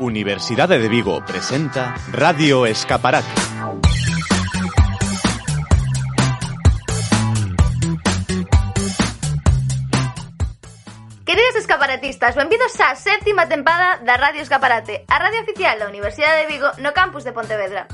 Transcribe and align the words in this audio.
Universidade 0.00 0.78
de 0.78 0.88
Vigo 0.88 1.24
presenta 1.24 1.94
Radio 2.12 2.66
Escaparate. 2.66 3.26
Queridos 11.24 11.56
escaparatistas, 11.56 12.36
benvidos 12.36 12.76
á 12.80 12.92
sétima 12.96 13.48
tempada 13.48 13.96
da 14.04 14.20
Radio 14.20 14.44
Escaparate, 14.44 15.04
a 15.08 15.16
radio 15.16 15.40
oficial 15.40 15.80
da 15.80 15.88
Universidade 15.88 16.44
de 16.44 16.52
Vigo 16.52 16.68
no 16.84 16.92
campus 16.92 17.24
de 17.24 17.32
Pontevedra. 17.32 17.88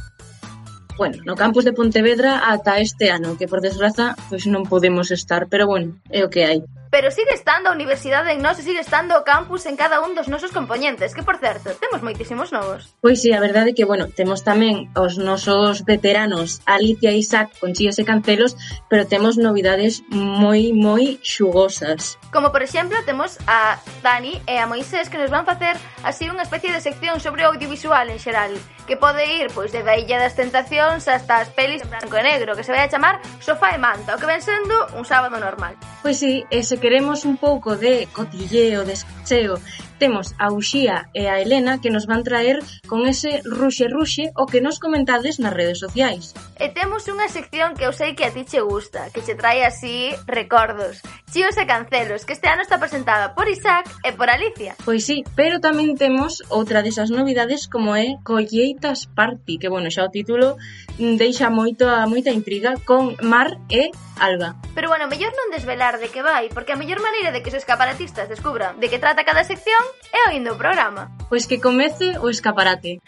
Bueno, 0.99 1.23
no 1.23 1.35
campus 1.39 1.65
de 1.65 1.73
Pontevedra 1.73 2.51
ata 2.51 2.83
este 2.83 3.15
ano, 3.15 3.39
que 3.39 3.47
por 3.47 3.63
desgraza 3.63 4.19
pois 4.27 4.43
non 4.51 4.67
podemos 4.67 5.15
estar, 5.15 5.47
pero 5.47 5.71
bueno, 5.71 6.03
é 6.11 6.27
o 6.27 6.31
que 6.31 6.43
hai 6.43 6.67
pero 6.93 7.11
sigue 7.11 7.33
estando 7.33 7.71
a 7.71 7.73
universidade 7.73 8.37
en 8.37 8.45
nós 8.45 8.61
e 8.61 8.63
sigue 8.63 8.85
estando 8.85 9.17
o 9.17 9.25
campus 9.25 9.65
en 9.65 9.81
cada 9.81 10.05
un 10.05 10.13
dos 10.13 10.29
nosos 10.29 10.53
componentes, 10.53 11.17
que 11.17 11.25
por 11.25 11.41
certo, 11.41 11.73
temos 11.81 12.05
moitísimos 12.05 12.53
novos. 12.53 12.93
Pois 13.01 13.25
si, 13.25 13.33
sí, 13.33 13.35
a 13.35 13.41
verdade 13.41 13.73
é 13.73 13.75
que, 13.75 13.89
bueno, 13.89 14.13
temos 14.13 14.45
tamén 14.45 14.93
os 14.93 15.17
nosos 15.17 15.89
veteranos 15.89 16.61
Alicia 16.69 17.09
e 17.09 17.17
Isaac 17.17 17.57
con 17.57 17.73
chíos 17.73 17.97
e 17.97 18.05
cancelos, 18.05 18.61
pero 18.93 19.09
temos 19.09 19.41
novidades 19.41 20.05
moi, 20.13 20.77
moi 20.77 21.17
xugosas. 21.25 22.21
Como 22.29 22.53
por 22.53 22.61
exemplo, 22.61 23.01
temos 23.09 23.41
a 23.49 23.81
Dani 24.05 24.37
e 24.45 24.61
a 24.61 24.69
Moisés 24.69 25.09
que 25.09 25.17
nos 25.17 25.33
van 25.33 25.49
facer 25.49 25.81
así 26.05 26.29
unha 26.29 26.45
especie 26.45 26.69
de 26.69 26.85
sección 26.85 27.25
sobre 27.25 27.49
o 27.49 27.57
audiovisual 27.57 28.13
en 28.13 28.21
xeral, 28.21 28.53
que 28.85 29.01
pode 29.01 29.25
ir 29.25 29.49
pois 29.57 29.73
de 29.73 29.81
Illa 29.81 30.21
das 30.21 30.37
Tentacións 30.37 31.09
hasta 31.09 31.41
as 31.41 31.49
pelis 31.57 31.81
en 31.81 31.89
branco 31.89 32.21
e 32.21 32.23
negro, 32.23 32.53
que 32.53 32.69
se 32.69 32.77
vai 32.77 32.85
a 32.85 32.93
chamar 32.93 33.25
Sofá 33.41 33.73
e 33.73 33.81
Manta, 33.81 34.13
o 34.13 34.21
que 34.21 34.29
ven 34.29 34.45
sendo 34.45 34.93
un 34.93 35.09
sábado 35.09 35.41
normal. 35.41 35.73
Pois 36.05 36.21
si, 36.21 36.45
sí, 36.45 36.47
ese 36.53 36.82
queremos 36.83 37.25
un 37.25 37.37
pouco 37.37 37.77
de 37.77 38.09
cotilleo, 38.13 38.85
de 38.85 38.95
escacheo 38.95 39.55
temos 40.03 40.35
a 40.41 40.51
Uxía 40.51 41.07
e 41.15 41.31
a 41.31 41.39
Elena 41.39 41.79
que 41.79 41.87
nos 41.95 42.11
van 42.11 42.27
traer 42.27 42.59
con 42.91 43.07
ese 43.07 43.39
ruxe 43.47 43.87
ruxe 43.87 44.35
o 44.35 44.51
que 44.51 44.59
nos 44.59 44.83
comentades 44.83 45.39
nas 45.39 45.55
redes 45.55 45.79
sociais. 45.79 46.35
E 46.59 46.75
temos 46.75 47.07
unha 47.07 47.31
sección 47.31 47.79
que 47.79 47.87
eu 47.87 47.95
sei 47.95 48.19
que 48.19 48.27
a 48.27 48.35
ti 48.35 48.43
che 48.43 48.59
gusta, 48.67 49.15
que 49.15 49.23
che 49.23 49.39
trae 49.39 49.63
así 49.63 50.11
recordos, 50.27 50.99
chíos 51.31 51.55
e 51.55 51.71
cancelos, 51.71 52.27
que 52.27 52.35
este 52.35 52.51
ano 52.51 52.67
está 52.67 52.83
presentada 52.83 53.39
por 53.39 53.47
Isaac 53.47 53.87
e 54.03 54.11
por 54.11 54.27
Alicia. 54.27 54.75
Pois 54.83 55.07
sí, 55.07 55.23
pero 55.39 55.63
tamén 55.63 55.95
temos 55.95 56.43
outra 56.51 56.83
desas 56.83 57.15
novidades 57.15 57.71
como 57.71 57.95
é 57.95 58.19
Colleitas 58.27 59.07
Party, 59.07 59.63
que 59.63 59.71
bueno, 59.71 59.87
xa 59.87 60.03
o 60.03 60.11
título 60.11 60.59
deixa 60.99 61.47
moito 61.47 61.87
a 61.87 62.11
moita 62.11 62.35
intriga 62.35 62.75
con 62.83 63.15
Mar 63.23 63.55
e 63.71 63.95
Alba. 64.19 64.59
Pero 64.75 64.91
bueno, 64.91 65.07
mellor 65.07 65.31
non 65.35 65.55
desvelar 65.55 66.03
de 66.03 66.11
que 66.11 66.27
vai, 66.27 66.51
porque 66.51 66.75
a 66.75 66.79
mellor 66.79 66.99
maneira 66.99 67.31
de 67.31 67.43
que 67.43 67.55
os 67.55 67.59
escaparatistas 67.59 68.27
descubran 68.27 68.83
de 68.83 68.91
que 68.91 68.99
trata 68.99 69.23
cada 69.23 69.47
sección 69.47 69.83
e 70.13 70.19
oindo 70.31 70.53
o 70.53 70.57
programa. 70.57 71.11
Pois 71.29 71.47
que 71.47 71.61
comece 71.61 72.19
o 72.19 72.29
escaparate. 72.29 73.01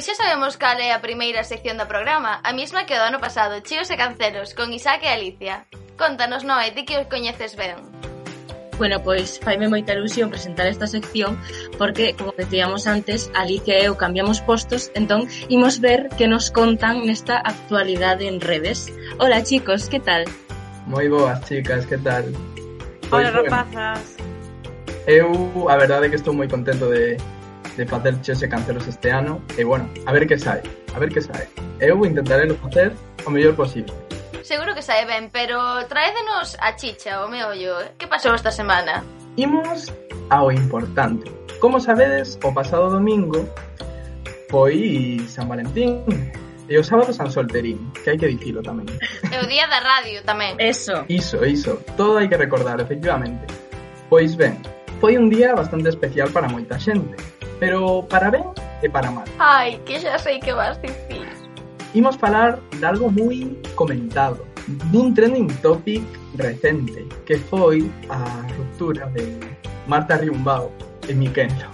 Pois 0.00 0.16
xa 0.16 0.16
sabemos 0.16 0.56
cal 0.56 0.80
é 0.80 0.96
a 0.96 1.04
primeira 1.04 1.44
sección 1.44 1.76
do 1.76 1.84
programa, 1.84 2.40
a 2.40 2.52
mesma 2.56 2.88
que 2.88 2.96
o 2.96 3.00
do 3.00 3.08
ano 3.12 3.20
pasado, 3.20 3.60
Chíos 3.60 3.92
e 3.92 4.00
Cancelos, 4.00 4.56
con 4.56 4.72
Isaac 4.72 5.04
e 5.04 5.12
Alicia. 5.12 5.68
Contanos, 6.00 6.40
Noé, 6.48 6.72
ti 6.72 6.88
que 6.88 6.96
os 6.96 7.10
coñeces 7.12 7.52
ben. 7.52 8.09
Bueno, 8.80 8.96
pois 9.04 9.36
faime 9.44 9.68
moita 9.68 9.92
ilusión 9.92 10.32
presentar 10.32 10.64
esta 10.64 10.88
sección 10.88 11.36
porque, 11.76 12.16
como 12.16 12.32
decíamos 12.32 12.88
antes, 12.88 13.28
Alicia 13.36 13.76
e 13.76 13.84
eu 13.84 14.00
cambiamos 14.00 14.40
postos, 14.40 14.88
entón 14.96 15.28
imos 15.52 15.84
ver 15.84 16.08
que 16.16 16.24
nos 16.24 16.48
contan 16.48 17.04
nesta 17.04 17.36
actualidade 17.44 18.24
en 18.24 18.40
redes. 18.40 18.88
Hola 19.20 19.44
chicos, 19.44 19.84
que 19.92 20.00
tal? 20.00 20.24
Moi 20.88 21.12
boas 21.12 21.44
chicas, 21.44 21.84
que 21.84 22.00
tal? 22.00 22.32
Pois, 23.12 23.28
Hola 23.28 23.44
bueno, 23.44 23.52
rapazas. 23.52 24.16
Eu, 25.04 25.28
a 25.68 25.76
verdade 25.76 26.08
é 26.08 26.16
que 26.16 26.16
estou 26.16 26.32
moi 26.32 26.48
contento 26.48 26.88
de, 26.88 27.20
de 27.76 27.84
facer 27.84 28.16
chese 28.24 28.48
Cancelos 28.48 28.88
este 28.88 29.12
ano 29.12 29.44
e, 29.60 29.62
bueno, 29.68 29.92
a 30.08 30.10
ver 30.16 30.24
que 30.24 30.40
sai, 30.40 30.64
a 30.96 30.96
ver 30.96 31.12
que 31.12 31.20
sai. 31.20 31.44
Eu 31.84 32.00
intentaré 32.08 32.48
lo 32.48 32.56
facer 32.56 32.96
o 32.96 33.28
mellor 33.28 33.52
posible 33.52 33.92
seguro 34.50 34.74
que 34.74 34.82
sae 34.82 35.06
ben, 35.06 35.30
pero 35.30 35.86
traédenos 35.86 36.58
a 36.60 36.74
chicha, 36.74 37.24
o 37.24 37.28
meollo. 37.28 37.80
Eh. 37.82 37.94
Que 37.96 38.10
pasou 38.10 38.34
esta 38.34 38.50
semana? 38.50 39.06
Imos 39.36 39.94
ao 40.28 40.50
importante. 40.50 41.30
Como 41.62 41.78
sabedes, 41.78 42.34
o 42.42 42.50
pasado 42.50 42.90
domingo 42.90 43.46
foi 44.50 45.22
San 45.30 45.46
Valentín 45.46 46.02
e 46.66 46.74
o 46.74 46.82
sábado 46.82 47.14
San 47.14 47.30
Solterín, 47.30 47.78
que 48.02 48.10
hai 48.10 48.18
que 48.18 48.26
dicilo 48.26 48.58
tamén. 48.58 48.90
E 49.30 49.38
o 49.38 49.46
día 49.46 49.70
da 49.70 49.86
radio 49.86 50.18
tamén. 50.26 50.58
Eso. 50.58 51.06
Iso, 51.06 51.46
iso. 51.46 51.78
Todo 51.94 52.18
hai 52.18 52.26
que 52.26 52.34
recordar, 52.34 52.82
efectivamente. 52.82 53.46
Pois 54.10 54.34
ben, 54.34 54.58
foi 54.98 55.14
un 55.14 55.30
día 55.30 55.54
bastante 55.54 55.94
especial 55.94 56.26
para 56.34 56.50
moita 56.50 56.74
xente, 56.74 57.14
pero 57.62 58.02
para 58.02 58.34
ben 58.34 58.50
e 58.82 58.90
para 58.90 59.14
mal. 59.14 59.30
Ai, 59.38 59.78
que 59.86 60.02
xa 60.02 60.18
sei 60.18 60.42
que 60.42 60.50
vas 60.50 60.74
dicir 60.82 61.29
imos 61.94 62.16
falar 62.16 62.58
de 62.78 62.86
algo 62.86 63.10
moi 63.10 63.50
comentado, 63.74 64.46
dun 64.92 65.14
trending 65.14 65.50
topic 65.62 66.02
recente, 66.38 67.06
que 67.26 67.36
foi 67.50 67.90
a 68.08 68.46
ruptura 68.54 69.10
de 69.10 69.34
Marta 69.86 70.16
Riumbao 70.16 70.70
e 71.08 71.14
Miquelo. 71.14 71.66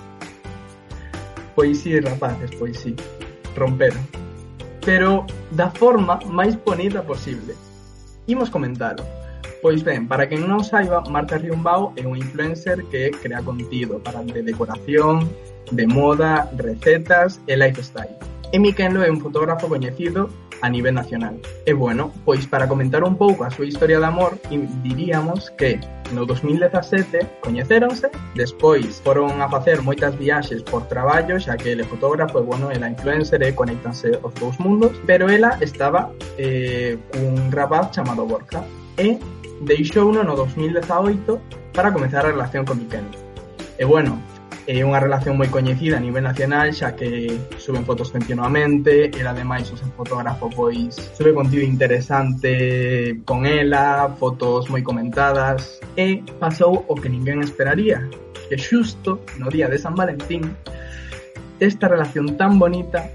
Pois 1.54 1.80
sí, 1.80 2.00
rapaces, 2.00 2.50
pois 2.58 2.78
sí, 2.78 2.96
romperon. 3.56 4.00
Pero 4.84 5.26
da 5.52 5.68
forma 5.70 6.20
máis 6.24 6.56
bonita 6.56 7.02
posible. 7.02 7.52
Imos 8.26 8.48
comentalo. 8.48 9.04
Pois 9.60 9.82
ben, 9.82 10.06
para 10.06 10.28
quen 10.28 10.46
non 10.46 10.64
saiba, 10.64 11.04
Marta 11.08 11.36
Riumbao 11.36 11.92
é 11.96 12.04
un 12.06 12.16
influencer 12.16 12.80
que 12.88 13.10
crea 13.10 13.42
contido 13.42 13.98
para 14.00 14.22
de 14.22 14.44
decoración, 14.44 15.28
de 15.72 15.84
moda, 15.88 16.48
recetas 16.56 17.40
e 17.48 17.56
lifestyle 17.56 18.35
E 18.52 18.58
Miquelo 18.58 19.02
é 19.02 19.10
un 19.10 19.20
fotógrafo 19.20 19.66
coñecido 19.68 20.30
a 20.62 20.70
nivel 20.70 20.94
nacional. 20.94 21.36
E 21.66 21.72
bueno, 21.74 22.12
pois 22.24 22.46
para 22.46 22.68
comentar 22.68 23.02
un 23.04 23.16
pouco 23.16 23.44
a 23.44 23.50
súa 23.50 23.66
historia 23.66 23.98
de 23.98 24.06
amor, 24.06 24.38
diríamos 24.82 25.50
que 25.58 25.80
no 26.14 26.24
2017 26.24 27.42
coñeceronse, 27.42 28.08
despois 28.34 29.02
foron 29.02 29.42
a 29.42 29.50
facer 29.50 29.82
moitas 29.82 30.14
viaxes 30.16 30.62
por 30.62 30.86
traballo, 30.86 31.42
xa 31.42 31.58
que 31.58 31.74
ele 31.74 31.82
é 31.82 31.86
fotógrafo 31.86 32.38
e 32.38 32.46
bueno, 32.46 32.70
ela 32.70 32.88
influencer 32.88 33.42
e 33.42 33.52
conectanse 33.52 34.14
os 34.22 34.32
dous 34.38 34.56
mundos, 34.62 34.94
pero 35.04 35.26
ela 35.28 35.58
estaba 35.60 36.14
eh, 36.38 36.96
cun 37.10 37.50
rapaz 37.50 37.90
chamado 37.90 38.24
Borja 38.24 38.62
e 38.96 39.18
deixou 39.66 40.14
no 40.14 40.22
2018 40.38 41.74
para 41.74 41.90
comenzar 41.90 42.24
a 42.24 42.30
relación 42.30 42.64
con 42.64 42.78
Miquel. 42.78 43.04
E 43.76 43.84
bueno, 43.84 44.16
É 44.66 44.82
unha 44.82 44.98
relación 44.98 45.38
moi 45.38 45.46
coñecida 45.46 45.94
a 45.94 46.02
nivel 46.02 46.26
nacional 46.26 46.74
xa 46.74 46.98
que 46.98 47.30
suben 47.54 47.86
fotos 47.86 48.10
continuamente 48.10 49.14
e 49.14 49.20
ademais 49.22 49.70
o 49.70 49.78
seu 49.78 49.86
fotógrafo 49.94 50.50
pois 50.50 50.98
sube 51.14 51.30
contido 51.30 51.62
interesante 51.62 53.22
con 53.22 53.46
ela, 53.46 54.10
ah, 54.10 54.10
fotos 54.10 54.66
moi 54.66 54.82
comentadas. 54.82 55.78
E 55.94 56.18
pasou 56.42 56.82
o 56.90 56.98
que 56.98 57.06
ninguén 57.06 57.46
esperaría 57.46 58.10
que 58.50 58.58
xusto 58.58 59.22
no 59.38 59.46
día 59.54 59.70
de 59.70 59.78
San 59.78 59.94
Valentín 59.94 60.50
esta 61.62 61.86
relación 61.86 62.34
tan 62.34 62.58
bonita 62.58 63.06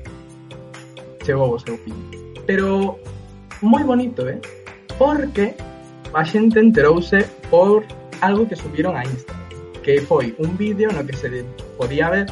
chegou 1.27 1.51
ao 1.51 1.59
seu 1.59 1.75
fin. 1.83 1.99
Pero 2.47 2.95
moi 3.59 3.83
bonito, 3.83 4.23
eh? 4.23 4.39
porque 4.95 5.51
a 6.15 6.23
xente 6.23 6.63
enterouse 6.63 7.27
por 7.51 7.83
algo 8.23 8.47
que 8.47 8.55
subieron 8.55 8.95
a 8.95 9.03
Instagram 9.03 9.40
que 9.83 10.01
foi 10.01 10.35
un 10.37 10.57
vídeo 10.57 10.91
no 10.91 11.05
que 11.05 11.15
se 11.15 11.45
podía 11.77 12.09
ver 12.09 12.27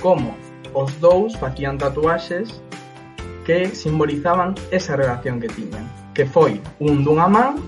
como 0.00 0.34
os 0.74 0.90
dous 1.00 1.36
facían 1.36 1.78
tatuaxes 1.78 2.62
que 3.44 3.74
simbolizaban 3.74 4.54
esa 4.70 4.96
relación 4.96 5.40
que 5.40 5.48
tiñan, 5.48 5.90
que 6.14 6.24
foi 6.26 6.60
un 6.78 7.02
dunha 7.04 7.26
man 7.26 7.58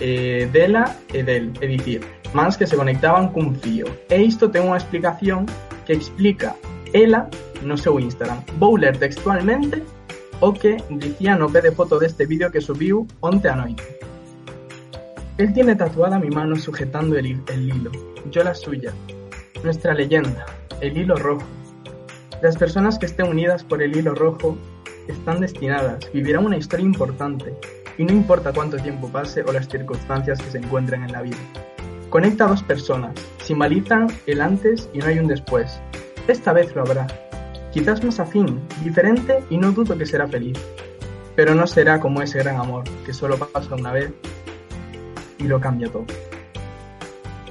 eh, 0.00 0.48
dela 0.52 0.96
e 1.12 1.22
del, 1.22 1.52
é 1.60 1.66
dicir, 1.66 2.00
mans 2.32 2.56
que 2.56 2.66
se 2.66 2.76
conectaban 2.76 3.28
cun 3.34 3.54
fío. 3.58 3.86
E 4.08 4.22
isto 4.22 4.48
ten 4.48 4.64
unha 4.64 4.78
explicación 4.78 5.44
que 5.84 5.92
explica 5.92 6.54
ela 6.94 7.28
no 7.62 7.76
seu 7.76 7.98
Instagram. 8.00 8.40
Vou 8.56 8.78
ler 8.78 8.96
textualmente 8.96 9.82
o 10.40 10.54
que 10.54 10.80
dicía 10.88 11.36
no 11.36 11.50
pé 11.50 11.60
de 11.60 11.72
foto 11.74 11.98
deste 11.98 12.24
vídeo 12.24 12.48
que 12.48 12.62
subiu 12.62 13.04
onte 13.20 13.50
a 13.50 13.56
noite. 13.58 13.99
Él 15.40 15.54
tiene 15.54 15.74
tatuada 15.74 16.18
mi 16.18 16.28
mano 16.28 16.54
sujetando 16.54 17.16
el, 17.16 17.24
hi- 17.24 17.42
el 17.48 17.70
hilo, 17.74 17.90
yo 18.30 18.44
la 18.44 18.54
suya. 18.54 18.92
Nuestra 19.64 19.94
leyenda, 19.94 20.44
el 20.82 20.98
hilo 20.98 21.16
rojo. 21.16 21.46
Las 22.42 22.58
personas 22.58 22.98
que 22.98 23.06
estén 23.06 23.26
unidas 23.26 23.64
por 23.64 23.82
el 23.82 23.96
hilo 23.96 24.14
rojo 24.14 24.58
están 25.08 25.40
destinadas, 25.40 26.12
vivirán 26.12 26.44
una 26.44 26.58
historia 26.58 26.84
importante, 26.84 27.54
y 27.96 28.04
no 28.04 28.12
importa 28.12 28.52
cuánto 28.52 28.76
tiempo 28.76 29.08
pase 29.08 29.42
o 29.42 29.50
las 29.50 29.66
circunstancias 29.66 30.38
que 30.42 30.50
se 30.50 30.58
encuentren 30.58 31.04
en 31.04 31.12
la 31.12 31.22
vida. 31.22 31.38
Conecta 32.10 32.44
a 32.44 32.48
dos 32.48 32.62
personas, 32.62 33.14
simbalizan 33.42 34.08
el 34.26 34.42
antes 34.42 34.90
y 34.92 34.98
no 34.98 35.06
hay 35.06 35.20
un 35.20 35.26
después. 35.26 35.80
Esta 36.28 36.52
vez 36.52 36.74
lo 36.76 36.82
habrá. 36.82 37.06
Quizás 37.72 38.04
más 38.04 38.20
afín, 38.20 38.60
diferente 38.84 39.42
y 39.48 39.56
no 39.56 39.72
dudo 39.72 39.96
que 39.96 40.04
será 40.04 40.28
feliz. 40.28 40.58
Pero 41.34 41.54
no 41.54 41.66
será 41.66 41.98
como 41.98 42.20
ese 42.20 42.40
gran 42.40 42.56
amor, 42.56 42.84
que 43.06 43.14
solo 43.14 43.38
pasa 43.38 43.74
una 43.74 43.90
vez 43.92 44.12
e 45.40 45.48
lo 45.48 45.60
cambia 45.60 45.88
todo. 45.88 46.06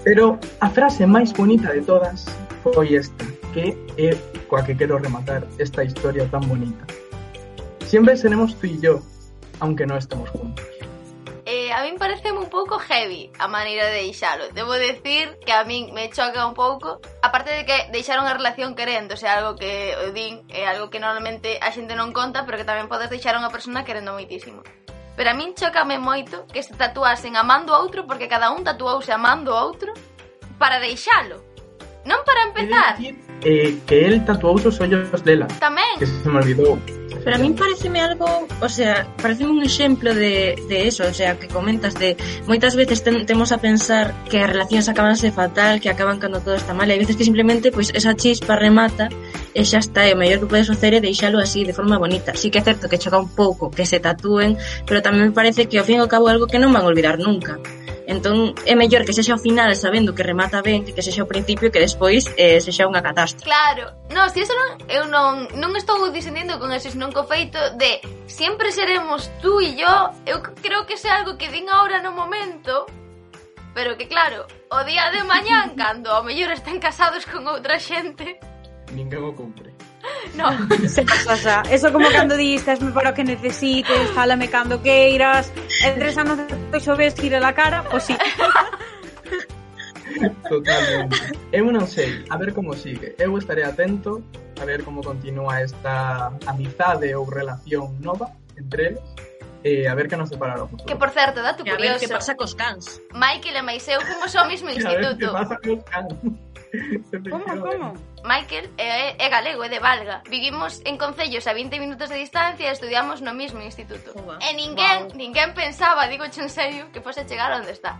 Pero 0.04 0.40
a 0.62 0.70
frase 0.70 1.06
máis 1.06 1.34
bonita 1.34 1.74
de 1.74 1.82
todas 1.82 2.26
foi 2.64 2.96
esta, 2.96 3.26
que 3.54 3.76
é 3.98 4.16
coa 4.48 4.64
que 4.64 4.78
quero 4.78 4.98
rematar 4.98 5.44
esta 5.58 5.84
historia 5.84 6.26
tan 6.30 6.42
bonita. 6.48 6.86
Siempre 7.86 8.16
seremos 8.16 8.56
tú 8.58 8.68
y 8.68 8.80
yo, 8.80 9.02
aunque 9.60 9.86
no 9.86 9.98
estemos 9.98 10.30
juntos. 10.30 10.66
Eh, 11.46 11.74
a 11.74 11.82
min 11.82 11.98
parece 11.98 12.32
un 12.32 12.46
pouco 12.46 12.78
heavy 12.78 13.32
a 13.40 13.48
maneira 13.48 13.90
de 13.90 14.06
deixalo. 14.06 14.54
Debo 14.54 14.74
decir 14.74 15.34
que 15.46 15.52
a 15.52 15.66
min 15.66 15.94
me 15.94 16.10
choca 16.14 16.46
un 16.46 16.54
pouco, 16.54 17.02
aparte 17.24 17.50
de 17.50 17.66
que 17.66 17.90
deixaron 17.92 18.30
a 18.30 18.38
relación 18.38 18.76
querendo, 18.76 19.16
o 19.16 19.18
sea, 19.18 19.42
algo 19.42 19.58
que 19.58 19.98
o 19.98 20.14
din 20.14 20.46
é 20.54 20.62
eh, 20.62 20.66
algo 20.70 20.94
que 20.94 21.02
normalmente 21.02 21.58
a 21.58 21.74
xente 21.74 21.98
non 21.98 22.14
conta, 22.14 22.46
pero 22.46 22.62
que 22.62 22.70
tamén 22.70 22.86
podes 22.86 23.10
deixar 23.10 23.34
a 23.34 23.42
unha 23.42 23.50
persona 23.50 23.82
querendo 23.82 24.14
moitísimo. 24.14 24.62
Pero 25.20 25.32
a 25.32 25.36
min 25.36 25.52
chocame 25.52 26.00
moito 26.00 26.48
que 26.48 26.64
se 26.64 26.72
tatuasen 26.80 27.36
amando 27.36 27.76
a 27.76 27.84
outro 27.84 28.08
porque 28.08 28.32
cada 28.32 28.56
un 28.56 28.64
tatuouse 28.64 29.12
amando 29.12 29.52
a 29.52 29.68
outro 29.68 29.92
para 30.56 30.80
deixalo. 30.80 31.44
Non 32.08 32.24
para 32.24 32.48
empezar. 32.48 32.96
Decir, 32.96 33.20
eh, 33.44 33.84
que 33.84 34.08
el 34.08 34.24
tatuou 34.24 34.56
os 34.56 34.80
ollos 34.80 35.12
dela. 35.28 35.52
Tamén. 35.60 36.00
Que 36.00 36.08
se 36.08 36.24
me 36.24 36.40
olvidou. 36.40 36.80
Pero 37.20 37.36
a 37.36 37.40
min 37.44 37.52
pareceme 37.52 38.00
algo, 38.00 38.48
o 38.64 38.70
sea, 38.72 39.12
pareceme 39.20 39.52
un 39.52 39.64
exemplo 39.68 40.16
de, 40.16 40.56
de 40.72 40.88
eso, 40.88 41.04
o 41.04 41.12
sea, 41.12 41.36
que 41.36 41.52
comentas 41.52 42.00
de 42.00 42.16
moitas 42.48 42.80
veces 42.80 43.04
ten, 43.04 43.28
temos 43.28 43.52
a 43.52 43.60
pensar 43.60 44.16
que 44.32 44.40
as 44.40 44.48
relacións 44.48 44.88
acabanse 44.88 45.36
fatal, 45.36 45.84
que 45.84 45.92
acaban 45.92 46.24
cando 46.24 46.40
todo 46.40 46.56
está 46.56 46.72
mal, 46.72 46.88
e 46.88 46.96
hai 46.96 47.02
veces 47.04 47.20
que 47.20 47.28
simplemente 47.28 47.76
pois 47.76 47.92
pues, 47.92 48.00
esa 48.00 48.16
chispa 48.16 48.56
remata 48.56 49.12
e 49.54 49.62
xa 49.66 49.80
está, 49.82 50.06
e 50.06 50.14
o 50.14 50.20
mellor 50.20 50.40
que 50.42 50.52
podes 50.52 50.70
facer 50.70 50.94
é 50.94 51.02
deixalo 51.02 51.40
así, 51.40 51.66
de 51.66 51.74
forma 51.74 51.98
bonita. 51.98 52.38
Sí 52.38 52.50
que 52.50 52.60
é 52.60 52.64
certo 52.64 52.90
que 52.90 53.02
choca 53.02 53.18
un 53.18 53.34
pouco, 53.34 53.72
que 53.72 53.86
se 53.86 54.00
tatúen, 54.00 54.58
pero 54.86 55.02
tamén 55.02 55.30
me 55.30 55.36
parece 55.36 55.66
que 55.66 55.82
ao 55.82 55.88
fin 55.88 55.98
e 55.98 56.04
ao 56.04 56.12
cabo 56.12 56.30
é 56.30 56.38
algo 56.38 56.46
que 56.46 56.62
non 56.62 56.74
van 56.74 56.86
olvidar 56.86 57.18
nunca. 57.18 57.58
Entón, 58.10 58.58
é 58.66 58.74
mellor 58.74 59.06
que 59.06 59.14
sexa 59.14 59.38
o 59.38 59.42
final 59.42 59.70
sabendo 59.78 60.18
que 60.18 60.26
remata 60.26 60.66
ben, 60.66 60.82
que, 60.82 60.98
que 60.98 61.06
sexa 61.06 61.22
o 61.22 61.30
principio 61.30 61.70
que 61.70 61.78
despois 61.78 62.26
eh, 62.42 62.58
sexa 62.58 62.90
unha 62.90 63.06
catástrofe. 63.06 63.46
Claro. 63.46 63.94
No, 64.10 64.26
si 64.34 64.42
eso 64.42 64.58
non, 64.58 64.82
eu 64.90 65.06
non, 65.06 65.46
non 65.62 65.78
estou 65.78 66.02
disendendo 66.10 66.58
con 66.58 66.74
eso, 66.74 66.90
senón 66.90 67.14
co 67.14 67.30
feito 67.30 67.62
de 67.78 68.02
sempre 68.26 68.74
seremos 68.74 69.30
tú 69.46 69.62
e 69.62 69.78
yo, 69.78 69.94
eu 70.26 70.42
creo 70.42 70.90
que 70.90 70.98
é 70.98 71.12
algo 71.14 71.38
que 71.38 71.54
din 71.54 71.70
ahora 71.70 72.02
no 72.02 72.10
momento, 72.10 72.90
pero 73.78 73.94
que 73.94 74.10
claro, 74.10 74.50
o 74.74 74.82
día 74.90 75.14
de 75.14 75.22
mañán, 75.22 75.76
cando 75.82 76.10
ao 76.10 76.26
mellor 76.26 76.50
están 76.50 76.82
casados 76.82 77.30
con 77.30 77.46
outra 77.46 77.78
xente, 77.78 78.42
ninguén 78.94 79.24
o 79.24 79.36
compre. 79.36 79.72
No, 80.36 80.48
se 80.88 81.04
pasa. 81.04 81.64
Eso 81.72 81.92
como 81.92 82.08
cando 82.10 82.38
dis, 82.38 82.66
me 82.82 82.92
para 82.92 83.12
o 83.12 83.14
que 83.14 83.24
necesites, 83.24 84.12
fálame 84.12 84.48
cando 84.48 84.82
queiras, 84.82 85.52
en 85.84 85.96
tres 85.96 86.18
anos 86.18 86.38
depois 86.38 86.88
o 86.88 86.96
ves 86.96 87.16
tira 87.16 87.40
la 87.40 87.54
cara, 87.54 87.84
pois 87.90 88.04
sí. 88.04 88.16
Totalmente. 90.48 91.16
Eu 91.52 91.72
non 91.72 91.88
sei, 91.88 92.24
a 92.30 92.38
ver 92.38 92.54
como 92.54 92.76
sigue. 92.76 93.16
Eu 93.18 93.38
estaré 93.38 93.64
atento 93.64 94.24
a 94.60 94.66
ver 94.66 94.84
como 94.84 95.02
continúa 95.02 95.62
esta 95.62 96.34
amizade 96.46 97.16
ou 97.16 97.24
relación 97.24 97.96
nova 98.04 98.28
entre 98.58 98.94
eles 98.94 99.04
e 99.64 99.88
a 99.88 99.96
ver 99.96 100.08
que 100.08 100.16
nos 100.16 100.30
separa 100.30 100.64
o 100.64 100.68
futuro. 100.68 100.88
Que 100.88 100.96
por 100.96 101.10
certo, 101.12 101.42
dato 101.42 101.64
curioso. 101.64 101.84
E 101.84 101.88
a 101.88 101.92
ver 101.96 102.00
que 102.00 102.08
pasa 102.08 102.36
cos 102.36 102.56
cans. 102.56 103.02
Michael 103.14 103.56
e 103.56 103.64
Maiseu 103.64 104.00
fomos 104.02 104.36
ao 104.36 104.48
mesmo 104.48 104.70
instituto. 104.70 105.32
a 105.36 105.44
ver 105.44 105.60
que 105.60 105.60
pasa 105.60 105.60
cos 105.60 105.84
cans. 105.88 106.14
Como, 107.30 107.46
como? 107.62 107.94
Michael 108.24 108.70
é, 108.78 109.16
é 109.18 109.30
galego, 109.30 109.64
é 109.64 109.70
de 109.70 109.80
Valga. 109.80 110.22
Vivimos 110.30 110.82
en 110.86 110.98
concellos 110.98 111.48
a 111.48 111.54
20 111.54 111.80
minutos 111.80 112.10
de 112.10 112.18
distancia 112.18 112.70
e 112.70 112.72
estudiamos 112.72 113.22
no 113.22 113.34
mismo 113.34 113.62
instituto. 113.62 114.14
Uba. 114.14 114.38
E 114.44 114.54
ninguén, 114.54 115.10
wow. 115.10 115.18
ninguén 115.18 115.54
pensaba, 115.58 116.06
digo 116.08 116.26
en 116.26 116.50
serio, 116.50 116.92
que 116.94 117.02
fose 117.02 117.26
chegar 117.26 117.50
onde 117.58 117.72
está. 117.74 117.98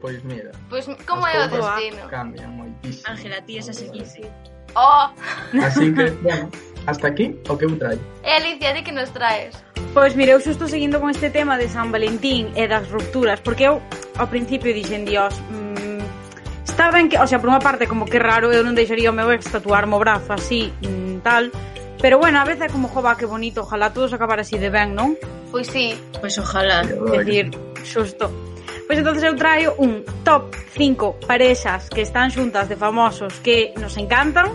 Pois 0.00 0.22
mira. 0.24 0.52
Pois 0.68 0.84
como 1.06 1.26
é 1.26 1.44
o 1.44 1.48
destino? 1.48 2.08
Cambia 2.08 2.48
moitísimo. 2.48 3.08
Ángela, 3.08 3.40
ti 3.44 3.58
esa 3.58 3.72
seguinte. 3.72 4.24
Oh. 4.74 5.08
Así 5.60 5.92
que, 5.92 6.10
bueno, 6.24 6.50
hasta 6.86 7.08
aquí 7.08 7.36
o 7.48 7.56
que 7.56 7.64
eu 7.64 7.78
traio. 7.78 8.00
E 8.24 8.30
Alicia, 8.32 8.72
de 8.72 8.82
que 8.82 8.92
nos 8.92 9.10
traes? 9.10 9.56
Pois 9.92 10.14
mire, 10.14 10.32
eu 10.32 10.38
estou 10.38 10.68
seguindo 10.68 11.00
con 11.00 11.10
este 11.10 11.30
tema 11.30 11.58
de 11.58 11.68
San 11.68 11.90
Valentín 11.90 12.52
e 12.56 12.68
das 12.68 12.88
rupturas, 12.88 13.40
porque 13.40 13.66
eu 13.66 13.82
ao 14.16 14.28
principio 14.28 14.72
dixen, 14.72 15.04
Dios, 15.04 15.34
mmm, 15.50 15.89
está 16.80 16.90
ben 16.90 17.10
que, 17.10 17.18
o 17.18 17.26
sea, 17.26 17.36
por 17.36 17.52
unha 17.52 17.60
parte 17.60 17.84
como 17.84 18.08
que 18.08 18.16
raro, 18.16 18.48
eu 18.56 18.64
non 18.64 18.72
deixaría 18.72 19.12
o 19.12 19.16
meu 19.16 19.28
ex 19.36 19.52
tatuarme 19.52 19.92
o 19.92 20.00
brazo 20.00 20.32
así, 20.32 20.72
mm, 20.80 21.20
tal, 21.20 21.52
pero 22.00 22.16
bueno, 22.16 22.40
a 22.40 22.48
veces 22.48 22.72
como 22.72 22.88
jova 22.88 23.20
que 23.20 23.28
bonito, 23.28 23.68
ojalá 23.68 23.92
todos 23.92 24.16
acabar 24.16 24.40
así 24.40 24.56
de 24.56 24.72
ben, 24.72 24.96
non? 24.96 25.12
Pois 25.52 25.68
sí. 25.68 25.92
Pois 26.24 26.40
ojalá. 26.40 26.80
É 26.80 27.20
dicir, 27.20 27.52
xusto. 27.84 28.32
Pois 28.88 28.96
entonces 28.96 29.20
eu 29.28 29.36
traio 29.36 29.76
un 29.76 30.08
top 30.24 30.56
5 30.72 31.20
parexas 31.28 31.92
que 31.92 32.00
están 32.00 32.32
xuntas 32.32 32.64
de 32.72 32.80
famosos 32.80 33.36
que 33.44 33.76
nos 33.76 34.00
encantan 34.00 34.48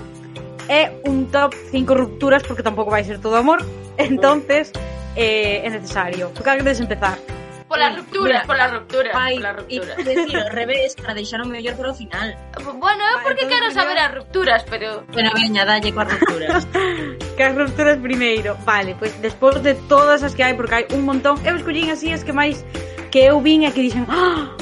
e 0.65 0.97
un 1.05 1.29
top 1.29 1.53
5 1.53 1.93
rupturas 1.93 2.41
porque 2.41 2.65
tampouco 2.65 2.89
vai 2.89 3.05
ser 3.05 3.21
todo 3.21 3.37
amor, 3.37 3.61
entonces 4.01 4.73
eh, 5.13 5.61
é 5.61 5.69
necesario. 5.69 6.33
Por 6.33 6.41
que 6.41 6.57
queres 6.57 6.81
empezar? 6.81 7.34
pola 7.75 7.89
ruptura, 7.89 8.43
pola 8.47 8.67
ruptura, 8.67 9.11
Pai, 9.11 9.35
pola 9.35 9.51
ruptura. 9.53 9.95
E 9.99 10.03
decir 10.03 10.37
ao 10.37 10.49
revés 10.49 10.95
para 10.95 11.13
deixar 11.13 11.41
o 11.41 11.47
mellor 11.47 11.75
para 11.75 11.91
o 11.91 11.93
final. 11.93 12.31
Bueno, 12.79 13.03
é 13.03 13.19
porque 13.21 13.45
quero 13.47 13.71
saber 13.71 13.97
as 13.99 14.15
rupturas, 14.15 14.63
pero... 14.63 15.03
Bueno, 15.11 15.31
veña, 15.35 15.65
dalle 15.65 15.91
coas 15.91 16.07
rupturas. 16.07 16.63
que 17.35 17.43
as 17.43 17.55
rupturas 17.55 17.97
primeiro. 17.99 18.55
Vale, 18.63 18.95
pois 18.95 19.11
pues, 19.11 19.21
despois 19.21 19.61
de 19.61 19.75
todas 19.91 20.23
as 20.23 20.33
que 20.33 20.43
hai, 20.43 20.55
porque 20.55 20.75
hai 20.75 20.85
un 20.95 21.03
montón, 21.03 21.35
eu 21.43 21.55
escollín 21.55 21.91
así 21.91 22.11
as 22.15 22.23
que 22.23 22.31
máis 22.31 22.63
que 23.11 23.27
eu 23.27 23.43
vin 23.43 23.67
e 23.67 23.71
que 23.71 23.83
dixen... 23.83 24.07
¡Ah! 24.07 24.55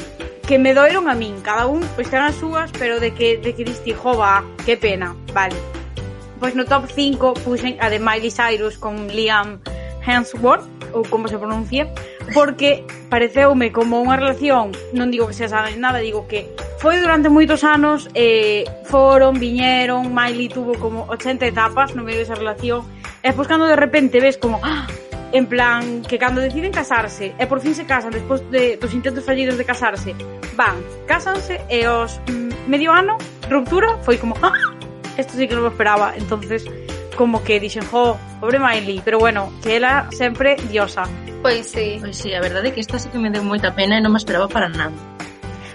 que 0.44 0.60
me 0.60 0.74
doeron 0.74 1.08
a 1.08 1.16
min, 1.16 1.40
cada 1.40 1.72
un 1.72 1.88
pois 1.96 2.12
eran 2.12 2.28
as 2.28 2.36
súas, 2.36 2.68
pero 2.76 3.00
de 3.00 3.16
que 3.16 3.38
de 3.38 3.56
que 3.56 3.64
diste, 3.64 3.94
jova, 3.96 4.44
que 4.66 4.76
pena, 4.76 5.16
vale. 5.32 5.56
Pois 6.42 6.52
no 6.52 6.66
top 6.66 6.92
5 6.92 7.48
puxen 7.48 7.80
a 7.80 7.88
de 7.88 8.00
Miley 8.04 8.28
Cyrus 8.28 8.76
con 8.76 9.08
Liam 9.08 9.64
Hemsworth, 10.06 10.68
ou 10.94 11.04
como 11.08 11.28
se 11.28 11.38
pronuncia, 11.38 11.90
porque 12.34 12.86
pareceume 13.10 13.72
como 13.72 14.00
unha 14.04 14.20
relación, 14.20 14.72
non 14.94 15.10
digo 15.10 15.28
que 15.28 15.36
se 15.36 15.50
sabe 15.50 15.76
nada, 15.76 16.00
digo 16.00 16.28
que 16.30 16.48
foi 16.80 17.00
durante 17.00 17.32
moitos 17.32 17.64
anos, 17.64 18.12
eh, 18.14 18.68
foron, 18.88 19.40
viñeron, 19.40 20.12
Miley 20.12 20.52
tuvo 20.52 20.76
como 20.78 21.08
80 21.10 21.48
etapas 21.48 21.96
no 21.96 22.04
medio 22.04 22.24
desa 22.24 22.36
relación, 22.36 22.86
e 23.24 23.32
pois 23.32 23.48
cando 23.48 23.66
de 23.66 23.80
repente 23.80 24.20
ves 24.20 24.36
como, 24.38 24.60
ah, 24.64 24.86
en 25.34 25.48
plan, 25.48 26.04
que 26.04 26.20
cando 26.20 26.42
deciden 26.42 26.72
casarse 26.72 27.34
e 27.42 27.44
por 27.50 27.60
fin 27.60 27.74
se 27.74 27.90
casan 27.90 28.14
despois 28.14 28.46
de, 28.54 28.78
dos 28.78 28.94
intentos 28.94 29.26
fallidos 29.26 29.58
de 29.58 29.66
casarse, 29.66 30.14
van, 30.54 30.78
casanse 31.10 31.58
e 31.74 31.88
os 31.90 32.22
mm, 32.30 32.70
medio 32.70 32.94
ano, 32.94 33.18
ruptura, 33.50 33.98
foi 34.06 34.18
como, 34.22 34.38
ah, 34.46 34.54
esto 35.18 35.34
sí 35.34 35.48
que 35.48 35.58
non 35.58 35.66
me 35.66 35.74
esperaba, 35.74 36.14
entonces 36.14 36.66
como 37.13 37.43
que 37.43 37.60
dixen, 37.60 37.86
jo, 37.86 38.17
pobre 38.39 38.60
Miley, 38.60 39.01
pero 39.03 39.20
bueno, 39.20 39.51
que 39.62 39.77
ela 39.77 40.08
sempre 40.12 40.55
diosa. 40.70 41.03
Pois 41.41 41.67
sí. 41.67 41.98
Pois 42.00 42.17
sí, 42.17 42.34
a 42.34 42.41
verdade 42.41 42.70
é 42.70 42.72
que 42.72 42.79
isto 42.79 42.98
sí 42.98 43.10
que 43.10 43.20
me 43.20 43.29
deu 43.29 43.43
moita 43.43 43.75
pena 43.75 43.98
e 43.98 44.01
non 44.01 44.12
me 44.15 44.20
esperaba 44.20 44.48
para 44.48 44.72
nada. 44.72 44.96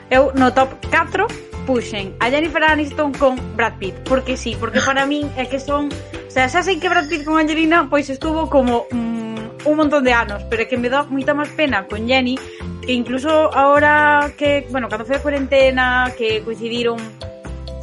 Eu 0.09 0.33
no 0.33 0.49
top 0.57 0.81
4 0.89 1.29
puxen 1.69 2.17
a 2.17 2.33
Jennifer 2.33 2.65
Aniston 2.65 3.13
con 3.13 3.37
Brad 3.53 3.77
Pitt, 3.77 4.01
porque 4.09 4.41
sí, 4.41 4.57
porque 4.57 4.81
para 4.81 5.05
min 5.05 5.29
é 5.37 5.45
que 5.45 5.61
son, 5.61 5.93
o 5.93 6.33
sea, 6.33 6.49
xa 6.49 6.65
sei 6.65 6.81
que 6.81 6.89
Brad 6.89 7.05
Pitt 7.13 7.29
con 7.29 7.37
Angelina 7.37 7.85
pois 7.93 8.09
estuvo 8.09 8.49
como 8.49 8.89
mm, 8.89 9.69
un 9.69 9.77
montón 9.77 10.01
de 10.05 10.17
anos, 10.17 10.41
pero 10.49 10.65
é 10.65 10.67
que 10.67 10.81
me 10.81 10.89
dá 10.89 11.05
moita 11.05 11.37
máis 11.37 11.53
pena 11.53 11.85
con 11.85 12.09
Jenny, 12.09 12.41
que 12.81 12.97
incluso 12.97 13.53
ahora 13.53 14.33
que, 14.33 14.65
bueno, 14.73 14.89
cando 14.89 15.05
foi 15.05 15.21
a 15.21 15.23
cuarentena, 15.23 16.09
que 16.17 16.41
coincidiron 16.41 16.97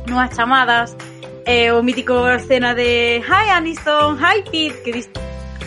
nunhas 0.09 0.33
chamadas, 0.33 0.97
eh, 1.45 1.71
o 1.71 1.81
mítico 1.81 2.27
escena 2.29 2.73
de 2.73 3.21
Hi 3.21 3.49
Aniston, 3.49 4.17
hi 4.17 4.41
Pete, 4.43 4.83
que 4.83 4.91
diste 4.91 5.19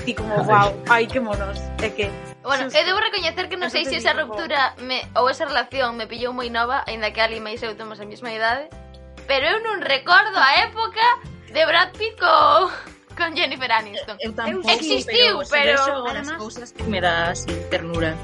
ti 0.05 0.15
como 0.15 0.43
wow, 0.45 0.75
ai 0.89 1.07
que 1.07 1.21
monos, 1.21 1.59
é 1.83 1.91
que 1.91 2.11
Bueno, 2.43 2.65
eu 2.65 2.85
debo 2.87 2.97
recoñecer 2.97 3.49
que 3.53 3.61
non 3.61 3.69
sei 3.69 3.85
se 3.85 4.01
esa 4.01 4.17
ruptura 4.17 4.73
me, 4.81 5.05
ou 5.21 5.29
esa 5.29 5.45
relación 5.45 6.01
me 6.01 6.09
pillou 6.09 6.33
moi 6.33 6.49
nova, 6.49 6.81
aínda 6.89 7.13
que 7.13 7.21
Ali 7.21 7.37
e 7.45 7.61
eu 7.61 7.77
temos 7.77 8.01
a 8.01 8.09
mesma 8.09 8.33
idade, 8.33 8.73
pero 9.29 9.45
eu 9.53 9.59
non 9.61 9.85
recordo 9.85 10.33
a 10.41 10.65
época 10.65 11.05
de 11.53 11.61
Brad 11.69 11.93
Pitt 11.93 12.17
co 12.17 12.73
con 13.13 13.37
Jennifer 13.37 13.69
Aniston. 13.69 14.17
Eh, 14.17 14.25
eh, 14.25 14.25
eu, 14.25 14.31
eu 14.31 14.33
tampouco, 14.33 14.71
existiu, 14.71 15.45
pero, 15.51 15.77
pero, 15.77 15.85
pero... 15.85 16.09
Además, 16.09 16.39
cousas 16.41 16.73
que 16.73 16.85
me 16.85 17.01
dá 17.05 17.37
así 17.37 17.53
ternura. 17.69 18.17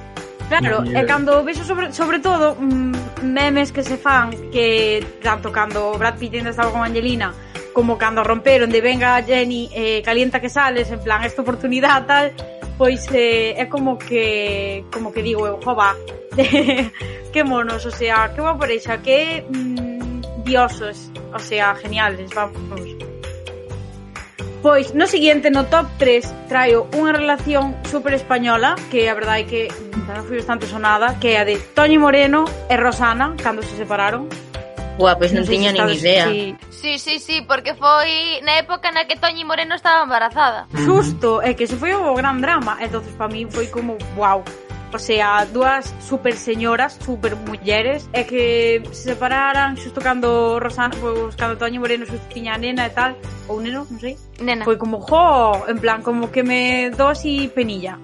Claro, 0.48 0.84
e 0.84 1.02
cando 1.06 1.42
vexo 1.42 1.64
sobre, 1.64 1.92
sobre 1.92 2.18
todo 2.18 2.54
mm, 2.54 3.24
memes 3.24 3.72
que 3.72 3.82
se 3.82 3.96
fan 3.96 4.30
que 4.52 5.02
tanto 5.22 5.50
cando 5.50 5.96
Brad 5.98 6.18
Pitt 6.18 6.34
ainda 6.36 6.50
estaba 6.50 6.70
con 6.70 6.82
Angelina 6.82 7.32
como 7.72 7.96
cando 7.96 8.22
romperon 8.22 8.70
de 8.70 8.80
venga 8.80 9.22
Jenny 9.22 9.70
eh, 9.74 10.02
calienta 10.04 10.40
que 10.40 10.48
sales 10.48 10.90
en 10.90 11.00
plan 11.00 11.24
esta 11.24 11.42
oportunidad 11.42 12.06
tal 12.06 12.32
pois 12.76 13.08
eh, 13.12 13.56
é 13.56 13.66
como 13.66 13.98
que 13.98 14.84
como 14.92 15.12
que 15.12 15.22
digo 15.22 15.46
eu, 15.46 15.58
jova 15.64 15.96
que 17.32 17.42
monos, 17.42 17.84
o 17.86 17.90
sea, 17.90 18.30
que 18.34 18.40
boa 18.40 18.58
parexa 18.58 18.98
que 18.98 19.42
mm, 19.42 20.44
diosos 20.44 21.10
o 21.34 21.38
sea, 21.38 21.74
geniales, 21.74 22.30
vamos 22.32 23.13
Pois, 24.64 24.94
no 24.94 25.06
siguiente, 25.06 25.50
no 25.50 25.66
top 25.66 25.84
3, 25.98 26.48
traio 26.48 26.88
unha 26.96 27.12
relación 27.12 27.76
super 27.84 28.16
española, 28.16 28.80
que 28.88 29.12
a 29.12 29.14
verdade 29.14 29.44
é 29.44 29.44
que 29.44 29.62
tamén 30.08 30.24
foi 30.24 30.40
bastante 30.40 30.64
sonada, 30.64 31.20
que 31.20 31.36
é 31.36 31.44
a 31.44 31.44
de 31.44 31.60
Toñi 31.76 32.00
Moreno 32.00 32.48
e 32.72 32.74
Rosana, 32.80 33.36
cando 33.44 33.60
se 33.60 33.76
separaron. 33.76 34.24
Buah, 34.96 35.20
pois 35.20 35.36
non, 35.36 35.44
non 35.44 35.52
tiña 35.52 35.68
nin 35.68 35.84
idea. 35.92 36.32
Si... 36.32 36.56
Sí, 36.72 36.92
sí, 36.96 37.14
sí, 37.20 37.36
porque 37.44 37.76
foi 37.76 38.40
na 38.40 38.56
época 38.56 38.88
na 38.88 39.04
que 39.04 39.20
Toñi 39.20 39.44
Moreno 39.44 39.76
estaba 39.76 40.00
embarazada. 40.00 40.64
Xusto, 40.72 41.44
é 41.44 41.52
que 41.52 41.68
se 41.68 41.76
foi 41.76 41.92
o 41.92 42.16
gran 42.16 42.40
drama, 42.40 42.80
entonces 42.80 43.12
para 43.20 43.28
mí 43.28 43.44
foi 43.44 43.68
como, 43.68 44.00
wow, 44.16 44.40
pasea 44.94 45.44
dúas 45.50 45.92
super 45.98 46.36
señoras, 46.38 46.94
super 47.02 47.34
mulleres, 47.34 48.06
e 48.14 48.22
que 48.22 48.78
se 48.94 49.10
separaran 49.10 49.74
xusto 49.74 49.98
cando 49.98 50.62
Rosana, 50.62 50.94
pois, 51.02 51.34
cando 51.34 51.58
Toño 51.58 51.82
Moreno 51.82 52.06
xusto 52.06 52.22
tiña 52.30 52.54
nena 52.54 52.86
e 52.86 52.94
tal, 52.94 53.18
ou 53.50 53.58
neno, 53.58 53.82
non 53.90 53.98
sei. 53.98 54.14
Nena. 54.38 54.62
Foi 54.62 54.78
como, 54.78 55.02
jo, 55.02 55.66
en 55.66 55.82
plan, 55.82 55.98
como 56.06 56.30
que 56.30 56.46
me 56.46 56.94
dou 56.94 57.10
así 57.10 57.50
penilla. 57.50 57.98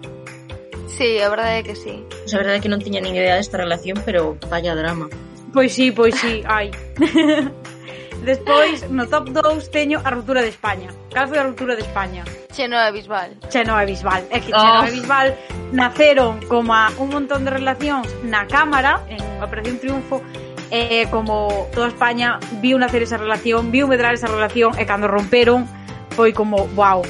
Sí, 0.91 1.23
a 1.23 1.31
verdade 1.31 1.63
é 1.63 1.63
que 1.63 1.79
sí. 1.79 2.03
Pois 2.11 2.35
a 2.35 2.43
verdade 2.43 2.59
é 2.59 2.63
que 2.67 2.73
non 2.75 2.83
tiña 2.83 2.99
nin 2.99 3.15
idea 3.15 3.39
desta 3.39 3.63
relación, 3.63 4.03
pero 4.03 4.35
vaya 4.51 4.75
drama. 4.75 5.07
Pois 5.55 5.71
sí, 5.71 5.95
pois 5.95 6.19
sí, 6.19 6.43
ai. 6.43 6.75
Despois, 8.27 8.91
no 8.91 9.07
top 9.07 9.31
2 9.31 9.71
teño 9.71 10.03
a 10.03 10.11
ruptura 10.11 10.43
de 10.43 10.51
España. 10.51 10.91
Cal 11.15 11.31
foi 11.31 11.39
a 11.39 11.47
ruptura 11.47 11.79
de 11.79 11.87
España? 11.87 12.27
Chenoa 12.53 12.91
Bisbal. 12.91 13.31
Chenoa 13.51 13.85
Bisbal. 13.85 14.23
É 14.31 14.41
que 14.41 14.53
oh. 14.53 14.59
Chenoa 14.59 14.87
oh. 14.87 14.91
Bisbal 14.91 15.29
naceron 15.73 16.41
como 16.47 16.75
a 16.75 16.91
un 16.99 17.11
montón 17.11 17.45
de 17.45 17.51
relacións 17.51 18.09
na 18.25 18.47
Cámara, 18.47 19.01
en 19.09 19.23
Operación 19.43 19.79
Triunfo, 19.79 20.23
e 20.71 21.07
como 21.11 21.67
toda 21.75 21.89
España 21.89 22.39
viu 22.63 22.79
nacer 22.79 23.03
esa 23.03 23.19
relación, 23.19 23.71
viu 23.71 23.87
medrar 23.91 24.15
esa 24.15 24.27
relación, 24.31 24.75
e 24.79 24.87
cando 24.87 25.07
romperon 25.11 25.67
foi 26.15 26.35
como, 26.35 26.67
wow, 26.75 27.03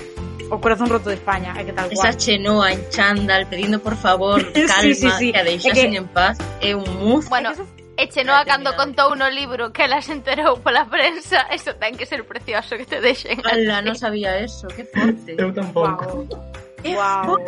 o 0.50 0.58
corazón 0.58 0.88
roto 0.88 1.08
de 1.08 1.16
España, 1.16 1.54
é 1.56 1.64
que 1.64 1.72
tal 1.72 1.88
cual. 1.88 2.08
Esa 2.08 2.16
Chenoa 2.16 2.72
en 2.72 2.80
chándal 2.90 3.46
pedindo 3.46 3.80
por 3.80 3.96
favor 3.96 4.44
calma, 4.52 4.80
sí, 4.82 4.94
sí, 4.94 5.08
sí. 5.18 5.32
que 5.32 5.38
a 5.38 5.44
deixasen 5.44 5.88
é 5.88 5.90
que... 5.90 5.96
en 5.96 6.06
paz, 6.08 6.36
é 6.60 6.76
un 6.76 6.88
muz. 7.00 7.28
Bueno, 7.28 7.52
E 7.96 8.06
chenoa 8.06 8.44
cando 8.44 8.74
contou 8.74 9.14
no 9.16 9.28
libro 9.28 9.70
que 9.72 9.82
ela 9.82 10.00
se 10.00 10.12
enterou 10.12 10.58
pola 10.58 10.84
prensa, 10.86 11.46
eso 11.54 11.74
ten 11.74 11.96
que 11.96 12.06
ser 12.06 12.24
precioso 12.24 12.76
que 12.76 12.86
te 12.86 13.00
deixen. 13.00 13.40
Ala, 13.44 13.82
non 13.82 13.94
sabía 13.94 14.38
eso, 14.38 14.68
que 14.68 14.84
forte. 14.84 15.36
Eu 15.36 15.52
tampouco. 15.52 16.26
Wow. 16.28 16.69
Wow. 16.84 17.38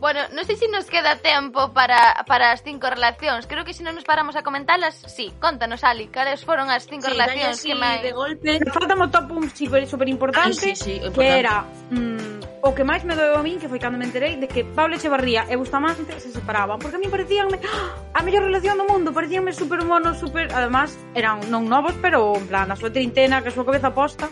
Bueno, 0.00 0.20
non 0.32 0.44
sei 0.46 0.56
se 0.56 0.68
nos 0.68 0.86
queda 0.86 1.18
tempo 1.18 1.72
para, 1.74 2.22
para 2.24 2.52
as 2.54 2.62
cinco 2.62 2.88
relacións. 2.88 3.48
Creo 3.50 3.64
que 3.64 3.74
se 3.74 3.82
non 3.82 3.96
nos 3.96 4.06
paramos 4.06 4.36
a 4.36 4.42
comentalas, 4.46 4.94
sí. 5.10 5.32
Contanos, 5.40 5.82
Ali, 5.82 6.08
cales 6.08 6.44
foron 6.44 6.70
as 6.70 6.86
cinco 6.86 7.08
sí, 7.08 7.16
relacións 7.16 7.58
que 7.60 7.74
máis... 7.74 8.00
de 8.04 8.12
golpe... 8.12 8.60
Falta 8.70 8.94
mo 8.94 9.10
top 9.10 9.32
un 9.32 9.48
super, 9.50 9.82
super 9.88 10.08
importante, 10.08 10.70
Ay, 10.70 10.76
sí, 10.76 10.76
sí, 10.76 10.94
importante. 11.02 11.18
que 11.18 11.26
era... 11.40 11.64
Mm, 11.90 12.40
o 12.60 12.76
que 12.76 12.84
máis 12.84 13.02
me 13.08 13.16
doeu 13.16 13.40
a 13.40 13.42
min, 13.42 13.56
que 13.56 13.72
foi 13.72 13.80
cando 13.80 13.96
me 13.96 14.04
enterei, 14.04 14.36
de 14.36 14.44
que 14.44 14.68
Pablo 14.68 14.96
Echevarría 14.96 15.48
e 15.48 15.56
Bustamante 15.56 16.12
se 16.20 16.28
separaban. 16.28 16.76
Porque 16.76 16.96
a 16.96 17.00
mí 17.00 17.08
parecíanme 17.08 17.56
¡Ah! 17.64 18.20
a 18.20 18.20
mellor 18.20 18.44
relación 18.44 18.76
do 18.76 18.84
mundo, 18.84 19.16
parecíanme 19.16 19.56
super 19.56 19.80
monos, 19.84 20.20
super... 20.20 20.52
Además, 20.52 20.92
eran 21.16 21.40
non 21.48 21.64
novos, 21.66 21.96
pero 22.04 22.36
en 22.36 22.46
plan, 22.46 22.68
a 22.68 22.76
súa 22.76 22.92
trintena, 22.92 23.40
que 23.40 23.48
a 23.48 23.54
súa 23.56 23.64
cabeza 23.64 23.96
posta. 23.96 24.28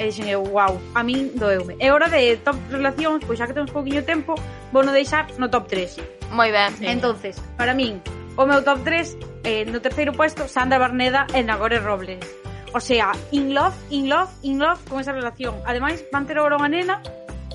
E 0.00 0.08
dixen 0.08 0.32
eu, 0.32 0.40
wow, 0.40 0.80
a 0.96 1.04
min 1.04 1.36
doeume. 1.36 1.76
É 1.76 1.92
hora 1.92 2.08
de 2.08 2.40
top 2.40 2.56
relacións, 2.72 3.20
pois 3.28 3.36
xa 3.36 3.44
que 3.44 3.52
temos 3.52 3.68
pouquiño 3.68 4.00
tempo, 4.00 4.32
vou 4.72 4.80
no 4.80 4.96
deixar 4.96 5.28
no 5.36 5.52
top 5.52 5.68
3. 5.68 6.32
Moi 6.32 6.48
ben. 6.48 6.72
Sí. 6.72 6.88
Entonces, 6.88 7.36
para 7.60 7.76
min, 7.76 8.00
o 8.40 8.48
meu 8.48 8.64
top 8.64 8.80
3, 8.80 9.44
eh, 9.44 9.68
no 9.68 9.84
terceiro 9.84 10.16
puesto, 10.16 10.48
Sandra 10.48 10.80
Barneda 10.80 11.28
e 11.36 11.44
Nagore 11.44 11.84
Robles. 11.84 12.24
O 12.72 12.80
sea, 12.80 13.12
in 13.36 13.52
love, 13.52 13.76
in 13.92 14.08
love, 14.08 14.32
in 14.40 14.56
love 14.56 14.80
con 14.88 15.04
esa 15.04 15.12
relación. 15.12 15.60
Ademais, 15.68 16.00
van 16.08 16.24
ter 16.24 16.40
agora 16.40 16.56
unha 16.56 16.72
nena 16.72 17.04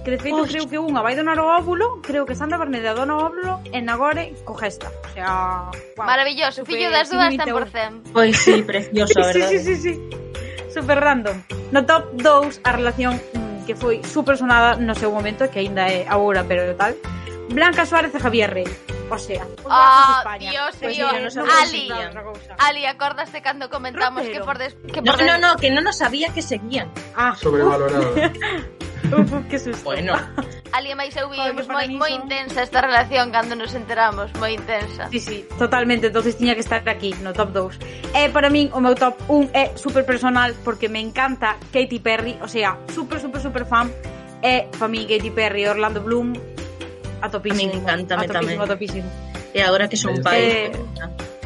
que 0.06 0.14
de 0.14 0.22
feito 0.22 0.46
Oxe. 0.46 0.54
creo 0.54 0.66
que 0.70 0.78
unha 0.78 1.02
vai 1.02 1.18
donar 1.18 1.42
o 1.42 1.50
óvulo, 1.50 1.98
creo 2.06 2.30
que 2.30 2.38
Sandra 2.38 2.62
Barneda 2.62 2.94
dona 2.94 3.18
o 3.18 3.26
óvulo 3.26 3.66
e 3.74 3.82
Nagore 3.82 4.38
cogesta. 4.46 4.94
O 5.02 5.10
sea, 5.18 5.74
wow, 5.98 6.06
maravilloso, 6.06 6.62
super, 6.62 6.78
fillo 6.78 6.94
das 6.94 7.10
dúas 7.10 7.34
100%. 7.34 8.14
Pois 8.14 8.14
pues 8.14 8.38
sí, 8.38 8.62
precioso, 8.62 9.18
verdad. 9.18 9.50
sí, 9.50 9.58
sí, 9.58 9.74
sí, 9.74 9.76
sí 9.82 9.94
super 10.76 11.00
random. 11.00 11.40
No 11.72 11.88
top 11.88 12.20
2 12.20 12.60
a 12.68 12.72
relación 12.76 13.16
mm, 13.16 13.64
que 13.64 13.80
foi 13.80 14.04
super 14.04 14.36
sonada 14.36 14.76
no 14.76 14.92
seu 14.92 15.08
momento, 15.08 15.48
que 15.48 15.64
aínda 15.64 15.88
é 15.88 16.04
agora, 16.12 16.44
pero 16.44 16.76
tal. 16.76 16.92
Blanca 17.48 17.88
Suárez 17.88 18.12
e 18.12 18.20
Javier 18.20 18.52
Rey. 18.52 18.95
O 19.10 19.18
sea, 19.18 19.46
oh, 19.64 20.18
España. 20.20 20.52
Dios, 20.52 20.76
pues 20.80 20.96
Dios, 20.96 21.12
mira, 21.14 21.30
no 21.30 21.44
Ali, 21.62 21.90
Ali, 22.58 22.86
acordaste 22.86 23.42
cando 23.42 23.70
comentamos 23.70 24.26
Rotero. 24.26 24.40
que 24.40 24.46
por, 24.46 24.58
des, 24.58 24.76
que 24.92 25.02
no, 25.02 25.12
por 25.12 25.18
des... 25.18 25.28
no, 25.28 25.38
no, 25.38 25.56
que 25.58 25.70
no 25.70 25.82
nos 25.82 25.98
sabía 25.98 26.30
que 26.34 26.42
seguían. 26.42 26.92
Ah. 27.16 27.36
Sobrevalorado. 27.36 28.16
Uf, 29.14 29.48
que 29.50 29.60
susto. 29.60 29.84
Bueno. 29.84 30.16
Ali 30.72 30.92
e 30.92 30.96
máis 30.98 31.16
eu 31.16 31.30
vivimos 31.30 31.70
moi, 31.72 31.88
moi 31.88 32.12
intensa 32.12 32.60
esta 32.66 32.84
relación 32.84 33.32
cando 33.32 33.56
nos 33.56 33.72
enteramos, 33.78 34.34
moi 34.42 34.52
intensa. 34.58 35.08
Sí, 35.08 35.20
sí, 35.24 35.38
totalmente, 35.56 36.08
entonces 36.12 36.36
tiña 36.36 36.52
que 36.52 36.60
estar 36.60 36.84
aquí 36.90 37.16
no 37.24 37.32
top 37.32 37.54
2. 37.54 37.80
E 38.12 38.26
eh, 38.26 38.30
para 38.34 38.50
min 38.52 38.74
o 38.76 38.84
meu 38.84 38.92
top 38.92 39.16
1 39.30 39.56
é 39.56 39.72
super 39.80 40.04
personal 40.04 40.52
porque 40.68 40.90
me 40.90 41.00
encanta 41.00 41.56
Katy 41.72 42.00
Perry, 42.04 42.36
o 42.42 42.50
sea, 42.50 42.76
super, 42.92 43.22
super, 43.22 43.40
super 43.40 43.64
fan. 43.64 43.88
E 44.44 44.68
para 44.76 44.92
min 44.92 45.08
Katy 45.08 45.32
Perry, 45.32 45.64
Orlando 45.64 46.04
Bloom, 46.04 46.36
Atopísimo. 47.26 47.74
Me 47.74 47.82
encanta 47.82 48.14
atopísimo, 48.16 48.38
tamén. 48.38 48.58
Atopísimo. 48.62 49.08
E 49.56 49.60
agora 49.66 49.90
que 49.90 49.98
son 49.98 50.22
pai, 50.22 50.70
eh... 50.70 50.72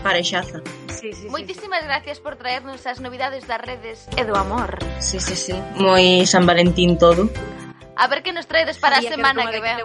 parexaza. 0.03 0.59
Sí, 0.87 1.13
sí, 1.13 1.29
Moitísimas 1.29 1.81
sí. 1.81 1.87
gracias 1.87 2.19
por 2.19 2.35
traernos 2.35 2.83
as 2.87 2.99
novidades 2.99 3.47
das 3.47 3.61
redes 3.61 4.07
e 4.19 4.23
do 4.27 4.35
amor. 4.35 4.79
Sí, 4.99 5.19
sí, 5.19 5.35
sí. 5.35 5.55
Moi 5.79 6.27
San 6.27 6.43
Valentín 6.43 6.99
todo. 6.99 7.31
A 7.95 8.07
ver 8.07 8.23
que 8.23 8.31
nos 8.31 8.47
traedes 8.47 8.79
para 8.79 8.95
Sabía 8.99 9.11
a 9.11 9.15
semana 9.15 9.41
que, 9.47 9.59
que 9.59 9.61
ven. 9.61 9.79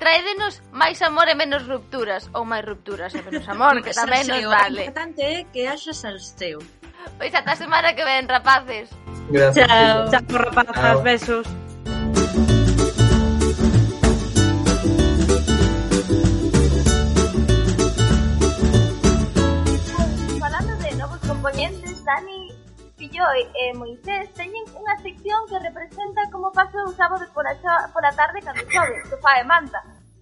Traedenos 0.00 0.60
máis 0.72 1.00
amor 1.00 1.28
e 1.28 1.36
menos 1.36 1.64
rupturas 1.64 2.28
ou 2.34 2.44
máis 2.44 2.64
rupturas 2.64 3.14
e 3.14 3.22
menos 3.22 3.46
amor, 3.48 3.80
que 3.80 3.94
tamén 3.94 4.26
nos 4.26 4.44
vale. 4.48 4.82
O 4.82 4.84
importante 4.88 5.22
é 5.22 5.36
que 5.48 5.68
haxa 5.68 5.94
salseo. 5.94 6.58
Pois 7.18 7.32
ata 7.34 7.54
a 7.54 7.58
semana 7.58 7.94
que 7.94 8.04
ven, 8.04 8.26
rapaces. 8.26 8.90
Gracias. 9.30 9.66
Chao, 9.66 10.10
Chao 10.10 10.38
rapazas, 10.38 10.74
Chao. 10.74 11.02
besos. 11.02 11.46
Dani 22.04 22.52
Pilloi 22.96 23.40
e 23.54 23.70
eh, 23.70 23.72
Moisés 23.74 24.30
teñen 24.38 24.62
unha 24.78 24.94
sección 25.02 25.42
que 25.50 25.58
representa 25.58 26.22
como 26.30 26.54
paso 26.54 26.78
un 26.86 26.94
sábado 26.94 27.26
pola, 27.34 27.56
pola 27.90 28.12
tarde 28.14 28.38
cando 28.46 28.62
chove, 28.70 28.94
que 29.10 29.16
fa 29.18 29.40
e 29.40 29.44
manta. 29.44 29.80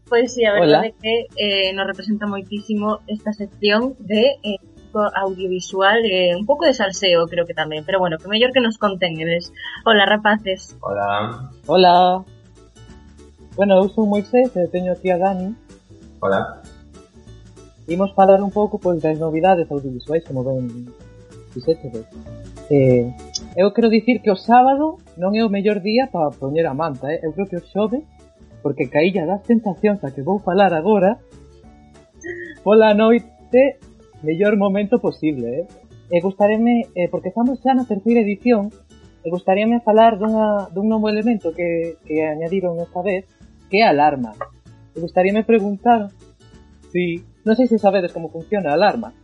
Pois 0.08 0.32
pues, 0.32 0.34
sí, 0.34 0.42
a 0.48 0.56
verdade 0.56 0.90
é 0.90 0.96
que 0.96 1.14
eh, 1.36 1.70
nos 1.76 1.86
representa 1.86 2.26
moitísimo 2.26 3.04
esta 3.06 3.36
sección 3.36 3.94
de 4.00 4.40
eh, 4.42 4.58
audiovisual, 4.96 6.02
eh, 6.08 6.34
un 6.34 6.46
pouco 6.46 6.64
de 6.66 6.74
salseo 6.74 7.28
creo 7.28 7.46
que 7.46 7.54
tamén, 7.54 7.84
pero 7.84 8.00
bueno, 8.00 8.18
que 8.18 8.26
mellor 8.26 8.50
que 8.50 8.64
nos 8.64 8.80
conten 8.80 9.20
eles. 9.20 9.52
Hola 9.84 10.06
rapaces. 10.06 10.74
Hola. 10.80 11.52
Hola. 11.66 12.24
Bueno, 13.54 13.76
eu 13.82 13.92
sou 13.92 14.08
Moisés 14.08 14.50
eh, 14.56 14.66
e 14.66 14.72
teño 14.72 14.96
aquí 14.96 15.12
a 15.12 15.18
Dani. 15.18 15.54
Hola. 16.18 16.64
Imos 17.86 18.14
falar 18.16 18.42
un 18.42 18.50
pouco 18.50 18.80
pois 18.80 18.98
das 19.04 19.18
novidades 19.18 19.70
audiovisuais, 19.70 20.24
como 20.26 20.42
ven 20.42 20.90
ben 21.54 21.62
fixetes. 21.62 22.06
Eh, 22.70 23.12
eu 23.56 23.72
quero 23.72 23.90
dicir 23.90 24.22
que 24.22 24.30
o 24.30 24.36
sábado 24.36 24.98
non 25.18 25.34
é 25.34 25.42
o 25.42 25.50
mellor 25.50 25.82
día 25.82 26.06
para 26.06 26.30
poñer 26.30 26.66
a 26.70 26.74
manta, 26.74 27.10
eh? 27.10 27.20
Eu 27.22 27.34
creo 27.34 27.50
que 27.50 27.58
o 27.58 27.66
xove, 27.66 28.06
porque 28.62 28.86
ca 28.86 29.02
illa 29.02 29.26
das 29.26 29.42
tentacións 29.42 30.02
a 30.06 30.14
que 30.14 30.22
vou 30.22 30.38
falar 30.38 30.70
agora, 30.72 31.18
pola 32.62 32.94
noite, 32.94 33.82
mellor 34.22 34.54
momento 34.54 35.02
posible, 35.02 35.66
eh? 35.66 35.66
E 36.10 36.18
gustaréme, 36.22 36.86
eh, 36.94 37.10
porque 37.10 37.30
estamos 37.34 37.58
xa 37.58 37.74
na 37.74 37.86
terceira 37.86 38.22
edición, 38.22 38.70
e 39.20 39.28
gustaríame 39.28 39.82
falar 39.82 40.16
dunha, 40.16 40.70
dun 40.70 40.86
novo 40.86 41.10
elemento 41.10 41.50
que, 41.50 41.98
que 42.06 42.22
añadiron 42.22 42.78
esta 42.78 43.02
vez, 43.02 43.26
que 43.68 43.82
é 43.82 43.84
a 43.86 43.90
alarma. 43.90 44.32
E 44.94 44.98
gustaríame 45.02 45.42
preguntar 45.42 46.10
si... 46.94 47.26
Non 47.40 47.56
sei 47.56 47.66
se 47.66 47.80
sabedes 47.80 48.12
como 48.12 48.28
funciona 48.28 48.70
a 48.70 48.76
alarma. 48.76 49.16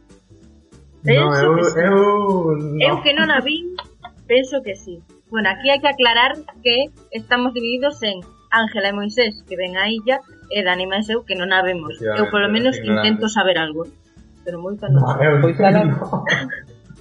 No, 1.07 1.31
Penso 1.31 1.43
eu, 1.47 1.55
que 1.55 1.65
sí. 1.71 1.79
eu, 1.79 1.95
no. 2.59 2.83
Eu 2.83 2.97
que 3.03 3.13
non 3.15 3.31
a 3.31 3.39
vin, 3.41 3.79
penso 4.27 4.59
que 4.67 4.75
sí. 4.75 4.99
Bueno, 5.31 5.49
aquí 5.51 5.71
hai 5.71 5.79
que 5.79 5.87
aclarar 5.91 6.35
que 6.67 6.91
estamos 7.15 7.55
divididos 7.55 8.03
en 8.03 8.21
Ángela 8.51 8.91
e 8.91 8.95
Moisés, 8.95 9.43
que 9.47 9.55
ven 9.55 9.79
a 9.79 9.87
illa, 9.91 10.19
e 10.51 10.63
Dani 10.67 10.87
máis 10.91 11.07
eu, 11.11 11.23
que 11.23 11.35
non 11.39 11.51
a 11.55 11.63
vemos. 11.63 11.95
Eu, 12.03 12.27
polo 12.31 12.51
menos, 12.51 12.75
intento 12.83 13.27
saber 13.31 13.59
algo. 13.59 13.87
Pero 14.47 14.59
moito 14.63 14.87
non. 14.91 15.03
No, 15.03 15.15
eu 15.23 15.39
Pois 15.43 15.55
non. 15.59 15.67
ala- 15.67 15.95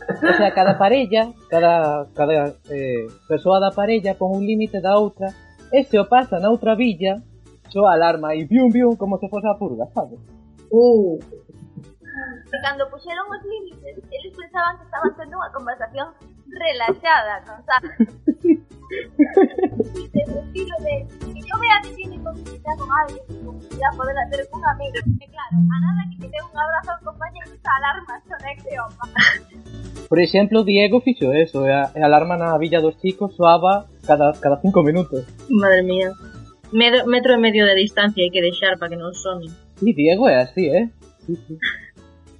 O 0.06 0.34
sea, 0.38 0.54
cada 0.54 0.78
parella, 0.78 1.34
cada, 1.50 2.06
cada 2.14 2.54
eh, 2.70 3.10
persoa 3.26 3.58
da 3.58 3.74
parella 3.74 4.14
pon 4.14 4.38
un 4.38 4.46
límite 4.46 4.78
da 4.82 4.98
outra 5.02 5.34
e 5.74 5.82
se 5.82 5.98
o 5.98 6.06
pasa 6.06 6.38
na 6.38 6.54
outra 6.54 6.78
villa 6.78 7.22
soa 7.74 7.98
alarma 7.98 8.38
e 8.38 8.46
bium 8.46 8.70
bium 8.70 8.94
como 8.98 9.18
se 9.18 9.26
fose 9.34 9.50
a 9.50 9.58
purga, 9.58 9.90
sabes? 9.98 10.22
Uh, 10.70 11.18
E 12.56 12.58
cando 12.64 12.88
puxeron 12.88 13.28
os 13.28 13.44
límites, 13.44 14.00
eles 14.00 14.32
pensaban 14.32 14.80
que 14.80 14.88
estaban 14.88 15.12
tendo 15.20 15.36
unha 15.36 15.52
conversación 15.52 16.08
relaxada, 16.48 17.44
non 17.44 17.60
sabes? 17.68 18.00
de 20.16 20.22
estilo 20.22 20.76
de 20.80 21.08
que 21.20 21.42
yo 21.42 21.56
vea 21.60 21.82
que 21.84 21.92
tiene 21.96 22.16
complicidad 22.24 22.78
con 22.78 22.90
alguien, 22.92 23.24
complicidad 23.44 23.92
poder 23.98 24.16
hacer 24.24 24.48
con 24.50 24.60
un 24.62 24.68
amigo. 24.68 24.96
E 25.20 25.28
claro, 25.28 25.56
a 25.60 25.78
nada 25.84 26.02
que 26.12 26.18
te 26.22 26.28
dé 26.32 26.40
un 26.40 26.58
abrazo 26.58 26.92
ao 26.92 27.02
compañero, 27.04 27.52
esa 27.52 27.72
alarma 27.76 28.24
creoma. 28.64 29.06
Por 30.08 30.20
exemplo, 30.20 30.64
Diego 30.64 31.02
fixo 31.02 31.34
eso, 31.34 31.66
alarma 31.66 32.38
na 32.38 32.58
villa 32.58 32.80
dos 32.80 32.98
chicos 33.02 33.36
soaba 33.36 33.86
cada, 34.06 34.34
cada 34.40 34.62
cinco 34.62 34.84
minutos. 34.84 35.26
madre 35.50 35.84
mía. 35.84 36.14
Metro, 36.72 37.06
metro 37.06 37.34
e 37.34 37.38
medio 37.38 37.66
de 37.66 37.76
distancia 37.76 38.24
hai 38.24 38.32
que 38.32 38.42
deixar 38.42 38.78
para 38.78 38.90
que 38.94 39.00
non 39.00 39.14
sonen. 39.14 39.50
E 39.82 39.92
Diego 39.92 40.30
é 40.30 40.40
así, 40.40 40.70
eh? 40.70 40.88
Sí, 41.26 41.36
sí. 41.36 41.58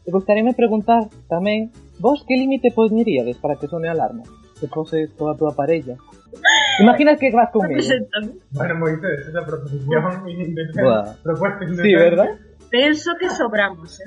E 0.06 0.10
gustaríame 0.14 0.54
preguntar 0.54 1.10
tamén, 1.26 1.74
vos 1.98 2.22
que 2.30 2.38
límite 2.38 2.70
poñeríades 2.70 3.42
para 3.42 3.58
que 3.58 3.66
sone 3.66 3.90
a 3.90 3.98
alarma? 3.98 4.22
Se 4.62 4.70
fose 4.70 5.10
toda 5.18 5.34
a 5.34 5.38
túa 5.38 5.58
parella. 5.58 5.98
Imagina 6.80 7.18
que 7.18 7.34
vas. 7.34 7.50
Preséntame. 7.50 8.38
Bueno, 8.52 8.74
Moisés, 8.76 9.28
esa 9.28 9.42
proposición 9.42 10.30
indecente. 10.30 10.84
Buah. 10.84 11.18
Propuesta 11.24 11.64
indecente. 11.66 11.90
Sí, 11.90 11.96
¿verdad? 11.96 12.30
Penso 12.70 13.12
que 13.20 13.30
sobramos, 13.30 14.00
eh. 14.00 14.06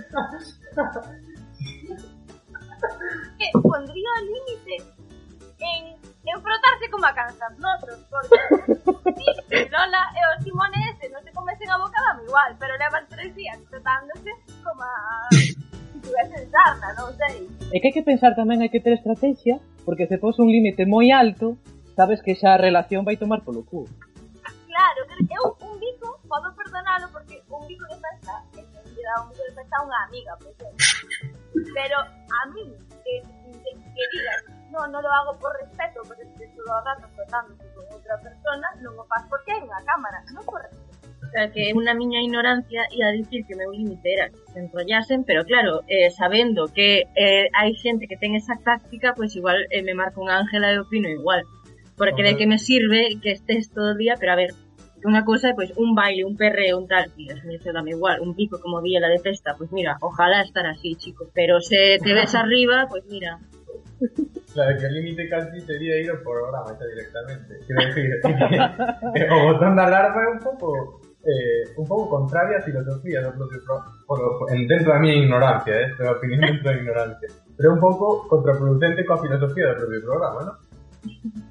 Que 3.39 3.47
pondría 3.59 4.11
o 4.15 4.23
límite 4.23 4.77
en, 5.59 5.99
en 5.99 6.43
frotarse 6.43 6.91
como 6.91 7.07
a 7.07 7.15
cansas 7.15 7.59
nosotros, 7.59 7.99
porque 8.11 9.15
sí, 9.49 9.69
Lola 9.71 10.03
e 10.15 10.21
o 10.23 10.43
Simone 10.43 10.79
ese 10.95 11.11
non 11.11 11.23
se 11.27 11.33
comecen 11.35 11.71
a 11.71 11.79
boca 11.79 11.99
dame 11.99 12.23
igual, 12.27 12.55
pero 12.59 12.79
levan 12.79 13.07
tres 13.11 13.35
días 13.35 13.59
frotándose 13.67 14.31
como 14.63 14.83
a 14.83 15.27
poder 16.09 16.27
sentarna, 16.33 16.89
non 16.97 17.13
sei. 17.21 17.45
E 17.69 17.77
que 17.79 17.93
hai 17.93 17.95
que 17.95 18.05
pensar 18.05 18.33
tamén, 18.33 18.65
hai 18.65 18.73
que 18.73 18.81
ter 18.81 18.97
estrategia, 18.97 19.61
porque 19.85 20.09
se 20.09 20.17
pose 20.17 20.41
un 20.41 20.49
límite 20.49 20.89
moi 20.89 21.13
alto, 21.13 21.61
sabes 21.93 22.25
que 22.25 22.33
xa 22.33 22.57
a 22.57 22.63
relación 22.63 23.05
vai 23.05 23.21
tomar 23.21 23.45
polo 23.45 23.63
cu. 23.69 23.85
Claro, 24.65 25.01
eu 25.37 25.45
un 25.69 25.75
bico 25.77 26.09
podo 26.25 26.49
perdonalo 26.57 27.07
porque 27.13 27.37
un 27.51 27.63
bico 27.69 27.85
de 27.93 27.99
festa, 28.01 28.33
en 28.57 28.67
realidad, 28.73 29.17
un 29.21 29.29
bico 29.35 29.45
de 29.45 29.55
festa 29.59 29.75
a 29.77 29.85
unha 29.85 30.01
amiga, 30.09 30.33
por 30.41 30.49
exemplo. 30.49 30.81
Pero 31.77 31.99
a 32.07 32.41
mí, 32.55 32.67
que, 33.05 33.15
que, 33.21 33.71
que 33.75 34.05
digas, 34.15 34.41
no, 34.71 34.87
non 34.89 35.03
lo 35.03 35.11
hago 35.11 35.33
por 35.43 35.53
respeto, 35.59 36.01
porque 36.07 36.25
estoy 36.25 36.49
todo 36.55 36.71
o 36.71 36.81
rato 36.87 37.07
con 37.17 37.85
outra 37.93 38.17
persona, 38.23 38.67
non 38.81 38.95
o 38.97 39.05
faz 39.11 39.25
porque 39.27 39.53
hai 39.53 39.61
unha 39.65 39.83
cámara, 39.83 40.23
non 40.33 40.45
por 40.47 40.63
respeto. 40.63 40.88
O 41.29 41.31
sea, 41.31 41.53
que 41.53 41.77
unha 41.77 41.93
miña 41.93 42.25
ignorancia 42.25 42.89
ia 42.89 43.13
dicir 43.13 43.45
que 43.45 43.53
o 43.53 43.61
meu 43.61 43.69
límite 43.69 44.09
era 44.17 44.33
que 44.33 44.41
se 44.49 44.59
enrollasen, 44.65 45.29
pero 45.29 45.45
claro, 45.45 45.85
eh, 45.85 46.09
sabendo 46.09 46.73
que 46.73 47.05
eh, 47.13 47.53
hai 47.53 47.77
xente 47.77 48.09
que 48.09 48.17
ten 48.17 48.33
esa 48.33 48.57
táctica, 48.57 49.13
pois 49.13 49.37
igual 49.37 49.69
eh, 49.69 49.85
me 49.85 49.93
marco 49.93 50.25
un 50.25 50.33
ángela 50.33 50.73
e 50.73 50.81
opino 50.81 51.05
igual. 51.13 51.45
Porque 52.01 52.25
de 52.25 52.33
que 52.41 52.49
me 52.49 52.57
sirve 52.57 53.21
que 53.21 53.37
estés 53.37 53.69
todo 53.69 53.93
o 53.93 53.99
día, 53.99 54.17
pero 54.17 54.33
a 54.33 54.41
ver, 54.41 54.57
unha 55.05 55.21
cousa 55.21 55.53
é 55.53 55.55
pois 55.55 55.69
un 55.77 55.93
baile, 55.93 56.25
un 56.25 56.33
perreo, 56.33 56.81
un 56.81 56.89
tal, 56.89 57.13
me 57.13 57.61
eso 57.61 57.77
dame 57.77 57.93
igual, 57.93 58.25
un 58.25 58.33
pico 58.33 58.57
como 58.57 58.81
vía 58.81 58.99
la 58.99 59.13
de 59.13 59.21
festa, 59.21 59.53
pois 59.53 59.69
mira, 59.69 60.01
ojalá 60.01 60.41
estar 60.41 60.65
así, 60.65 60.97
chico, 60.97 61.29
pero 61.37 61.61
se 61.61 62.01
te 62.01 62.17
ves 62.17 62.33
arriba, 62.41 62.89
pois 62.89 63.05
mira, 63.05 63.37
Claro, 64.55 64.79
que 64.79 64.87
el 64.87 64.95
límite 64.95 65.29
casi 65.29 65.61
sería 65.61 65.99
ir 65.99 66.09
ao 66.11 66.23
programa 66.23 66.71
directamente. 66.71 67.59
Quero 67.67 67.81
decir, 67.83 68.07
o 69.35 69.39
botón 69.51 69.75
de 69.75 69.83
alarma 69.83 70.23
un 70.31 70.39
pouco 70.39 71.03
eh, 71.29 71.77
un 71.77 71.85
pouco 71.85 72.09
contraria 72.09 72.65
filosofía 72.65 73.21
do 73.21 73.37
propio 73.37 73.61
pro, 73.61 73.77
por, 74.09 74.19
por, 74.41 74.47
en, 74.49 74.65
dentro 74.65 74.97
da 74.97 74.99
miña 74.99 75.21
ignorancia, 75.21 75.77
eh, 75.77 75.93
esta 75.93 76.05
é 76.05 76.09
a 76.09 76.17
opinión 76.17 76.41
dentro 76.41 76.65
da 76.65 76.75
ignorancia. 76.81 77.29
Pero 77.53 77.77
un 77.77 77.81
pouco 77.81 78.25
contraproducente 78.33 79.05
coa 79.05 79.21
filosofía 79.21 79.77
do 79.77 79.85
propio 79.85 80.01
programa, 80.09 80.41
non? 80.49 80.57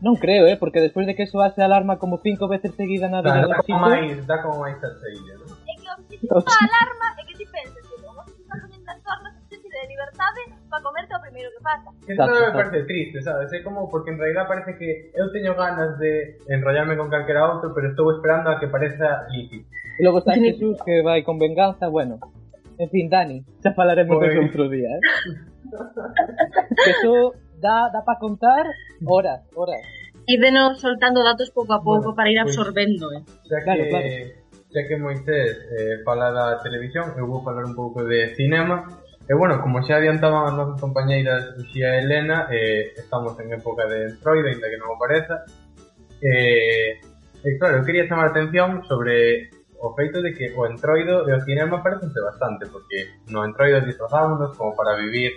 Non 0.02 0.16
creo, 0.18 0.50
eh, 0.50 0.58
porque 0.58 0.82
despois 0.82 1.06
de 1.06 1.14
que 1.14 1.30
soase 1.30 1.62
a 1.62 1.70
alarma 1.70 2.02
como 2.02 2.18
cinco 2.26 2.50
veces 2.50 2.74
seguida 2.74 3.06
na 3.06 3.22
vida 3.22 3.46
dá 3.46 3.54
dos 3.54 3.70
como 3.70 3.86
máis, 3.86 4.18
dá 4.26 4.42
como 4.42 4.66
máis 4.66 4.82
salseilla, 4.82 5.34
non? 5.38 5.54
É 5.70 5.74
que 5.78 5.88
o 6.26 6.42
da 6.42 6.58
alarma 6.58 7.08
é 7.14 7.24
que 7.30 7.34
ti 7.38 7.46
penses 7.46 7.84
que 7.86 7.96
como 8.02 8.26
se 8.26 8.34
está 8.42 8.58
poniendo 8.58 8.90
as 8.90 9.00
tornas, 9.06 9.34
te 9.46 9.58
de 9.62 9.82
liberdade 9.94 10.57
para 10.70 10.84
comerte 10.84 11.12
o 11.16 11.22
primeiro 11.22 11.50
que 11.56 11.62
pasa. 11.64 11.90
Eso 12.08 12.24
me 12.24 12.52
parece 12.52 12.84
triste, 12.84 13.22
sabes? 13.22 13.52
É 13.54 13.64
como 13.64 13.90
porque 13.90 14.12
en 14.12 14.20
realidad 14.20 14.48
parece 14.48 14.76
que 14.78 15.12
eu 15.16 15.32
teño 15.32 15.56
ganas 15.56 15.98
de 16.00 16.38
enrollarme 16.52 16.96
con 17.00 17.10
calquera 17.10 17.48
outro, 17.48 17.74
pero 17.74 17.90
estou 17.92 18.12
esperando 18.12 18.50
a 18.52 18.60
que 18.60 18.68
pareza 18.68 19.26
lícito. 19.32 19.66
e 19.98 20.02
logo 20.06 20.20
está 20.22 20.34
Jesús 20.40 20.78
que 20.86 21.02
vai 21.02 21.24
con 21.24 21.40
venganza, 21.40 21.88
bueno. 21.90 22.20
En 22.78 22.90
fin, 22.94 23.10
Dani, 23.10 23.42
xa 23.64 23.74
falaremos 23.74 24.22
Pois. 24.22 24.30
de 24.30 24.38
outro 24.38 24.70
día, 24.70 24.86
eh? 24.94 25.02
eso 26.94 27.34
dá, 27.60 27.90
dá 27.90 28.06
para 28.06 28.20
contar 28.20 28.66
horas, 29.06 29.42
horas. 29.56 29.82
ídenos 30.28 30.80
soltando 30.82 31.24
datos 31.24 31.50
pouco 31.52 31.74
a 31.74 31.82
pouco 31.82 32.12
Bueno, 32.12 32.16
para 32.16 32.30
ir 32.30 32.40
absorbendo, 32.40 33.10
eh. 33.16 33.24
Xa 33.50 33.64
Claro, 33.64 33.84
que, 33.84 33.90
claro. 33.90 34.08
xa 34.74 34.82
que 34.88 34.96
Moisés 35.00 35.52
eh, 35.74 36.04
fala 36.06 36.30
da 36.30 36.60
televisión, 36.62 37.16
eu 37.18 37.26
vou 37.26 37.42
falar 37.42 37.64
un 37.66 37.74
pouco 37.74 38.04
de 38.04 38.36
cinema. 38.36 38.86
E 39.28 39.34
bueno, 39.36 39.60
como 39.60 39.84
xa 39.84 40.00
adiantaban 40.00 40.48
as 40.48 40.56
nosa 40.56 40.80
compañeiras 40.80 41.52
Lucía 41.60 42.00
Elena, 42.00 42.48
eh, 42.48 42.96
estamos 42.96 43.36
en 43.44 43.52
época 43.52 43.84
de 43.84 44.16
Android, 44.16 44.56
ainda 44.56 44.72
que 44.72 44.80
non 44.80 44.96
o 44.96 45.00
pareza. 45.00 45.44
Eh, 46.24 46.96
e 47.44 47.50
claro, 47.60 47.84
eu 47.84 47.84
quería 47.84 48.08
chamar 48.08 48.32
a 48.32 48.34
atención 48.34 48.88
sobre 48.88 49.52
o 49.84 49.92
feito 50.00 50.24
de 50.24 50.32
que 50.32 50.56
o 50.56 50.64
entroido 50.64 51.28
e 51.28 51.36
o 51.36 51.44
cinema 51.44 51.84
parecense 51.84 52.16
bastante, 52.24 52.72
porque 52.72 53.20
no 53.28 53.44
entroido 53.44 53.84
disfrazámonos 53.84 54.56
como 54.56 54.72
para 54.80 54.96
vivir 54.96 55.36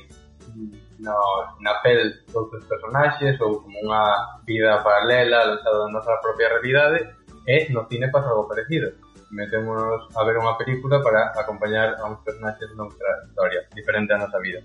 no, 1.02 1.18
na 1.58 1.82
pel 1.82 2.14
outros 2.30 2.62
personaxes 2.70 3.42
ou 3.42 3.58
como 3.58 3.74
unha 3.74 4.38
vida 4.46 4.78
paralela 4.86 5.50
lanzada 5.50 5.82
da 5.82 5.90
nosa 5.90 6.14
propia 6.22 6.46
realidade 6.54 7.10
e 7.42 7.66
no 7.74 7.84
cine 7.90 8.06
pasa 8.12 8.30
algo 8.30 8.46
parecido 8.46 8.92
metémonos 9.30 10.10
a 10.14 10.20
ver 10.26 10.36
unha 10.38 10.58
película 10.58 10.98
para 11.02 11.30
acompañar 11.38 11.96
a 11.98 12.04
uns 12.10 12.20
personaxes 12.26 12.74
noutra 12.74 13.24
historia 13.26 13.66
diferente 13.74 14.10
a 14.14 14.18
nosa 14.18 14.38
vida. 14.42 14.60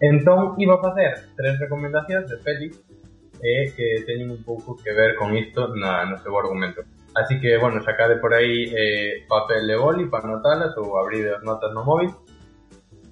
Entón 0.00 0.54
iba 0.58 0.78
a 0.78 0.84
facer 0.84 1.32
tres 1.34 1.58
recomendacións 1.58 2.30
de 2.30 2.36
pelis 2.40 2.74
e 3.42 3.72
que 3.76 4.02
teñen 4.08 4.32
un 4.32 4.42
pouco 4.46 4.76
que 4.76 4.92
ver 4.94 5.16
con 5.16 5.36
isto 5.36 5.74
na, 5.76 6.06
no 6.08 6.16
seu 6.22 6.32
argumento. 6.38 6.84
Así 7.16 7.40
que, 7.40 7.56
bueno, 7.56 7.80
sacade 7.80 8.16
por 8.20 8.32
aí 8.36 8.68
eh, 8.76 9.24
papel 9.28 9.68
e 9.68 9.76
boli 9.76 10.04
para 10.08 10.28
anotalas 10.28 10.76
ou 10.76 11.00
abride 11.00 11.32
as 11.32 11.42
notas 11.42 11.72
no 11.72 11.80
móvil. 11.84 12.12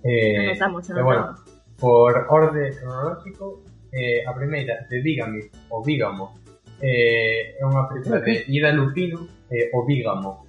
Eh, 0.05 0.53
Anotamos, 0.53 0.85
e 0.89 1.01
bueno, 1.01 1.33
anotamos. 1.33 1.41
por 1.81 2.13
orde 2.29 2.77
cronolóxico, 2.77 3.65
eh, 3.95 4.25
a 4.27 4.33
primeira 4.35 4.87
de 4.91 5.01
Dígame 5.01 5.41
o 5.71 5.83
Vígamo 5.83 6.37
eh, 6.83 7.57
é 7.57 7.63
unha 7.65 7.87
película 7.89 8.21
de 8.21 8.45
Ida 8.51 8.75
Lupino 8.75 9.25
eh, 9.49 9.71
o 9.73 9.87
Vígamo 9.87 10.44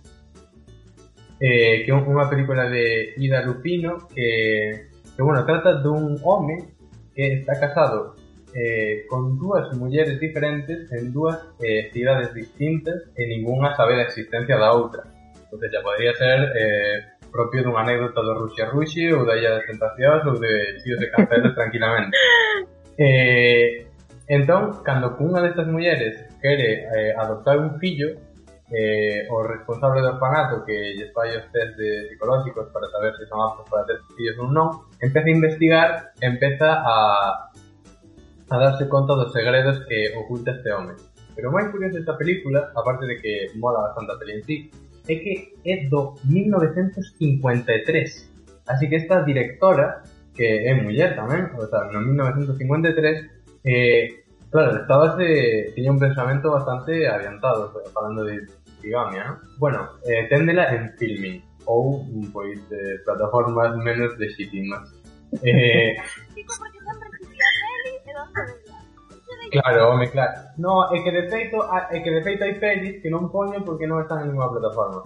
eh, 1.40 1.84
que 1.84 1.92
é 1.92 1.96
unha 1.96 2.30
película 2.30 2.70
de 2.70 3.14
Ida 3.18 3.44
Lupino 3.44 4.08
que, 4.10 4.92
que 5.16 5.22
bueno, 5.22 5.44
trata 5.46 5.82
dun 5.84 6.16
home 6.24 6.76
que 7.16 7.40
está 7.42 7.60
casado 7.60 8.16
eh, 8.56 9.04
con 9.10 9.38
dúas 9.38 9.72
mulleres 9.76 10.20
diferentes 10.20 10.92
en 10.92 11.12
dúas 11.12 11.40
eh, 11.60 11.92
cidades 11.92 12.34
distintas 12.34 13.12
e 13.16 13.28
ninguna 13.28 13.76
sabe 13.76 14.00
da 14.00 14.08
existencia 14.08 14.56
da 14.56 14.72
outra 14.72 15.04
entonces 15.36 15.72
ya 15.72 15.82
podría 15.84 16.14
ser 16.16 16.40
eh, 16.56 17.16
propio 17.36 17.64
dunha 17.64 17.84
anécdota 17.84 18.24
do 18.24 18.34
Rusia 18.34 18.66
Rusi 18.72 19.12
ou 19.12 19.28
da 19.28 19.36
Illa 19.36 19.60
das 19.60 19.68
Tentacións 19.68 20.24
ou 20.24 20.40
de 20.40 20.80
Chíos 20.80 21.00
de 21.00 21.12
Cancelos 21.12 21.54
tranquilamente. 21.60 22.16
Eh, 22.98 23.88
entón, 24.32 24.80
cando 24.88 25.20
cunha 25.20 25.44
destas 25.44 25.68
mulleres 25.68 26.16
quere 26.40 26.88
eh, 26.88 27.12
adoptar 27.20 27.60
un 27.60 27.76
fillo 27.78 28.16
eh, 28.72 29.28
o 29.30 29.44
responsable 29.44 30.02
do 30.02 30.18
orfanato 30.18 30.66
que 30.66 30.98
lles 30.98 31.14
fai 31.14 31.38
os 31.38 31.46
test 31.54 31.78
de 31.78 32.10
psicológicos 32.10 32.66
para 32.74 32.90
saber 32.90 33.14
se 33.18 33.28
son 33.30 33.46
aptos 33.46 33.70
para 33.70 33.86
ter 33.86 34.02
fillos 34.18 34.38
ou 34.42 34.50
non 34.50 34.90
empeza 34.98 35.30
a 35.30 35.38
investigar 35.38 35.90
empeza 36.18 36.82
a 36.82 36.98
a 38.50 38.58
darse 38.58 38.90
conta 38.90 39.14
dos 39.14 39.30
segredos 39.34 39.86
que 39.86 40.18
oculta 40.18 40.58
este 40.58 40.74
home 40.74 40.98
pero 41.38 41.50
o 41.50 41.54
máis 41.54 41.70
curioso 41.70 42.02
desta 42.02 42.18
película 42.18 42.74
aparte 42.74 43.06
de 43.06 43.22
que 43.22 43.54
mola 43.54 43.86
bastante 43.86 44.14
a 44.14 44.18
peli 44.18 44.42
en 44.42 44.42
sí 44.42 44.58
é 45.06 45.16
que 45.22 45.54
é 45.62 45.86
do 45.86 46.18
1953 46.26 48.66
así 48.66 48.90
que 48.90 48.98
esta 48.98 49.22
directora 49.22 50.02
que 50.34 50.66
é 50.66 50.74
muller 50.74 51.14
tamén 51.14 51.54
o 51.54 51.70
sea, 51.70 51.86
no 51.94 52.02
1953 52.02 53.30
eh, 53.62 54.25
Claro, 54.56 54.72
estabase, 54.80 55.74
tiña 55.76 55.92
un 55.92 56.00
pensamento 56.00 56.48
bastante 56.50 57.06
adiantado, 57.10 57.74
falando 57.92 58.24
de 58.24 58.40
bigamia, 58.82 59.26
¿no? 59.26 59.40
Bueno, 59.60 59.90
eh, 60.08 60.28
téndela 60.32 60.72
en 60.72 60.96
filming, 60.96 61.44
ou, 61.68 62.08
pois, 62.32 62.56
eh, 62.72 63.04
plataformas 63.04 63.76
menos 63.84 64.16
legítimas. 64.18 64.96
Eh, 65.44 65.98
Claro, 69.52 69.90
home, 69.92 70.10
claro. 70.10 70.34
No, 70.58 70.88
é 70.96 71.04
que 71.04 71.12
de 71.12 71.28
feito, 71.30 71.62
a- 71.62 71.88
é 71.92 72.00
que 72.00 72.12
de 72.12 72.24
feito 72.24 72.44
hai 72.48 72.56
pelis 72.56 73.04
que 73.04 73.12
non 73.12 73.28
poño 73.28 73.60
porque 73.68 73.84
non 73.88 74.00
están 74.00 74.24
en 74.24 74.32
ninguna 74.32 74.56
plataforma. 74.56 75.04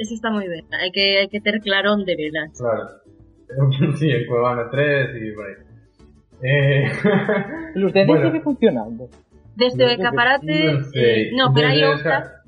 Eso 0.00 0.16
está 0.16 0.32
moi 0.32 0.48
ben. 0.48 0.64
Hai 0.72 0.88
que, 0.88 1.20
hai 1.20 1.28
que 1.28 1.40
ter 1.44 1.60
claro 1.60 1.92
onde 1.92 2.16
velas. 2.16 2.48
Claro. 2.60 2.88
sí, 4.00 4.08
en 4.08 4.24
Cuevana 4.24 4.72
3 4.72 5.12
y 5.20 5.32
por 5.36 5.44
ahí. 5.44 5.56
Eh... 6.40 6.88
Los 7.74 7.92
de 7.92 8.04
Bueno. 8.06 8.30
sigue 8.30 8.40
funcionando. 8.42 9.08
Desde 9.56 9.84
o 9.84 9.88
Non, 9.88 9.96
escaparate... 10.00 10.54
non 10.64 10.80
sei. 10.88 11.28
eh, 11.28 11.36
no, 11.36 11.52
pero 11.52 11.66
hai 11.68 11.76
Desde 11.76 11.88
outra, 11.92 12.16
esa- 12.24 12.40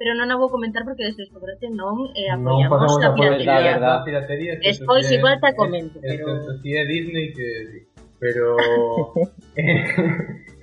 pero 0.00 0.10
non 0.18 0.28
a 0.32 0.36
vou 0.40 0.48
comentar 0.50 0.82
porque 0.82 1.04
desde 1.06 1.22
o 1.22 1.26
escaparate 1.28 1.66
non 1.70 2.10
eh, 2.16 2.26
Non 2.34 2.58
apoiamos 2.64 2.72
pasamos 2.74 3.02
a 3.04 3.08
a 3.10 3.14
piratería. 3.14 3.54
la 3.54 3.60
verdad. 3.70 3.94
la 3.98 4.04
piratería. 4.06 4.52
Despois 4.58 5.04
si 5.06 5.14
igual 5.20 5.38
te 5.38 5.50
comento, 5.54 5.96
es- 6.02 6.18
pero- 6.18 6.58
si 6.58 6.68
é 6.74 6.82
Disney 6.88 7.30
que 7.36 7.48
sí. 7.70 7.78
Pero... 8.20 8.56
eh, 9.56 9.84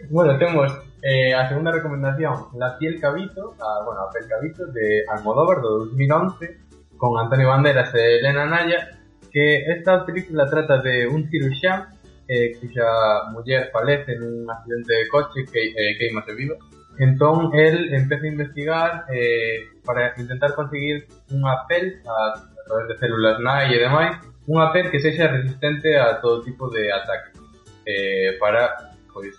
bueno, 0.10 0.38
temos 0.38 0.72
eh, 1.02 1.34
a 1.34 1.48
segunda 1.48 1.72
recomendación, 1.72 2.34
La 2.58 2.78
piel 2.78 3.00
cabito, 3.00 3.56
a, 3.60 3.84
bueno, 3.86 4.02
a 4.02 4.12
piel 4.12 4.28
cabito 4.30 4.66
de 4.72 5.04
Almodóvar 5.10 5.62
do 5.62 5.86
2011 5.90 6.58
con 6.98 7.18
Antonio 7.18 7.48
Banderas 7.50 7.94
e 7.96 8.20
Elena 8.20 8.46
Naya 8.46 8.98
que 9.32 9.66
esta 9.70 10.06
película 10.06 10.46
trata 10.50 10.82
de 10.82 11.06
un 11.08 11.30
ciruxán 11.30 11.97
eh, 12.28 12.56
cuxa 12.60 13.32
muller 13.32 13.72
falece 13.72 14.16
nun 14.20 14.46
accidente 14.52 14.92
de 14.94 15.06
coche 15.08 15.48
que 15.48 15.72
eh, 15.72 15.96
queimase 15.98 16.36
viva. 16.36 16.56
Entón, 17.00 17.54
el 17.54 17.94
empeza 17.94 18.26
a 18.26 18.34
investigar 18.34 18.90
eh, 19.14 19.70
para 19.86 20.14
intentar 20.18 20.54
conseguir 20.58 21.08
unha 21.32 21.64
pel 21.70 22.02
a, 22.04 22.36
a 22.36 22.62
través 22.68 22.86
de 22.92 22.96
células 23.00 23.38
nai 23.40 23.72
e 23.72 23.80
demais, 23.80 24.18
unha 24.50 24.74
pel 24.74 24.90
que 24.92 25.00
sexa 25.00 25.30
resistente 25.30 25.96
a 25.96 26.20
todo 26.20 26.44
tipo 26.44 26.68
de 26.74 26.92
ataque 26.92 27.38
eh, 27.86 28.36
para, 28.40 28.92
pois, 29.14 29.36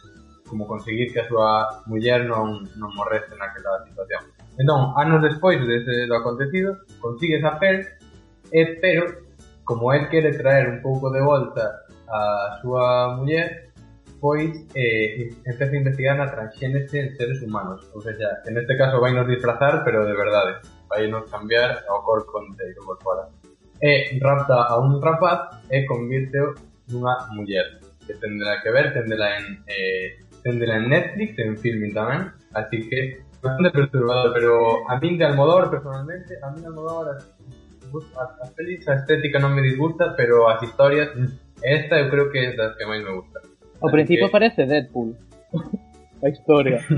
como 0.46 0.66
conseguir 0.66 1.12
que 1.12 1.20
a 1.20 1.28
súa 1.28 1.82
muller 1.90 2.24
non, 2.24 2.64
non 2.80 2.94
morrese 2.96 3.36
naquela 3.36 3.84
situación. 3.84 4.22
Entón, 4.56 4.94
anos 4.96 5.20
despois 5.20 5.60
dese 5.60 6.08
do 6.08 6.16
acontecido, 6.16 6.78
consigue 7.02 7.38
esa 7.42 7.58
pel, 7.60 7.84
e, 8.50 8.62
eh, 8.62 8.68
pero, 8.80 9.04
como 9.66 9.92
el 9.92 10.08
quere 10.08 10.32
traer 10.32 10.70
un 10.70 10.80
pouco 10.80 11.12
de 11.12 11.20
volta 11.20 11.84
a 12.10 12.58
súa 12.60 13.16
muller 13.16 13.68
pois 14.18 14.50
eh, 14.74 15.30
empeza 15.46 15.72
a 15.72 15.78
investigar 15.78 16.18
na 16.18 16.26
transxénese 16.26 16.98
en 16.98 17.08
seres 17.14 17.38
humanos. 17.38 17.86
Ou 17.94 18.02
seja, 18.02 18.42
en 18.50 18.58
este 18.58 18.74
caso 18.74 18.98
vai 18.98 19.14
nos 19.14 19.30
disfrazar 19.30 19.86
pero 19.86 20.02
de 20.02 20.14
verdade 20.16 20.58
vai 20.90 21.06
nos 21.06 21.30
cambiar 21.30 21.84
ao 21.86 22.02
corpo 22.02 22.42
inteiro 22.42 22.82
por 22.82 22.98
fora 22.98 23.28
e 23.78 24.18
rapta 24.18 24.66
a 24.66 24.74
un 24.80 24.98
rapaz 24.98 25.62
e 25.70 25.86
convirteo 25.86 26.58
nunha 26.90 27.14
muller 27.30 27.78
que 28.02 28.16
tendrá 28.18 28.58
que 28.64 28.72
ver, 28.72 28.90
tendela 28.96 29.38
en 29.38 29.62
eh, 29.68 30.24
tendela 30.42 30.80
en 30.80 30.88
Netflix, 30.88 31.38
en 31.38 31.54
filming 31.60 31.94
tamén 31.94 32.32
así 32.56 32.88
que 32.90 33.22
bastante 33.38 33.70
perturbado 33.70 34.34
pero 34.34 34.82
a 34.88 34.98
min 34.98 35.14
de 35.14 35.30
Almodóvar 35.30 35.70
personalmente 35.70 36.40
a 36.42 36.50
min 36.50 36.64
de 36.64 36.68
Almodóvar 36.72 37.22
as, 38.18 38.30
as, 38.42 38.50
pelis, 38.52 38.82
estética 38.88 39.38
non 39.38 39.54
me 39.54 39.62
disgusta 39.62 40.12
pero 40.18 40.48
as 40.48 40.60
historias, 40.60 41.14
esta 41.62 41.98
eu 41.98 42.10
creo 42.10 42.30
que 42.30 42.38
é 42.38 42.56
das 42.56 42.76
que 42.76 42.84
máis 42.86 43.02
me 43.04 43.12
gusta 43.14 43.38
Así 43.78 43.92
principio 43.92 44.26
que- 44.26 44.32
parece 44.32 44.66
Deadpool. 44.66 45.14
a 46.22 46.28
historia. 46.28 46.78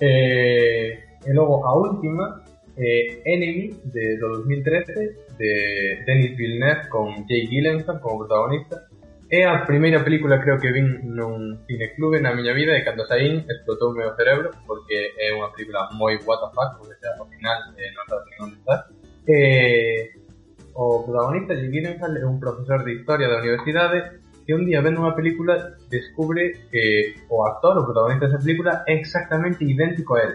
Eh, 0.00 0.98
e 1.26 1.32
logo 1.34 1.60
a 1.66 1.76
última 1.76 2.40
eh, 2.76 3.20
Enemy 3.26 3.68
de, 3.92 4.16
do 4.16 4.28
2013 4.40 4.94
de 5.36 6.02
Denis 6.06 6.36
Villeneuve 6.38 6.88
con 6.88 7.12
Jake 7.28 7.48
Gyllenhaal 7.52 8.00
como 8.00 8.24
protagonista 8.24 8.88
é 9.28 9.44
a 9.44 9.66
primeira 9.68 10.02
película 10.02 10.40
creo 10.40 10.56
que 10.58 10.72
vin 10.72 11.04
nun 11.04 11.60
cineclube 11.68 12.16
na 12.18 12.32
miña 12.32 12.56
vida 12.56 12.72
e 12.72 12.82
cando 12.82 13.04
saín 13.04 13.44
explotou 13.44 13.92
o 13.92 13.96
meu 14.00 14.08
cerebro 14.16 14.48
porque 14.64 15.12
é 15.20 15.28
unha 15.36 15.52
película 15.52 15.92
moi 15.92 16.16
what 16.24 16.40
the 16.40 16.48
fuck 16.56 16.80
porque 16.80 16.96
xa, 16.96 17.12
ao 17.20 17.28
final 17.28 17.58
eh, 17.76 17.92
non 17.92 18.04
sabes 18.08 18.24
nin 18.32 18.38
onde 18.48 18.56
estás 18.56 18.80
eh, 19.28 20.16
o 20.74 21.04
protagonista 21.04 21.54
Jake 21.54 21.70
Gyllenhaal 21.70 22.16
é 22.16 22.24
un 22.24 22.38
profesor 22.38 22.84
de 22.84 22.94
historia 22.94 23.28
da 23.28 23.38
universidade 23.38 24.20
que 24.46 24.54
un 24.54 24.66
día 24.66 24.80
vendo 24.80 25.02
unha 25.02 25.14
película 25.14 25.78
descubre 25.90 26.66
que 26.70 27.14
o 27.30 27.46
actor, 27.46 27.78
o 27.78 27.86
protagonista 27.86 28.26
desa 28.26 28.42
película 28.42 28.82
é 28.86 28.98
exactamente 28.98 29.62
idéntico 29.62 30.16
a 30.16 30.20
él. 30.26 30.32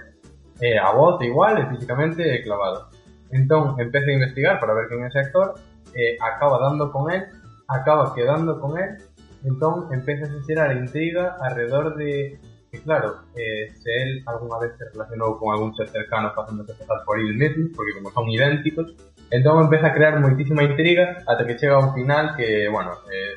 Eh, 0.61 0.79
a 0.79 0.91
voz 0.95 1.19
igual 1.23 1.59
físicamente 1.67 2.23
clavado. 2.43 2.87
Entón 3.31 3.75
empeza 3.79 4.07
a 4.07 4.17
investigar 4.17 4.55
para 4.59 4.73
ver 4.73 4.87
quen 4.87 5.03
é 5.03 5.11
ese 5.11 5.19
actor 5.19 5.59
eh, 5.95 6.15
acaba 6.21 6.59
dando 6.59 6.91
con 6.91 7.11
él 7.11 7.27
acaba 7.67 8.13
quedando 8.13 8.59
con 8.61 8.77
él 8.77 9.01
entón 9.43 9.91
empeza 9.91 10.25
a 10.25 10.43
xerar 10.45 10.77
intriga 10.77 11.35
alrededor 11.41 11.95
de 11.95 12.39
que 12.71 12.81
claro, 12.81 13.21
eh, 13.35 13.71
se 13.75 13.89
él 14.03 14.23
algunha 14.25 14.59
vez 14.59 14.77
se 14.77 14.85
relacionou 14.91 15.37
con 15.39 15.53
algún 15.53 15.73
ser 15.75 15.87
cercano 15.89 16.31
facéndose 16.33 16.73
pasar 16.73 16.97
por 17.05 17.19
él 17.19 17.35
mesmo, 17.35 17.69
porque 17.75 17.93
como 17.93 18.11
son 18.11 18.29
idénticos 18.29 18.95
entón 19.31 19.63
empeza 19.63 19.87
a 19.87 19.93
crear 19.93 20.19
moitísima 20.19 20.63
intriga 20.63 21.23
ata 21.25 21.45
que 21.45 21.57
chega 21.57 21.75
a 21.75 21.85
un 21.85 21.93
final 21.93 22.35
que, 22.37 22.69
bueno 22.69 22.91
eh, 23.09 23.35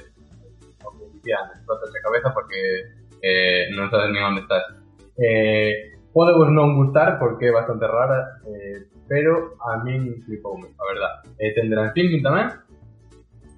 o 0.85 0.92
que 0.92 1.05
dicía 1.14 1.38
antes, 1.42 1.64
a 1.64 2.05
cabeza 2.05 2.33
porque 2.35 2.61
eh, 3.22 3.68
non 3.74 3.88
sabes 3.90 4.12
nin 4.12 4.22
onde 4.22 4.44
estás 4.44 4.64
eh, 5.16 5.98
pode 6.12 6.33
vos 6.37 6.51
gustar 6.77 7.18
porque 7.18 7.48
é 7.48 7.53
bastante 7.53 7.87
rara 7.87 8.42
eh, 8.46 8.87
pero 9.09 9.57
a 9.64 9.83
min 9.83 10.22
flipoume, 10.24 10.68
a 10.77 10.85
verdad. 10.85 11.12
Eh, 11.38 11.55
tendrá 11.57 11.88
en 11.88 11.92
filming 11.96 12.22
tamén 12.22 12.53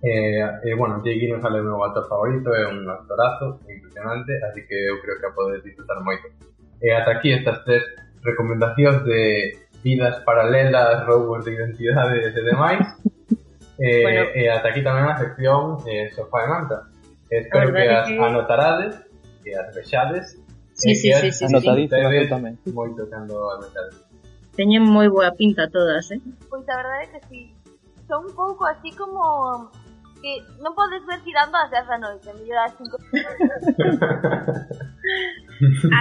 eh, 0.01 0.47
eh, 0.65 0.75
bueno, 0.79 1.03
Jake 1.05 1.19
Gyllenhaal 1.19 1.57
é 1.57 1.61
o 1.61 1.67
meu 1.67 1.83
actor 1.85 2.07
favorito 2.09 2.55
é 2.55 2.65
un 2.71 2.89
actorazo 2.89 3.61
impresionante 3.69 4.33
así 4.47 4.65
que 4.65 4.79
eu 4.89 5.03
creo 5.03 5.19
que 5.19 5.27
a 5.27 5.35
podes 5.35 5.61
disfrutar 5.67 6.01
moito 6.01 6.31
e 6.81 6.89
ata 6.95 7.19
aquí 7.19 7.35
estas 7.35 7.61
tres 7.67 7.85
recomendacións 8.23 9.05
de 9.05 9.53
vidas 9.83 10.23
paralelas, 10.25 11.07
roubos 11.07 11.45
de 11.45 11.55
identidades 11.55 12.37
e 12.37 12.43
demais. 12.43 12.87
eh, 13.79 14.03
bueno. 14.03 14.21
Eh, 14.35 14.45
e 14.45 14.51
ata 14.51 14.69
aquí 14.69 14.83
tamén 14.83 15.09
a 15.09 15.17
sección 15.17 15.79
eh, 15.89 16.11
Sofá 16.13 16.45
e 16.45 16.49
Manta. 16.49 16.89
Espero 17.31 17.73
que 17.73 17.89
as 17.89 18.09
que... 18.09 18.19
anotarades, 18.19 18.95
e 19.47 19.55
as 19.55 19.75
vexades, 19.75 20.37
sí, 20.75 20.91
e 20.91 20.95
sí, 20.95 21.09
que 21.09 21.15
as 21.15 21.21
sí, 21.21 21.33
sí, 21.33 21.45
anotadísimas 21.47 22.29
tamén. 22.29 22.59
Moito 22.75 23.09
cando 23.09 23.35
as 23.57 23.65
vexades. 23.65 23.97
Teñen 24.59 24.85
moi 24.85 25.09
boa 25.09 25.33
pinta 25.33 25.71
todas, 25.71 26.11
eh? 26.11 26.21
Pois 26.51 26.69
a 26.69 26.77
verdade 26.77 27.05
é 27.07 27.09
que 27.17 27.21
sí. 27.31 27.55
Son 28.11 28.27
un 28.27 28.35
pouco 28.35 28.67
así 28.67 28.91
como 28.99 29.71
que 30.21 30.45
non 30.61 30.77
podes 30.77 31.01
ver 31.09 31.17
tirando 31.25 31.57
as 31.57 31.73
10 31.73 31.89
da 31.89 31.97
noite, 31.97 32.29
mellor 32.37 32.61
as 32.61 32.77
5. 32.77 32.93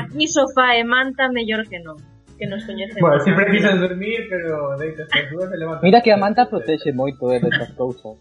Aquí 0.03 0.27
sofá 0.27 0.75
e 0.75 0.83
manta 0.83 1.31
mellor 1.31 1.63
que 1.69 1.79
non 1.79 1.95
que 2.39 2.47
nos 2.47 2.65
coñecemos. 2.65 3.02
Bueno, 3.02 3.19
si 3.19 3.32
precisas 3.34 3.80
dormir, 3.80 4.28
pero 4.30 4.78
deito 4.78 5.04
estas 5.04 5.30
dúas 5.30 5.52
e 5.52 5.58
levantas. 5.60 5.84
Mira 5.84 6.02
que 6.02 6.12
a 6.15 6.17
manta 6.17 6.47
protexe 6.47 6.95
moito 6.95 7.28
eh, 7.36 7.43
de 7.43 7.52
estas 7.52 7.75
cousas. 7.75 8.15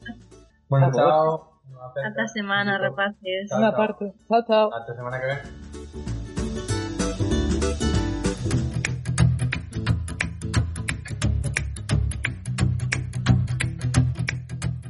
Bueno, 0.66 0.90
chao. 0.90 1.06
chao. 1.06 1.32
Ata 2.04 2.26
semana, 2.26 2.74
chao. 2.76 2.90
rapaces. 2.90 3.46
Unha 3.54 3.70
parte. 3.72 4.10
Chao, 4.26 4.42
chao. 4.42 4.66
Ata 4.74 4.92
semana 4.98 5.16
que 5.22 5.26
ven. 5.30 5.40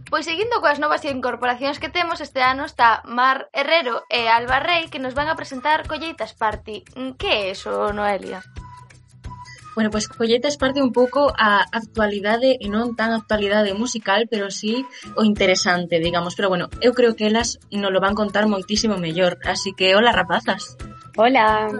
Pois 0.08 0.24
seguindo 0.24 0.58
coas 0.64 0.80
novas 0.80 1.04
incorporacións 1.04 1.76
que 1.76 1.92
temos 1.92 2.24
este 2.24 2.40
ano 2.40 2.64
está 2.64 3.04
Mar 3.04 3.52
Herrero 3.52 4.08
e 4.08 4.26
Alba 4.26 4.58
Rey 4.58 4.88
que 4.88 4.98
nos 4.98 5.12
van 5.12 5.28
a 5.28 5.36
presentar 5.36 5.84
Colleitas 5.84 6.32
Party. 6.32 6.82
Mm, 6.96 7.20
que 7.20 7.28
é 7.28 7.40
eso, 7.52 7.92
Noelia? 7.92 8.40
Bueno, 9.78 9.92
pois 9.92 10.08
pues, 10.08 10.18
colletes 10.18 10.56
parte 10.56 10.82
un 10.82 10.90
pouco 10.90 11.32
a 11.38 11.62
actualidade 11.70 12.58
e 12.58 12.66
non 12.66 12.98
tan 12.98 13.14
actualidade 13.14 13.78
musical, 13.78 14.26
pero 14.26 14.50
sí 14.50 14.82
o 15.14 15.22
interesante, 15.22 16.02
digamos. 16.02 16.34
Pero 16.34 16.50
bueno, 16.50 16.66
eu 16.82 16.90
creo 16.98 17.14
que 17.14 17.30
elas 17.30 17.62
nos 17.70 17.94
lo 17.94 18.02
van 18.02 18.18
contar 18.18 18.50
moitísimo 18.50 18.98
mellor. 18.98 19.38
Así 19.46 19.78
que, 19.78 19.94
hola, 19.94 20.10
rapazas. 20.10 20.74
Hola. 21.14 21.70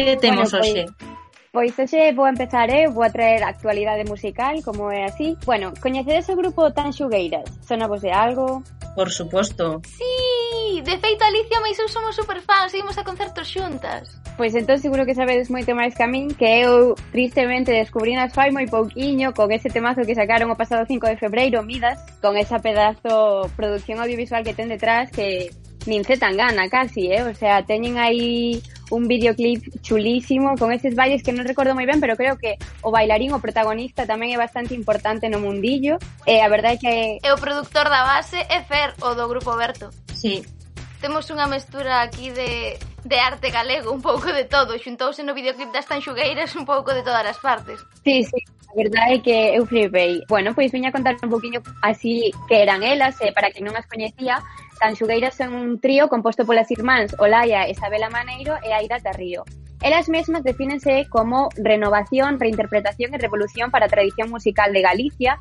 Que 0.00 0.16
temos 0.16 0.48
bueno, 0.48 0.64
pues, 0.64 0.88
hoxe? 0.88 1.13
Pois 1.54 1.78
hoxe 1.78 2.10
vou 2.10 2.26
empezar 2.26 2.68
eh? 2.68 2.90
vou 2.90 3.04
a 3.04 3.10
traer 3.14 3.44
a 3.44 3.54
actualidade 3.54 4.02
musical, 4.10 4.60
como 4.66 4.90
é 4.90 5.04
así. 5.04 5.38
Bueno, 5.46 5.72
coñecedes 5.80 6.28
o 6.28 6.34
grupo 6.34 6.74
Tan 6.74 6.90
Xugueiras? 6.90 7.46
Sona 7.62 7.86
vos 7.86 8.02
de 8.02 8.10
algo? 8.10 8.64
Por 8.96 9.08
suposto. 9.14 9.80
Sí, 9.86 10.82
de 10.82 10.98
feito 10.98 11.22
Alicia 11.22 11.62
mais 11.62 11.78
eu 11.78 11.86
somos 11.86 12.18
superfans, 12.18 12.74
seguimos 12.74 12.98
a 12.98 13.06
concertos 13.06 13.46
xuntas. 13.46 14.18
Pois 14.34 14.50
entón 14.58 14.82
seguro 14.82 15.06
que 15.06 15.14
sabedes 15.14 15.46
moito 15.46 15.78
máis 15.78 15.94
que 15.94 16.02
a 16.02 16.10
min, 16.10 16.34
que 16.34 16.66
eu 16.66 16.98
tristemente 17.14 17.70
descubrinas 17.70 18.34
fai 18.34 18.50
moi 18.50 18.66
pouquiño 18.66 19.30
con 19.30 19.54
ese 19.54 19.70
temazo 19.70 20.02
que 20.02 20.18
sacaron 20.18 20.50
o 20.50 20.58
pasado 20.58 20.82
5 20.90 21.06
de 21.06 21.22
febreiro, 21.22 21.62
Midas, 21.62 22.02
con 22.18 22.34
esa 22.34 22.58
pedazo 22.58 23.46
producción 23.54 24.02
audiovisual 24.02 24.42
que 24.42 24.58
ten 24.58 24.66
detrás 24.66 25.06
que 25.14 25.54
nin 25.86 26.02
se 26.02 26.18
tan 26.18 26.34
gana 26.34 26.66
casi, 26.66 27.14
eh? 27.14 27.22
O 27.22 27.30
sea, 27.30 27.62
teñen 27.62 27.94
aí 28.02 28.58
un 28.90 29.08
videoclip 29.08 29.80
chulísimo 29.80 30.56
con 30.58 30.72
estes 30.72 30.94
bailes 30.94 31.22
que 31.22 31.32
non 31.32 31.46
recordo 31.46 31.72
moi 31.72 31.86
ben, 31.88 32.00
pero 32.00 32.16
creo 32.16 32.36
que 32.36 32.60
o 32.84 32.92
bailarín, 32.92 33.32
o 33.32 33.40
protagonista 33.40 34.04
tamén 34.04 34.32
é 34.34 34.38
bastante 34.38 34.76
importante 34.76 35.28
no 35.32 35.40
mundillo. 35.40 35.96
Eh, 36.28 36.38
e 36.38 36.44
a 36.44 36.48
verdade 36.48 36.76
é 36.76 36.82
que 36.82 36.94
E 37.24 37.28
o 37.32 37.38
productor 37.40 37.88
da 37.88 38.04
base 38.04 38.36
é 38.36 38.60
Fer, 38.64 38.92
o 39.00 39.16
do 39.16 39.28
grupo 39.30 39.56
Berto. 39.56 39.88
Sí. 40.12 40.44
Temos 41.00 41.28
unha 41.28 41.48
mestura 41.48 42.04
aquí 42.04 42.32
de 42.32 42.76
de 43.04 43.20
arte 43.20 43.50
galego, 43.50 43.92
un 43.92 44.00
pouco 44.00 44.32
de 44.32 44.44
todo. 44.44 44.78
Xuntouse 44.78 45.22
no 45.22 45.36
videoclip 45.36 45.70
das 45.72 45.86
Tanxugueiras 45.86 46.56
un 46.56 46.64
pouco 46.64 46.92
de 46.96 47.02
todas 47.04 47.24
as 47.26 47.38
partes. 47.38 47.84
Sí, 48.02 48.24
sí, 48.24 48.40
a 48.64 48.74
verdade 48.74 49.14
é 49.14 49.18
que 49.20 49.36
eu 49.56 49.66
flipei. 49.66 50.24
Bueno, 50.28 50.54
pois 50.54 50.72
viña 50.72 50.88
a 50.88 50.92
contar 50.92 51.16
un 51.22 51.30
poquinho 51.30 51.60
así 51.82 52.32
que 52.48 52.62
eran 52.62 52.82
elas, 52.82 53.20
eh, 53.20 53.32
para 53.32 53.52
que 53.52 53.60
non 53.60 53.76
as 53.76 53.86
coñecía, 53.86 54.40
Tanxugueiras 54.78 55.34
son 55.36 55.54
un 55.54 55.80
trío 55.80 56.08
composto 56.08 56.44
polas 56.44 56.70
irmáns 56.70 57.14
Olaya, 57.18 57.68
Isabela 57.68 58.10
Maneiro 58.10 58.54
e 58.62 58.72
Aida 58.72 59.00
Tarrío. 59.00 59.44
Elas 59.80 60.08
mesmas 60.08 60.42
defínense 60.42 61.06
como 61.10 61.50
renovación, 61.56 62.40
reinterpretación 62.40 63.12
e 63.12 63.18
revolución 63.18 63.70
para 63.70 63.86
a 63.86 63.92
tradición 63.92 64.30
musical 64.30 64.72
de 64.72 64.80
Galicia, 64.80 65.38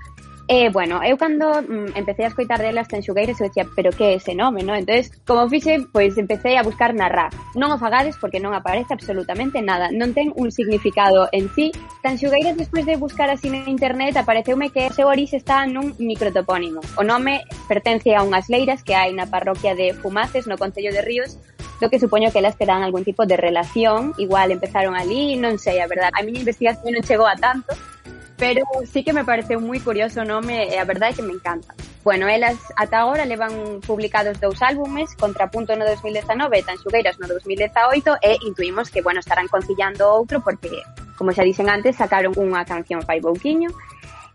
Eh, 0.50 0.70
bueno, 0.70 1.02
eu 1.04 1.16
cando 1.18 1.48
mm, 1.62 1.96
empecé 1.96 2.26
a 2.26 2.28
escoitar 2.28 2.60
delas 2.60 2.92
en 2.92 3.02
Xugueiras 3.02 3.40
eu 3.40 3.48
dicía, 3.48 3.66
pero 3.76 3.92
que 3.92 4.12
é 4.12 4.14
ese 4.20 4.36
nome, 4.36 4.60
non? 4.60 4.76
Entón, 4.76 5.00
como 5.24 5.48
fixe, 5.48 5.88
pois 5.88 6.20
empecé 6.20 6.60
a 6.60 6.68
buscar 6.68 6.92
na 6.92 7.08
RA. 7.08 7.32
Non 7.56 7.72
o 7.72 7.80
fagades 7.80 8.20
porque 8.20 8.44
non 8.44 8.52
aparece 8.52 8.92
absolutamente 8.92 9.64
nada, 9.64 9.88
non 9.96 10.12
ten 10.12 10.36
un 10.36 10.52
significado 10.52 11.32
en 11.32 11.48
sí. 11.56 11.72
Tan 12.04 12.20
Xugueiras, 12.20 12.60
despois 12.60 12.84
de 12.84 13.00
buscar 13.00 13.32
así 13.32 13.48
na 13.48 13.64
internet, 13.72 14.20
apareceume 14.20 14.68
que 14.68 14.92
o 14.92 14.96
seu 14.96 15.08
orix 15.08 15.32
está 15.32 15.64
nun 15.64 15.96
microtopónimo. 15.96 16.84
O 17.00 17.08
nome 17.08 17.48
pertence 17.72 18.12
a 18.12 18.20
unhas 18.20 18.52
leiras 18.52 18.84
que 18.84 19.00
hai 19.00 19.16
na 19.16 19.32
parroquia 19.32 19.80
de 19.80 19.96
Fumaces, 19.96 20.44
no 20.44 20.60
Concello 20.60 20.92
de 20.92 21.00
Ríos, 21.00 21.40
do 21.80 21.88
que 21.88 22.04
supoño 22.04 22.36
que 22.36 22.44
elas 22.44 22.60
terán 22.60 22.84
algún 22.84 23.08
tipo 23.08 23.24
de 23.24 23.40
relación, 23.40 24.12
igual 24.20 24.52
empezaron 24.52 25.00
ali, 25.00 25.40
non 25.40 25.56
sei, 25.56 25.80
a 25.80 25.88
verdad. 25.88 26.12
A 26.12 26.20
miña 26.20 26.44
investigación 26.44 26.92
non 26.92 27.08
chegou 27.08 27.32
a 27.32 27.40
tanto, 27.40 27.72
Pero 28.38 28.64
sí 28.92 29.04
que 29.04 29.14
me 29.14 29.24
pareceu 29.24 29.62
moi 29.62 29.80
curioso 29.80 30.22
o 30.22 30.28
nome 30.28 30.68
e 30.68 30.76
a 30.82 30.86
verdade 30.86 31.14
é 31.14 31.18
que 31.22 31.26
me 31.26 31.38
encanta. 31.38 31.74
Bueno, 32.04 32.28
elas 32.28 32.60
ata 32.76 33.00
agora 33.00 33.24
levan 33.24 33.80
publicados 33.80 34.36
dous 34.42 34.60
álbumes, 34.60 35.16
Contrapunto 35.16 35.72
no 35.80 35.88
2019 35.88 36.60
e 36.60 36.66
Tanxugueiras 36.68 37.16
no 37.22 37.32
2018 37.32 38.20
e 38.20 38.42
intuimos 38.44 38.92
que, 38.92 39.00
bueno, 39.00 39.24
estarán 39.24 39.48
conciliando 39.48 40.12
outro 40.12 40.44
porque, 40.44 40.84
como 41.16 41.32
xa 41.32 41.48
dicen 41.48 41.72
antes, 41.72 41.96
sacaron 41.96 42.36
unha 42.36 42.68
canción 42.68 43.06
fai 43.08 43.24
bouquiño 43.24 43.72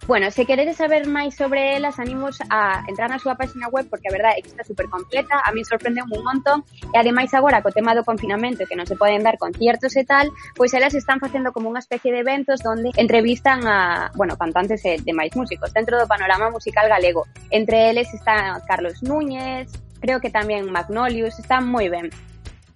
Bueno, 0.09 0.31
se 0.31 0.47
queredes 0.47 0.79
saber 0.79 1.05
máis 1.07 1.37
sobre 1.37 1.77
elas, 1.77 2.01
animos 2.01 2.41
a 2.49 2.81
entrar 2.89 3.13
na 3.13 3.21
súa 3.21 3.37
página 3.37 3.69
web 3.69 3.93
porque 3.93 4.09
a 4.09 4.17
verdade 4.17 4.41
é 4.41 4.43
que 4.43 4.49
está 4.49 4.65
super 4.65 4.89
completa, 4.89 5.37
a 5.45 5.53
mí 5.53 5.61
sorprendeu 5.69 6.09
un 6.09 6.25
montón 6.25 6.65
e 6.65 6.97
ademais 6.97 7.37
agora 7.37 7.61
co 7.61 7.77
tema 7.77 7.93
do 7.93 8.09
confinamento 8.09 8.65
que 8.65 8.73
non 8.73 8.89
se 8.89 8.97
poden 8.97 9.21
dar 9.21 9.37
conciertos 9.37 9.93
e 10.01 10.09
tal, 10.09 10.33
pois 10.57 10.73
elas 10.73 10.97
están 10.97 11.21
facendo 11.21 11.53
como 11.53 11.69
unha 11.69 11.85
especie 11.85 12.09
de 12.09 12.25
eventos 12.25 12.65
donde 12.65 12.89
entrevistan 12.97 13.69
a, 13.69 14.09
bueno, 14.17 14.41
cantantes 14.41 14.81
e 14.89 14.97
demais 15.05 15.37
músicos 15.37 15.77
dentro 15.77 16.01
do 16.01 16.09
panorama 16.09 16.49
musical 16.49 16.89
galego. 16.89 17.29
Entre 17.53 17.93
eles 17.93 18.09
está 18.17 18.65
Carlos 18.65 19.05
Núñez, 19.05 19.69
creo 20.01 20.25
que 20.25 20.33
tamén 20.33 20.73
Magnolius, 20.73 21.37
está 21.37 21.61
moi 21.61 21.93
ben. 21.93 22.09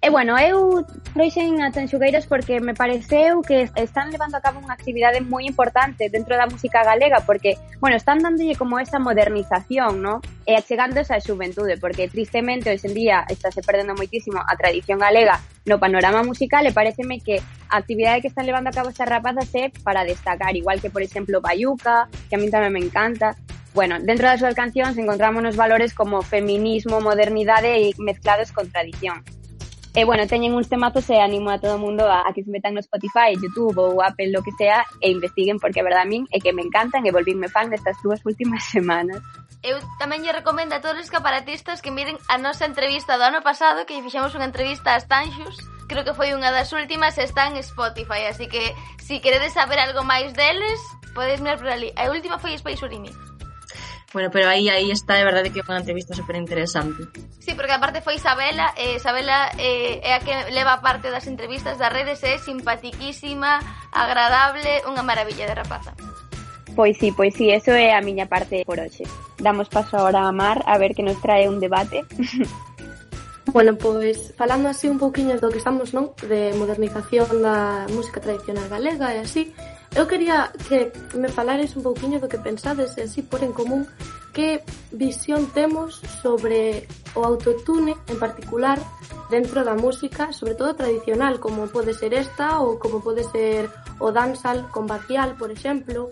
E 0.05 0.11
bueno, 0.11 0.37
eu 0.37 0.85
trouxen 1.15 1.63
a 1.63 1.71
Tanxugueiras 1.71 2.27
porque 2.27 2.59
me 2.59 2.75
pareceu 2.75 3.41
que 3.41 3.71
están 3.77 4.11
levando 4.11 4.35
a 4.35 4.43
cabo 4.43 4.59
unha 4.59 4.75
actividade 4.75 5.23
moi 5.23 5.47
importante 5.47 6.11
dentro 6.11 6.35
da 6.35 6.51
música 6.51 6.83
galega 6.83 7.23
porque, 7.23 7.55
bueno, 7.79 7.95
están 7.95 8.19
dándolle 8.19 8.59
como 8.59 8.83
esa 8.83 8.99
modernización, 8.99 10.03
¿no? 10.03 10.19
E 10.43 10.59
achegando 10.59 10.99
esa 10.99 11.23
xuventude, 11.23 11.79
porque 11.79 12.11
tristemente 12.11 12.75
hoxe 12.75 12.91
en 12.91 12.99
día 12.99 13.23
está 13.31 13.55
se 13.55 13.63
perdendo 13.63 13.95
moitísimo 13.95 14.43
a 14.43 14.59
tradición 14.59 14.99
galega 14.99 15.39
no 15.71 15.79
panorama 15.79 16.27
musical 16.27 16.67
e 16.67 16.75
pareceme 16.75 17.23
que 17.23 17.39
a 17.71 17.79
actividade 17.79 18.27
que 18.27 18.31
están 18.35 18.51
levando 18.51 18.75
a 18.75 18.75
cabo 18.75 18.91
estas 18.91 19.07
rapazas 19.07 19.55
é 19.55 19.71
para 19.87 20.03
destacar, 20.03 20.59
igual 20.59 20.83
que, 20.83 20.91
por 20.91 21.07
exemplo, 21.07 21.39
Bayuca, 21.39 22.11
que 22.27 22.35
a 22.35 22.43
mí 22.43 22.51
tamén 22.51 22.75
me 22.75 22.83
encanta, 22.83 23.39
Bueno, 23.73 23.97
dentro 24.03 24.29
das 24.29 24.37
súas 24.37 24.53
cancións 24.53 25.01
encontramos 25.01 25.57
valores 25.57 25.97
como 25.97 26.21
feminismo, 26.21 27.01
modernidade 27.01 27.73
e 27.81 27.97
mezclados 27.97 28.53
con 28.53 28.69
tradición. 28.69 29.25
E 29.93 30.09
bueno, 30.09 30.25
teñen 30.25 30.57
uns 30.57 30.73
temazos 30.73 31.05
e 31.13 31.21
animo 31.21 31.53
a 31.53 31.61
todo 31.61 31.77
mundo 31.77 32.09
a, 32.09 32.25
a 32.25 32.33
que 32.33 32.41
se 32.41 32.49
metan 32.49 32.73
no 32.73 32.81
Spotify, 32.81 33.37
Youtube 33.37 33.77
ou 33.77 34.01
Apple, 34.01 34.33
lo 34.33 34.41
que 34.41 34.57
sea, 34.57 34.89
e 35.05 35.13
investiguen, 35.13 35.61
porque 35.61 35.81
a 35.81 35.87
verdade 35.87 36.09
a 36.09 36.09
min 36.09 36.25
é 36.33 36.41
que 36.41 36.57
me 36.57 36.65
encantan 36.65 37.05
e 37.05 37.13
volvínme 37.13 37.53
fan 37.53 37.69
destas 37.69 38.01
dúas 38.01 38.25
últimas 38.31 38.65
semanas. 38.73 39.21
Eu 39.61 39.77
tamén 40.01 40.25
lle 40.25 40.33
recomendo 40.33 40.73
a 40.73 40.81
todos 40.81 40.97
os 40.97 41.13
caparatistas 41.13 41.85
que 41.85 41.93
miren 41.93 42.17
a 42.33 42.41
nosa 42.41 42.65
entrevista 42.65 43.21
do 43.21 43.29
ano 43.29 43.45
pasado, 43.45 43.85
que 43.85 44.01
fixemos 44.01 44.33
unha 44.33 44.49
entrevista 44.49 44.97
a 44.97 45.01
Stanxus, 45.05 45.61
creo 45.93 46.09
que 46.09 46.17
foi 46.17 46.33
unha 46.33 46.49
das 46.49 46.73
últimas, 46.73 47.21
está 47.21 47.53
en 47.53 47.61
Spotify, 47.61 48.33
así 48.33 48.49
que 48.49 48.73
se 48.97 49.21
si 49.21 49.21
queredes 49.21 49.53
saber 49.53 49.77
algo 49.77 50.09
máis 50.09 50.33
deles, 50.33 50.81
podes 51.13 51.45
mirar 51.45 51.61
por 51.61 51.69
ali. 51.69 51.93
A 52.01 52.09
última 52.09 52.41
foi 52.41 52.57
Space 52.57 52.81
Urimi. 52.81 53.13
Bueno, 54.13 54.31
pero 54.31 54.49
aí 54.49 54.69
aí 54.69 54.91
está 54.91 55.17
de 55.17 55.25
verdade 55.25 55.49
que 55.49 55.61
é 55.61 55.65
unha 55.65 55.81
entrevista 55.81 56.13
super 56.13 56.37
interesante. 56.37 57.09
Sí, 57.41 57.57
porque 57.57 57.73
aparte 57.73 58.05
foi 58.05 58.21
Isabela, 58.21 58.77
eh, 58.77 59.01
Isabela 59.01 59.49
eh, 59.57 60.05
é 60.05 60.13
a 60.13 60.21
que 60.21 60.53
leva 60.53 60.85
parte 60.85 61.09
das 61.09 61.25
entrevistas 61.25 61.81
das 61.81 61.89
redes, 61.89 62.21
é 62.21 62.37
simpatiquísima, 62.37 63.65
agradable, 63.89 64.85
unha 64.85 65.01
maravilla 65.01 65.49
de 65.49 65.57
rapaza. 65.57 65.97
Pois 66.77 66.97
sí, 67.01 67.13
pois 67.13 67.33
sí, 67.33 67.49
eso 67.53 67.73
é 67.73 67.97
a 67.97 68.05
miña 68.05 68.29
parte 68.29 68.65
por 68.69 68.81
hoxe. 68.81 69.05
Damos 69.41 69.73
paso 69.73 69.97
agora 69.97 70.29
a 70.29 70.33
Mar 70.33 70.61
a 70.69 70.77
ver 70.77 70.93
que 70.93 71.05
nos 71.05 71.21
trae 71.21 71.49
un 71.49 71.61
debate. 71.61 72.05
Bueno, 73.47 73.77
pois 73.77 74.33
falando 74.39 74.69
así 74.69 74.89
un 74.89 75.03
pouquiño 75.03 75.35
do 75.37 75.51
que 75.51 75.59
estamos, 75.59 75.91
non? 75.91 76.15
De 76.31 76.55
modernización 76.55 77.43
da 77.43 77.91
música 77.91 78.23
tradicional 78.23 78.71
galega 78.71 79.11
e 79.13 79.19
así, 79.19 79.51
Eu 79.95 80.09
quería 80.09 80.51
que 80.69 80.91
me 81.21 81.29
falares 81.29 81.77
un 81.77 81.83
pouquiño 81.85 82.17
do 82.17 82.29
que 82.29 82.41
pensades 82.41 82.97
e 82.97 83.05
así 83.05 83.21
por 83.21 83.45
en 83.45 83.53
común 83.53 83.85
que 84.33 84.65
visión 84.89 85.53
temos 85.53 86.01
sobre 86.25 86.89
o 87.13 87.21
autotune 87.29 87.93
en 88.09 88.17
particular 88.17 88.81
dentro 89.29 89.61
da 89.61 89.77
música, 89.77 90.33
sobre 90.33 90.57
todo 90.57 90.73
tradicional, 90.73 91.37
como 91.45 91.69
pode 91.69 91.93
ser 91.93 92.17
esta 92.17 92.65
ou 92.65 92.81
como 92.81 93.05
pode 93.05 93.21
ser 93.29 93.69
o 94.01 94.09
dancehall 94.09 94.73
comercial, 94.73 95.37
por 95.37 95.53
exemplo, 95.53 96.09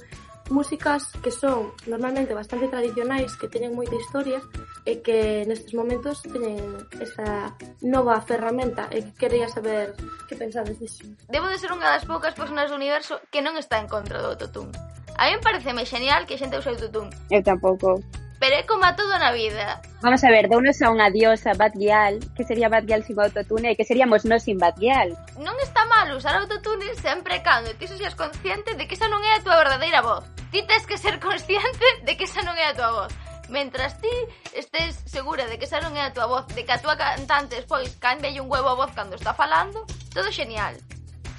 músicas 0.52 1.08
que 1.24 1.32
son 1.32 1.72
normalmente 1.88 2.36
bastante 2.36 2.68
tradicionais, 2.68 3.32
que 3.40 3.48
teñen 3.48 3.72
moita 3.72 3.96
historia, 3.96 4.44
e 4.90 4.98
que 5.06 5.46
nestes 5.46 5.70
momentos 5.70 6.18
teñen 6.26 6.58
esa 6.98 7.54
nova 7.86 8.18
ferramenta 8.26 8.90
e 8.90 9.06
que 9.06 9.14
quería 9.14 9.46
saber 9.46 9.94
que 10.26 10.34
pensades 10.34 10.82
disso. 10.82 11.06
Debo 11.30 11.46
de 11.46 11.62
ser 11.62 11.70
unha 11.70 11.86
das 11.94 12.02
poucas 12.02 12.34
personas 12.34 12.74
do 12.74 12.74
universo 12.74 13.22
que 13.30 13.38
non 13.38 13.54
está 13.54 13.78
en 13.78 13.86
contra 13.86 14.18
do 14.18 14.34
autotune. 14.34 14.74
A 15.14 15.30
mí 15.30 15.38
pareceme 15.38 15.86
genial 15.86 16.26
que 16.26 16.34
xente 16.34 16.58
use 16.58 16.74
autotune. 16.74 17.14
Eu 17.30 17.38
tampouco. 17.38 18.02
Pero 18.40 18.56
é 18.56 18.64
como 18.64 18.88
a 18.88 18.96
todo 18.96 19.14
na 19.20 19.30
vida. 19.30 19.78
Vamos 20.00 20.24
a 20.24 20.32
ver, 20.32 20.48
dounos 20.48 20.80
a 20.80 20.88
unha 20.88 21.12
diosa 21.12 21.52
Bad 21.52 21.76
Gyal, 21.76 22.18
que 22.32 22.42
sería 22.42 22.72
Bad 22.72 22.88
Gyal 22.88 23.04
sin 23.04 23.20
autotune 23.20 23.70
e 23.70 23.76
que 23.76 23.86
seríamos 23.86 24.26
nós 24.26 24.42
sin 24.42 24.58
Bad 24.58 24.80
Gyal. 24.80 25.14
Non 25.38 25.54
está 25.62 25.84
mal 25.86 26.08
usar 26.16 26.34
autotune 26.34 26.98
sempre 26.98 27.44
cando 27.46 27.70
ti 27.78 27.86
seas 27.86 28.18
consciente 28.18 28.74
de 28.74 28.88
que 28.88 28.96
esa 28.98 29.06
non 29.06 29.22
é 29.22 29.38
a 29.38 29.44
tua 29.44 29.60
verdadeira 29.60 30.02
voz. 30.02 30.24
Ti 30.50 30.66
tes 30.66 30.82
que 30.88 30.98
ser 30.98 31.20
consciente 31.22 31.86
de 32.02 32.16
que 32.16 32.24
esa 32.26 32.40
non 32.42 32.56
é 32.56 32.66
a 32.66 32.74
tua 32.74 32.90
voz. 33.04 33.12
Mentras 33.50 34.00
ti 34.00 34.08
estés 34.54 34.94
segura 35.06 35.46
de 35.46 35.58
que 35.58 35.66
esa 35.66 35.82
non 35.82 35.98
é 35.98 36.06
a 36.06 36.14
túa 36.14 36.30
voz, 36.30 36.46
de 36.54 36.62
que 36.62 36.70
a 36.70 36.78
túa 36.78 36.94
cantante 36.94 37.58
despois 37.58 37.98
cambia 37.98 38.30
un 38.38 38.46
huevo 38.46 38.70
a 38.70 38.78
voz 38.78 38.94
cando 38.94 39.18
está 39.18 39.34
falando, 39.34 39.82
todo 40.14 40.30
genial. 40.30 40.78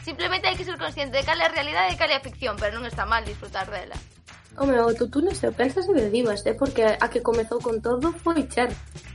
Simplemente 0.04 0.52
hai 0.52 0.60
que 0.60 0.68
ser 0.68 0.76
consciente 0.76 1.16
de 1.16 1.24
cal 1.24 1.40
é 1.40 1.48
a 1.48 1.56
realidade 1.56 1.96
e 1.96 2.00
cal 2.00 2.12
é 2.12 2.20
a 2.20 2.26
ficción, 2.26 2.60
pero 2.60 2.76
non 2.76 2.84
está 2.84 3.08
mal 3.08 3.24
disfrutar 3.24 3.72
dela. 3.72 3.96
Home, 4.58 4.76
o 4.84 4.92
Tutú 4.92 5.24
non 5.24 5.32
se 5.32 5.48
pénsase 5.56 5.96
de 5.96 6.12
divas, 6.12 6.44
é 6.44 6.52
eh? 6.52 6.56
porque 6.60 6.84
a 6.84 7.08
que 7.08 7.24
comezou 7.24 7.64
con 7.64 7.80
todo 7.80 8.12
foi 8.20 8.44
Cher. 8.52 8.68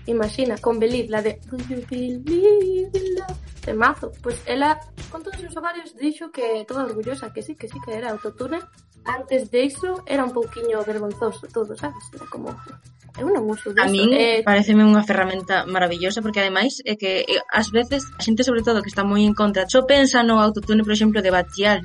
Imagina, 0.08 0.56
con 0.56 0.80
Believe, 0.80 1.12
la 1.12 1.20
de 1.20 1.36
Do 1.44 1.60
you 1.68 1.84
believe 1.90 2.88
in 2.96 3.06
love? 3.20 3.36
De 3.60 3.74
mazo. 3.74 4.08
Pois 4.24 4.40
pues 4.40 4.48
ela, 4.48 4.80
con 5.12 5.20
todos 5.20 5.36
os 5.42 5.56
ovarios, 5.56 5.92
dixo 5.92 6.32
que 6.32 6.64
toda 6.64 6.88
orgullosa, 6.88 7.32
que 7.34 7.42
sí, 7.44 7.52
que 7.52 7.68
sí 7.68 7.76
que 7.84 7.92
era 7.94 8.10
autotune. 8.10 8.60
Antes 9.04 9.50
de 9.52 9.70
iso, 9.70 10.02
era 10.06 10.24
un 10.24 10.32
pouquiño 10.32 10.82
vergonzoso 10.82 11.46
todo, 11.52 11.76
sabes? 11.76 12.02
Era 12.16 12.26
como, 12.26 12.50
eu 13.20 13.28
non 13.32 13.48
uso. 13.48 13.72
A 13.76 13.88
min 13.88 14.12
eh... 14.12 14.44
pareceme 14.44 14.84
unha 14.84 15.04
ferramenta 15.04 15.64
maravillosa 15.64 16.20
porque 16.20 16.40
ademais 16.44 16.84
é 16.84 17.00
que 17.00 17.24
eh, 17.24 17.40
ás 17.48 17.72
veces 17.72 18.04
a 18.16 18.20
xente 18.20 18.44
sobre 18.44 18.60
todo 18.60 18.84
que 18.84 18.92
está 18.92 19.04
moi 19.04 19.24
en 19.24 19.32
contra, 19.32 19.64
só 19.68 19.88
pensa 19.88 20.20
no 20.20 20.36
autotune, 20.36 20.84
por 20.84 20.92
exemplo, 20.92 21.24
de 21.24 21.32
Batial, 21.32 21.80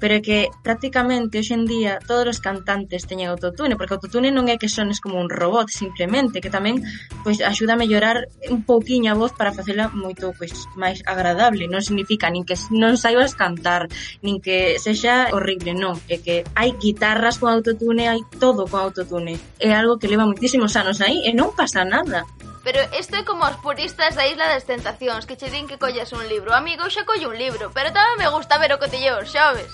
pero 0.00 0.16
é 0.16 0.20
que 0.24 0.48
prácticamente 0.64 1.38
hoxe 1.38 1.54
en 1.54 1.68
día 1.68 2.00
todos 2.02 2.26
os 2.26 2.40
cantantes 2.40 3.04
teñen 3.04 3.28
autotune, 3.28 3.76
porque 3.76 3.94
autotune 3.94 4.32
non 4.32 4.48
é 4.48 4.56
que 4.56 4.72
sones 4.72 4.98
como 4.98 5.20
un 5.20 5.28
robot 5.28 5.68
simplemente, 5.68 6.40
que 6.40 6.50
tamén 6.50 6.80
pois 7.22 7.38
axuda 7.44 7.76
a 7.76 7.80
mellorar 7.80 8.26
un 8.48 8.64
pouquiño 8.64 9.12
a 9.12 9.18
voz 9.20 9.36
para 9.36 9.52
facela 9.52 9.92
moito 9.92 10.32
pois 10.34 10.66
máis 10.74 11.04
agradable, 11.04 11.68
non 11.68 11.84
significa 11.84 12.32
nin 12.32 12.48
que 12.48 12.56
non 12.72 12.96
saibas 12.96 13.36
cantar, 13.36 13.86
nin 14.24 14.40
que 14.40 14.80
sexa 14.80 15.30
horrible, 15.36 15.76
non, 15.76 15.94
é 16.08 16.16
que 16.18 16.42
hai 16.56 16.74
guitarras 16.80 17.36
con 17.36 17.52
autotune, 17.52 18.08
hai 18.08 18.24
todo 18.40 18.64
con 18.66 18.80
autotune. 18.80 19.36
É 19.60 19.76
algo 19.76 20.00
que 20.00 20.08
leva 20.08 20.24
moitísimos 20.24 20.72
anos 20.80 21.04
aí 21.04 21.28
e 21.28 21.36
non 21.36 21.52
pasa 21.52 21.84
nada. 21.84 22.24
Pero 22.62 22.80
isto 22.92 23.16
é 23.16 23.24
como 23.24 23.48
os 23.48 23.56
puristas 23.64 24.14
da 24.14 24.28
Isla 24.28 24.48
das 24.48 24.68
Tentacións 24.68 25.24
Que 25.24 25.36
che 25.40 25.48
din 25.48 25.64
que 25.64 25.80
collas 25.80 26.12
un 26.12 26.24
libro 26.28 26.52
Amigo, 26.52 26.88
xa 26.92 27.08
collo 27.08 27.32
un 27.32 27.38
libro 27.40 27.72
Pero 27.72 27.88
tamén 27.92 28.20
me 28.20 28.28
gusta 28.28 28.60
ver 28.60 28.76
o 28.76 28.80
cotilleo, 28.80 29.24
xoves 29.24 29.72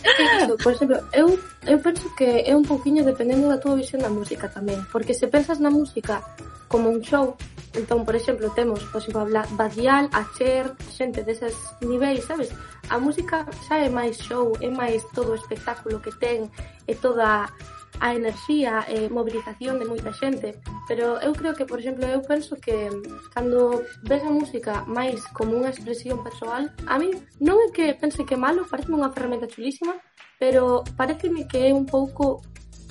Claro, 0.00 0.56
por 0.56 0.72
exemplo, 0.72 0.96
eu, 1.12 1.36
eu 1.68 1.76
penso 1.84 2.08
que 2.16 2.48
é 2.48 2.56
un 2.56 2.64
pouquiño 2.64 3.04
dependendo 3.04 3.52
da 3.52 3.60
túa 3.60 3.76
visión 3.76 4.00
da 4.00 4.08
música 4.08 4.48
tamén 4.48 4.80
Porque 4.88 5.12
se 5.12 5.26
pensas 5.26 5.58
na 5.60 5.68
música 5.68 6.22
como 6.70 6.88
un 6.88 7.02
show 7.02 7.34
Entón, 7.72 8.04
por 8.04 8.16
exemplo, 8.16 8.50
temos, 8.50 8.82
por 8.90 9.00
exemplo, 9.00 9.22
a 9.22 9.46
Badial, 9.54 10.10
a 10.10 10.26
Cher, 10.34 10.74
xente 10.90 11.22
deses 11.22 11.54
niveis, 11.80 12.24
sabes? 12.26 12.50
A 12.90 12.98
música 12.98 13.46
xa 13.68 13.78
é 13.78 13.86
máis 13.86 14.18
show, 14.18 14.58
é 14.58 14.66
máis 14.66 15.06
todo 15.14 15.30
o 15.30 15.38
espectáculo 15.38 16.02
que 16.02 16.10
ten, 16.18 16.50
é 16.90 16.94
toda 16.98 17.46
a 18.00 18.16
enerxía 18.16 18.84
e 18.88 19.12
mobilización 19.12 19.78
de 19.78 19.88
moita 19.88 20.10
xente 20.16 20.56
pero 20.88 21.20
eu 21.20 21.32
creo 21.36 21.54
que, 21.54 21.68
por 21.68 21.78
exemplo, 21.78 22.08
eu 22.08 22.20
penso 22.24 22.56
que 22.56 22.88
cando 23.36 23.84
ves 24.02 24.24
a 24.24 24.32
música 24.32 24.72
máis 24.88 25.20
como 25.36 25.54
unha 25.54 25.72
expresión 25.72 26.24
persoal 26.24 26.72
a 26.88 26.96
mí 26.96 27.12
non 27.38 27.56
é 27.60 27.68
que 27.70 27.92
pense 27.94 28.24
que 28.24 28.34
é 28.34 28.40
malo 28.40 28.64
parece 28.66 28.90
unha 28.90 29.12
ferramenta 29.12 29.50
chulísima 29.52 29.94
pero 30.40 30.82
pareceme 30.96 31.44
que 31.44 31.68
é 31.68 31.70
un 31.76 31.84
pouco 31.84 32.40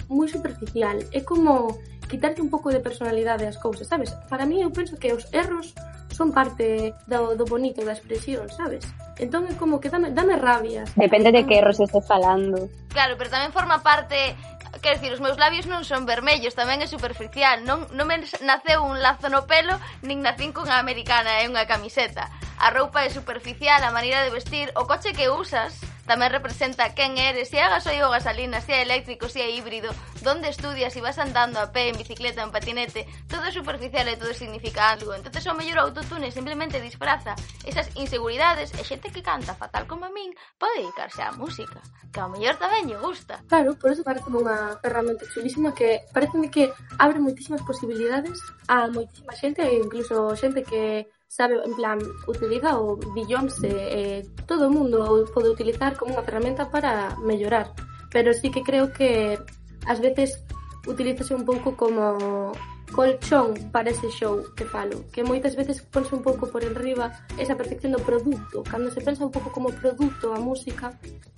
moi 0.09 0.29
superficial 0.29 1.01
é 1.09 1.21
como 1.25 1.73
quitarte 2.09 2.41
un 2.41 2.49
pouco 2.49 2.73
de 2.73 2.81
personalidade 2.81 3.47
ás 3.47 3.55
cousas, 3.61 3.87
sabes? 3.87 4.11
Para 4.27 4.43
mí 4.49 4.59
eu 4.59 4.73
penso 4.73 4.97
que 4.97 5.13
os 5.13 5.29
erros 5.31 5.77
son 6.09 6.33
parte 6.33 6.91
do, 7.07 7.37
do 7.37 7.45
bonito, 7.45 7.85
da 7.85 7.93
expresión, 7.93 8.49
sabes? 8.49 8.83
Entón 9.15 9.45
é 9.47 9.53
como 9.55 9.79
que 9.79 9.87
dame, 9.87 10.11
dame 10.11 10.35
rabia. 10.35 10.83
Depende 10.97 11.31
de 11.31 11.45
que 11.45 11.55
entón 11.55 11.63
erros 11.63 11.79
estés 11.79 12.03
falando. 12.03 12.67
Claro, 12.89 13.15
pero 13.15 13.29
tamén 13.29 13.53
forma 13.55 13.79
parte 13.79 14.35
quer 14.79 14.97
dicir, 14.97 15.13
os 15.13 15.23
meus 15.23 15.37
labios 15.37 15.67
non 15.67 15.83
son 15.83 16.07
vermellos, 16.07 16.55
tamén 16.55 16.79
é 16.79 16.87
superficial. 16.87 17.63
Non, 17.67 17.87
non 17.95 18.07
me 18.07 18.23
naceu 18.43 18.83
un 18.83 19.03
lazo 19.03 19.27
no 19.27 19.45
pelo, 19.45 19.75
nin 20.01 20.23
nacín 20.23 20.55
cunha 20.55 20.79
americana 20.79 21.43
e 21.43 21.47
unha 21.47 21.67
camiseta. 21.67 22.31
A 22.59 22.71
roupa 22.75 23.03
é 23.03 23.09
superficial, 23.09 23.79
a 23.83 23.95
maneira 23.95 24.23
de 24.23 24.35
vestir, 24.35 24.67
o 24.75 24.83
coche 24.83 25.15
que 25.15 25.31
usas 25.31 25.79
Tamén 26.09 26.33
representa 26.33 26.97
quen 26.97 27.21
eres, 27.21 27.53
se 27.53 27.61
é 27.61 27.69
gasoil 27.69 28.01
ou 28.01 28.09
gasolina, 28.09 28.65
se 28.65 28.73
é 28.73 28.81
eléctrico, 28.81 29.29
se 29.29 29.45
é 29.45 29.53
híbrido, 29.53 29.93
donde 30.25 30.49
estudias, 30.49 30.89
se 30.89 31.05
vas 31.05 31.21
andando 31.21 31.61
a 31.61 31.69
pé, 31.69 31.93
en 31.93 32.01
bicicleta, 32.01 32.41
en 32.41 32.49
patinete, 32.49 33.05
todo 33.29 33.45
é 33.45 33.53
superficial 33.53 34.09
e 34.09 34.17
todo 34.17 34.33
significa 34.33 34.89
algo. 34.89 35.13
Entonces 35.13 35.45
o 35.45 35.53
mellor 35.53 35.85
autotune 35.85 36.33
simplemente 36.33 36.81
disfraza 36.81 37.37
esas 37.61 37.93
inseguridades 37.93 38.73
e 38.73 38.81
xente 38.81 39.13
que 39.13 39.21
canta 39.21 39.53
fatal 39.53 39.85
como 39.85 40.09
a 40.09 40.09
min 40.09 40.33
pode 40.57 40.81
dedicarse 40.81 41.21
á 41.21 41.29
música, 41.29 41.77
que 42.09 42.17
ao 42.17 42.33
mellor 42.33 42.57
tamén 42.57 42.89
lle 42.89 42.97
gusta. 42.97 43.45
Claro, 43.45 43.77
por 43.77 43.93
eso 43.93 44.01
parece 44.01 44.33
unha 44.33 44.81
ferramenta 44.81 45.29
chulísima 45.29 45.77
que 45.77 46.09
parece 46.09 46.41
que 46.49 46.73
abre 46.97 47.21
moitísimas 47.21 47.61
posibilidades 47.61 48.41
a 48.65 48.89
moitísima 48.89 49.37
xente 49.37 49.61
e 49.61 49.77
incluso 49.77 50.33
xente 50.33 50.65
que 50.65 51.05
sabe, 51.29 51.61
en 51.63 51.73
plan, 51.75 51.99
utiliza 52.27 52.79
o 52.79 52.97
Beyoncé, 53.13 53.69
eh, 53.69 54.27
todo 54.47 54.67
o 54.67 54.73
mundo 54.73 54.97
o 55.05 55.25
pode 55.29 55.53
utilizar 55.53 55.93
como 55.95 56.17
unha 56.17 56.25
ferramenta 56.25 56.73
para 56.73 57.13
mellorar, 57.21 57.71
pero 58.09 58.33
sí 58.33 58.49
que 58.49 58.65
creo 58.65 58.89
que 58.89 59.37
ás 59.85 60.01
veces 60.01 60.41
utilízase 60.89 61.37
un 61.37 61.45
pouco 61.45 61.77
como 61.77 62.49
colchón 62.91 63.71
para 63.71 63.89
ese 63.89 64.09
show 64.09 64.43
que 64.55 64.65
falo, 64.65 65.05
que 65.13 65.23
moitas 65.23 65.55
veces 65.55 65.81
ponse 65.81 66.13
un 66.15 66.23
pouco 66.23 66.49
por 66.49 66.63
enriba 66.63 67.13
esa 67.37 67.55
perfección 67.55 67.93
do 67.93 68.01
produto. 68.01 68.63
Cando 68.65 68.91
se 68.91 69.01
pensa 69.01 69.25
un 69.25 69.31
pouco 69.31 69.51
como 69.51 69.69
produto 69.71 70.33
a 70.33 70.39
música, 70.39 70.93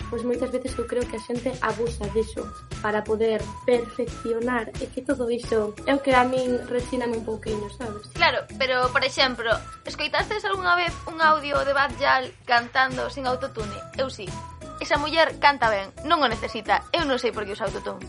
pois 0.09 0.23
moitas 0.23 0.51
veces 0.51 0.75
eu 0.75 0.87
creo 0.87 1.03
que 1.07 1.19
a 1.19 1.23
xente 1.23 1.51
abusa 1.63 2.07
diso 2.11 2.43
para 2.81 3.03
poder 3.03 3.39
perfeccionar 3.63 4.71
e 4.79 4.87
que 4.91 5.03
todo 5.03 5.29
iso 5.31 5.75
é 5.87 5.95
o 5.95 6.03
que 6.03 6.11
a 6.15 6.27
min 6.27 6.59
resíname 6.67 7.19
un 7.19 7.25
pouquiño, 7.27 7.69
sabes? 7.75 8.07
Claro, 8.15 8.43
pero, 8.59 8.91
por 8.91 9.03
exemplo, 9.03 9.51
escoitastes 9.85 10.43
algunha 10.43 10.75
vez 10.75 10.91
un 11.07 11.21
audio 11.21 11.63
de 11.63 11.71
Bad 11.71 11.95
Yal 11.99 12.31
cantando 12.43 13.07
sin 13.11 13.27
autotune? 13.27 13.77
Eu 13.95 14.09
sí. 14.09 14.27
Esa 14.81 14.97
muller 14.97 15.37
canta 15.37 15.69
ben, 15.69 15.93
non 16.09 16.19
o 16.19 16.27
necesita. 16.27 16.81
Eu 16.89 17.05
non 17.05 17.21
sei 17.21 17.29
por 17.29 17.45
que 17.45 17.53
usa 17.53 17.69
autotune 17.69 18.01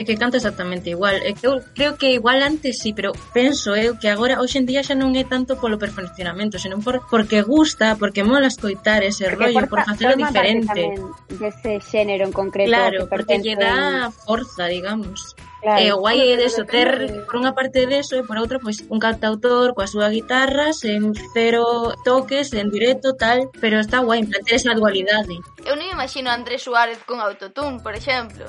é 0.00 0.04
que 0.04 0.16
canta 0.16 0.40
exactamente 0.40 0.88
igual. 0.88 1.12
É 1.20 1.36
que 1.36 1.44
eu 1.44 1.60
creo 1.76 2.00
que 2.00 2.16
igual 2.16 2.40
antes 2.40 2.80
sí, 2.80 2.96
pero 2.96 3.12
penso 3.36 3.76
eu 3.76 4.00
que 4.00 4.08
agora 4.08 4.40
hoxe 4.40 4.56
en 4.56 4.64
día 4.64 4.80
xa 4.80 4.96
non 4.96 5.12
é 5.12 5.28
tanto 5.28 5.60
polo 5.60 5.76
perfeccionamento, 5.76 6.56
senón 6.56 6.80
por, 6.80 7.04
porque 7.12 7.44
gusta, 7.44 8.00
porque 8.00 8.24
mola 8.24 8.48
escoitar 8.48 9.04
ese 9.04 9.28
porque 9.28 9.52
rollo, 9.52 9.68
por 9.68 9.84
facelo 9.84 10.16
diferente. 10.16 10.96
Ese 11.36 11.84
xénero 11.84 12.24
en 12.24 12.32
concreto. 12.32 12.72
Claro, 12.72 13.12
porque 13.12 13.44
lle 13.44 13.60
dá 13.60 14.08
forza, 14.08 14.72
digamos. 14.72 15.36
Claro, 15.60 15.84
e 15.84 15.92
o 15.92 16.00
guai 16.00 16.32
é 16.32 16.40
deso, 16.40 16.64
ter 16.64 16.88
por 17.28 17.36
unha 17.36 17.52
parte 17.52 17.84
deso 17.84 18.16
e 18.16 18.24
por 18.24 18.40
outra 18.40 18.56
pois 18.56 18.80
un 18.88 18.96
cantautor 18.96 19.76
coa 19.76 19.84
súa 19.84 20.08
guitarra 20.08 20.72
sen 20.72 21.12
cero 21.36 21.92
toques, 22.00 22.56
en 22.56 22.72
directo, 22.72 23.12
tal, 23.20 23.52
pero 23.60 23.76
está 23.76 24.00
guai, 24.00 24.24
en 24.24 24.32
plan, 24.32 24.40
ter 24.40 24.56
esa 24.56 24.72
dualidade. 24.72 25.36
Eu 25.68 25.76
non 25.76 25.92
imagino 25.92 26.32
a 26.32 26.36
Andrés 26.40 26.64
Suárez 26.64 27.04
con 27.04 27.20
autotune, 27.20 27.84
por 27.84 27.92
exemplo 27.92 28.48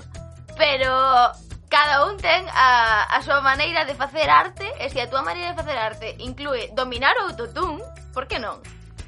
pero 0.61 0.93
cada 1.69 2.05
un 2.05 2.17
ten 2.17 2.45
a, 2.53 3.09
a 3.09 3.17
súa 3.25 3.41
maneira 3.41 3.81
de 3.81 3.97
facer 3.97 4.29
arte 4.29 4.69
e 4.77 4.93
se 4.93 5.01
a 5.01 5.09
túa 5.09 5.25
maneira 5.25 5.49
de 5.49 5.57
facer 5.57 5.73
arte 5.73 6.13
inclúe 6.21 6.69
dominar 6.77 7.17
o 7.17 7.33
autotune, 7.33 7.81
por 8.13 8.29
que 8.29 8.37
non? 8.37 8.61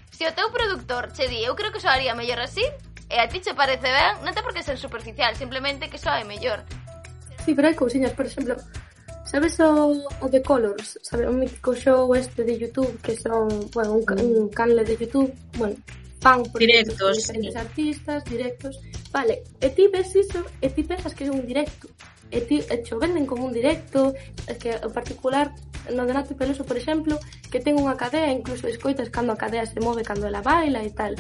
Se 0.09 0.25
o 0.25 0.33
teu 0.33 0.49
productor 0.49 1.13
che 1.13 1.29
di, 1.29 1.45
eu 1.45 1.53
creo 1.53 1.69
que 1.69 1.77
soaría 1.77 2.17
mellor 2.17 2.41
así, 2.41 2.65
e 3.05 3.21
a 3.21 3.29
ti 3.29 3.37
che 3.37 3.53
parece 3.53 3.85
ben, 3.85 4.25
non 4.25 4.33
te 4.33 4.41
por 4.41 4.49
que 4.49 4.65
ser 4.65 4.81
superficial, 4.81 5.37
simplemente 5.37 5.93
que 5.93 6.01
soa 6.01 6.25
mellor. 6.25 6.65
Sí, 7.45 7.53
pero 7.53 7.69
hai 7.69 7.77
cousiñas, 7.77 8.17
por 8.17 8.25
exemplo, 8.25 8.57
sabes 9.21 9.53
o, 9.61 9.93
o 10.09 10.25
The 10.25 10.41
Colors, 10.41 10.97
sabes 11.05 11.29
o 11.29 11.33
mítico 11.37 11.77
show 11.77 12.09
este 12.17 12.41
de 12.41 12.57
YouTube 12.57 12.97
que 13.05 13.13
son, 13.13 13.69
bueno, 13.77 14.01
un, 14.01 14.05
un 14.09 14.49
canle 14.49 14.81
de 14.81 14.97
YouTube, 14.97 15.29
bueno, 15.61 15.77
fan 16.23 16.43
por 16.43 16.59
directos, 16.59 17.17
diferentes 17.17 17.53
sí. 17.53 17.59
artistas, 17.59 18.23
directos. 18.23 18.79
Vale, 19.12 19.43
e 19.59 19.69
ti 19.75 19.91
ves 19.91 20.15
iso 20.15 20.39
e 20.63 20.71
ti 20.71 20.81
pensas 20.88 21.13
que 21.13 21.27
é 21.27 21.29
un 21.29 21.43
directo. 21.45 21.91
E 22.31 22.41
ti 22.47 22.63
e 22.63 22.75
cho 22.81 22.97
venden 22.97 23.27
como 23.27 23.45
un 23.45 23.53
directo, 23.53 24.15
que 24.57 24.79
en 24.79 24.91
particular 24.95 25.53
no 25.91 26.07
de 26.07 26.13
Nato 26.15 26.33
Peloso, 26.39 26.63
por 26.63 26.79
exemplo, 26.79 27.19
que 27.51 27.59
ten 27.59 27.75
unha 27.75 27.99
cadea, 27.99 28.31
incluso 28.31 28.65
escoitas 28.71 29.12
cando 29.12 29.36
a 29.36 29.38
cadea 29.38 29.67
se 29.67 29.83
move, 29.83 30.07
cando 30.07 30.25
ela 30.25 30.41
baila 30.41 30.81
e 30.81 30.89
tal. 30.95 31.13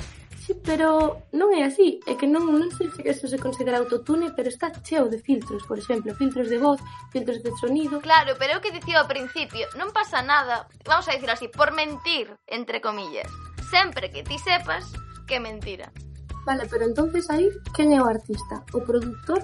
Sí, 0.43 0.55
pero 0.59 1.23
non 1.31 1.55
é 1.55 1.63
así, 1.63 2.03
é 2.03 2.19
que 2.19 2.27
non, 2.27 2.47
non 2.51 2.67
sei 2.75 2.91
se 2.91 3.03
eso 3.07 3.31
se 3.31 3.39
considera 3.39 3.79
autotune, 3.79 4.35
pero 4.35 4.51
está 4.51 4.71
cheo 4.83 5.07
de 5.07 5.19
filtros, 5.19 5.63
por 5.63 5.79
exemplo, 5.79 6.11
filtros 6.15 6.51
de 6.51 6.59
voz, 6.59 6.79
filtros 7.15 7.39
de 7.43 7.51
sonido. 7.59 8.03
Claro, 8.03 8.35
pero 8.35 8.55
é 8.55 8.57
o 8.59 8.63
que 8.63 8.75
dicía 8.75 8.99
ao 9.03 9.07
principio, 9.07 9.67
non 9.79 9.95
pasa 9.95 10.19
nada, 10.19 10.67
vamos 10.83 11.07
a 11.07 11.15
dicir 11.15 11.31
así, 11.31 11.47
por 11.47 11.71
mentir, 11.71 12.27
entre 12.47 12.83
comillas 12.83 13.31
sempre 13.73 14.11
que 14.11 14.21
ti 14.21 14.37
sepas 14.37 14.85
que 15.25 15.35
é 15.35 15.39
mentira. 15.39 15.91
Vale, 16.45 16.67
pero 16.69 16.85
entonces 16.85 17.27
aí, 17.31 17.49
quen 17.73 17.93
é 17.93 18.01
o 18.01 18.05
artista? 18.05 18.61
O 18.73 18.81
produtor 18.81 19.41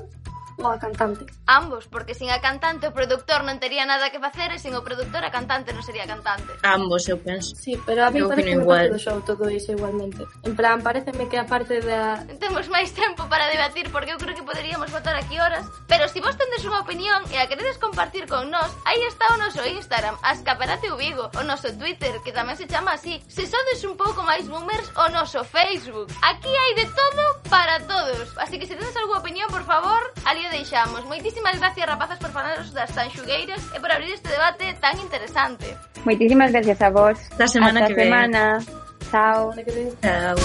Ou 0.62 0.69
a 0.69 0.78
cantante. 0.78 1.26
Ambos, 1.50 1.89
porque 1.89 2.13
sin 2.13 2.30
a 2.30 2.38
cantante 2.38 2.86
o 2.86 2.93
produtor 2.93 3.41
non 3.41 3.58
tería 3.58 3.89
nada 3.89 4.13
que 4.13 4.22
facer 4.22 4.54
e 4.54 4.62
sin 4.62 4.78
o 4.78 4.86
produtor 4.86 5.26
a 5.26 5.34
cantante 5.34 5.74
non 5.74 5.82
sería 5.82 6.06
cantante. 6.06 6.62
Ambos, 6.62 7.10
eu 7.10 7.17
penso. 7.17 7.58
Sí, 7.58 7.74
pero 7.89 8.06
a 8.06 8.13
mí 8.13 8.22
parece 8.22 8.54
igual. 8.54 8.93
do 8.93 9.02
show 9.02 9.17
todo 9.26 9.50
iso 9.50 9.74
igualmente. 9.74 10.30
En 10.45 10.54
plan, 10.54 10.86
pareceme 10.86 11.26
que 11.26 11.41
a 11.41 11.50
parte 11.50 11.82
da... 11.82 12.22
Temos 12.38 12.69
máis 12.69 12.93
tempo 12.93 13.26
para 13.26 13.50
debatir 13.50 13.89
porque 13.89 14.13
eu 14.13 14.22
creo 14.22 14.38
que 14.38 14.45
poderíamos 14.45 14.93
votar 14.93 15.17
aquí 15.17 15.41
horas. 15.41 15.65
Pero 15.89 16.06
se 16.06 16.19
si 16.19 16.26
vos 16.28 16.36
tendes 16.36 16.67
unha 16.67 16.84
opinión 16.84 17.24
e 17.32 17.39
a 17.39 17.48
queredes 17.48 17.80
compartir 17.80 18.28
con 18.28 18.52
nós, 18.52 18.67
aí 18.84 19.00
está 19.08 19.24
o 19.32 19.39
noso 19.39 19.63
Instagram, 19.63 20.19
Ascaparate 20.19 20.91
Ubigo, 20.91 21.32
o 21.32 21.41
noso 21.48 21.72
Twitter, 21.80 22.12
que 22.28 22.36
tamén 22.36 22.60
se 22.60 22.67
chama 22.67 23.00
así. 23.00 23.24
Se 23.32 23.48
sodes 23.48 23.80
un 23.88 23.95
pouco 23.95 24.19
máis 24.28 24.43
boomers, 24.43 24.91
o 25.00 25.08
noso 25.08 25.48
Facebook. 25.48 26.12
Aquí 26.19 26.52
hai 26.52 26.72
de 26.76 26.91
todo 26.91 27.24
para 27.48 27.80
todos. 27.88 28.36
Así 28.36 28.60
que 28.60 28.67
se 28.67 28.76
tedes 28.76 28.91
algunha 29.00 29.24
opinión, 29.24 29.48
por 29.48 29.63
favor, 29.63 30.12
ali 30.28 30.43
deixamos. 30.52 31.06
Moitísimas 31.06 31.58
gracias, 31.60 31.86
rapazas, 31.88 32.20
por 32.20 32.32
falarnos 32.32 32.74
das 32.74 32.90
Sanxugueiras 32.92 33.62
e 33.74 33.80
por 33.80 33.92
abrir 33.92 34.14
este 34.14 34.30
debate 34.30 34.74
tan 34.82 35.00
interesante. 35.00 35.78
Moitísimas 36.06 36.52
gracias 36.52 36.82
a 36.82 36.89
vos. 36.89 37.18
Hasta 37.32 37.47
semana 37.47 37.80
Hasta 37.82 37.95
que 37.95 38.04
semana. 38.04 38.43
Ven. 38.60 38.89
Chao. 39.12 39.54
Chao. 40.02 40.36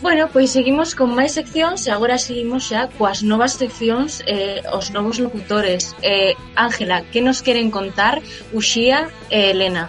Bueno, 0.00 0.28
pois 0.32 0.50
seguimos 0.50 0.96
con 0.96 1.12
máis 1.12 1.36
seccións 1.36 1.86
e 1.86 1.92
agora 1.92 2.16
seguimos 2.16 2.66
xa 2.66 2.88
coas 2.96 3.20
novas 3.22 3.60
seccións 3.60 4.24
eh, 4.26 4.64
os 4.72 4.88
novos 4.90 5.20
locutores. 5.20 5.92
Ángela, 6.00 6.08
eh, 6.08 6.34
Ángela, 6.56 6.96
que 7.12 7.20
nos 7.20 7.44
queren 7.44 7.70
contar 7.70 8.18
Uxía 8.50 9.12
e 9.28 9.52
Elena? 9.52 9.86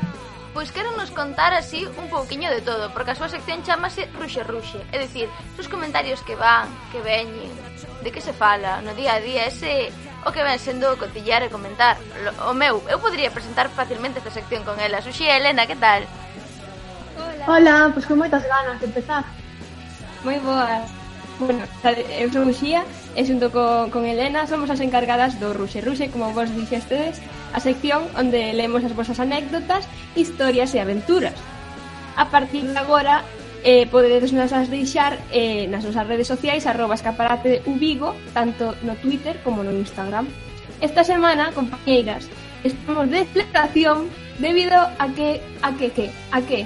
Pois 0.54 0.72
quero 0.72 0.92
nos 0.98 1.12
contar 1.12 1.54
así 1.54 1.88
un 1.98 2.10
pouquiño 2.10 2.52
de 2.52 2.60
todo, 2.60 2.92
porque 2.92 3.12
a 3.12 3.16
súa 3.16 3.32
sección 3.32 3.64
chamase 3.64 4.12
Ruxe 4.20 4.44
Ruxe, 4.44 4.84
é 4.92 5.00
dicir, 5.00 5.32
os 5.56 5.72
comentarios 5.72 6.20
que 6.28 6.36
van, 6.36 6.68
que 6.92 7.00
veñen, 7.00 7.56
de 8.04 8.10
que 8.12 8.20
se 8.20 8.36
fala 8.36 8.84
no 8.84 8.92
día 8.92 9.16
a 9.16 9.24
día, 9.24 9.48
ese 9.48 9.96
o 10.28 10.30
que 10.36 10.44
ven 10.44 10.60
sendo 10.60 11.00
cotillar 11.00 11.42
e 11.42 11.50
comentar. 11.50 11.96
O 12.46 12.54
meu, 12.54 12.84
eu 12.92 13.00
podría 13.00 13.32
presentar 13.32 13.72
facilmente 13.72 14.20
esta 14.20 14.30
sección 14.30 14.68
con 14.68 14.76
ela. 14.84 15.00
Suxi 15.00 15.24
Elena, 15.24 15.66
que 15.66 15.80
tal? 15.80 16.04
Hola, 17.16 17.48
Hola 17.48 17.76
pois 17.96 18.04
pues 18.04 18.06
con 18.12 18.20
moitas 18.20 18.44
ganas 18.44 18.76
de 18.84 18.86
empezar. 18.92 19.24
Moi 20.28 20.38
boas. 20.44 20.92
Bueno, 21.40 21.66
eu 22.22 22.30
sou 22.30 22.46
Uxía 22.46 22.86
e 23.18 23.26
xunto 23.26 23.50
co, 23.50 23.90
con 23.90 24.06
Elena 24.06 24.46
somos 24.46 24.70
as 24.70 24.84
encargadas 24.84 25.42
do 25.42 25.56
Ruxe 25.56 25.82
Ruxe, 25.82 26.14
como 26.14 26.36
vos 26.38 26.54
dixestedes, 26.54 27.18
a 27.54 27.60
sección 27.60 28.08
onde 28.16 28.54
lemos 28.54 28.84
as 28.84 28.96
vosas 28.96 29.20
anécdotas, 29.20 29.88
historias 30.16 30.74
e 30.76 30.80
aventuras. 30.80 31.36
A 32.16 32.28
partir 32.30 32.64
de 32.68 32.78
agora, 32.78 33.24
eh, 33.64 33.86
podedes 33.88 34.34
nos 34.34 34.52
as 34.52 34.70
deixar 34.70 35.20
eh, 35.32 35.68
nas 35.70 35.86
nosas 35.86 36.08
redes 36.08 36.28
sociais, 36.28 36.66
arroba 36.66 36.96
escaparate 36.96 37.62
ubigo, 37.66 38.16
tanto 38.34 38.76
no 38.82 38.96
Twitter 39.00 39.38
como 39.44 39.64
no 39.64 39.72
Instagram. 39.72 40.28
Esta 40.82 41.04
semana, 41.04 41.52
compañeiras, 41.54 42.28
estamos 42.64 43.10
de 43.10 43.26
celebración 43.30 44.10
debido 44.40 44.76
a 44.76 45.08
que, 45.14 45.42
a 45.62 45.72
que, 45.78 45.92
que, 45.92 46.12
a 46.32 46.42
que... 46.42 46.66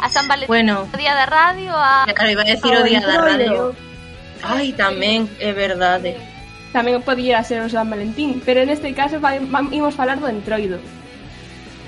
a 0.00 0.08
San 0.08 0.26
Valentín, 0.26 0.48
bueno, 0.48 0.88
o 0.92 0.96
Día 0.96 1.14
da 1.14 1.26
Radio, 1.26 1.72
a... 1.76 2.06
Claro, 2.08 2.30
iba 2.30 2.42
a 2.42 2.44
decir 2.44 2.72
o 2.74 2.82
Día 2.82 3.00
da 3.00 3.18
Radio. 3.18 3.76
Ay, 4.42 4.72
tamén, 4.72 5.30
é 5.38 5.54
verdade. 5.54 6.18
Tamén 6.72 7.04
podía 7.04 7.44
ser 7.44 7.60
o 7.60 7.68
San 7.68 7.92
Valentín, 7.92 8.40
pero 8.48 8.64
neste 8.64 8.96
caso 8.96 9.20
imos 9.70 9.92
falar 9.92 10.16
do 10.16 10.32
entroido. 10.32 10.80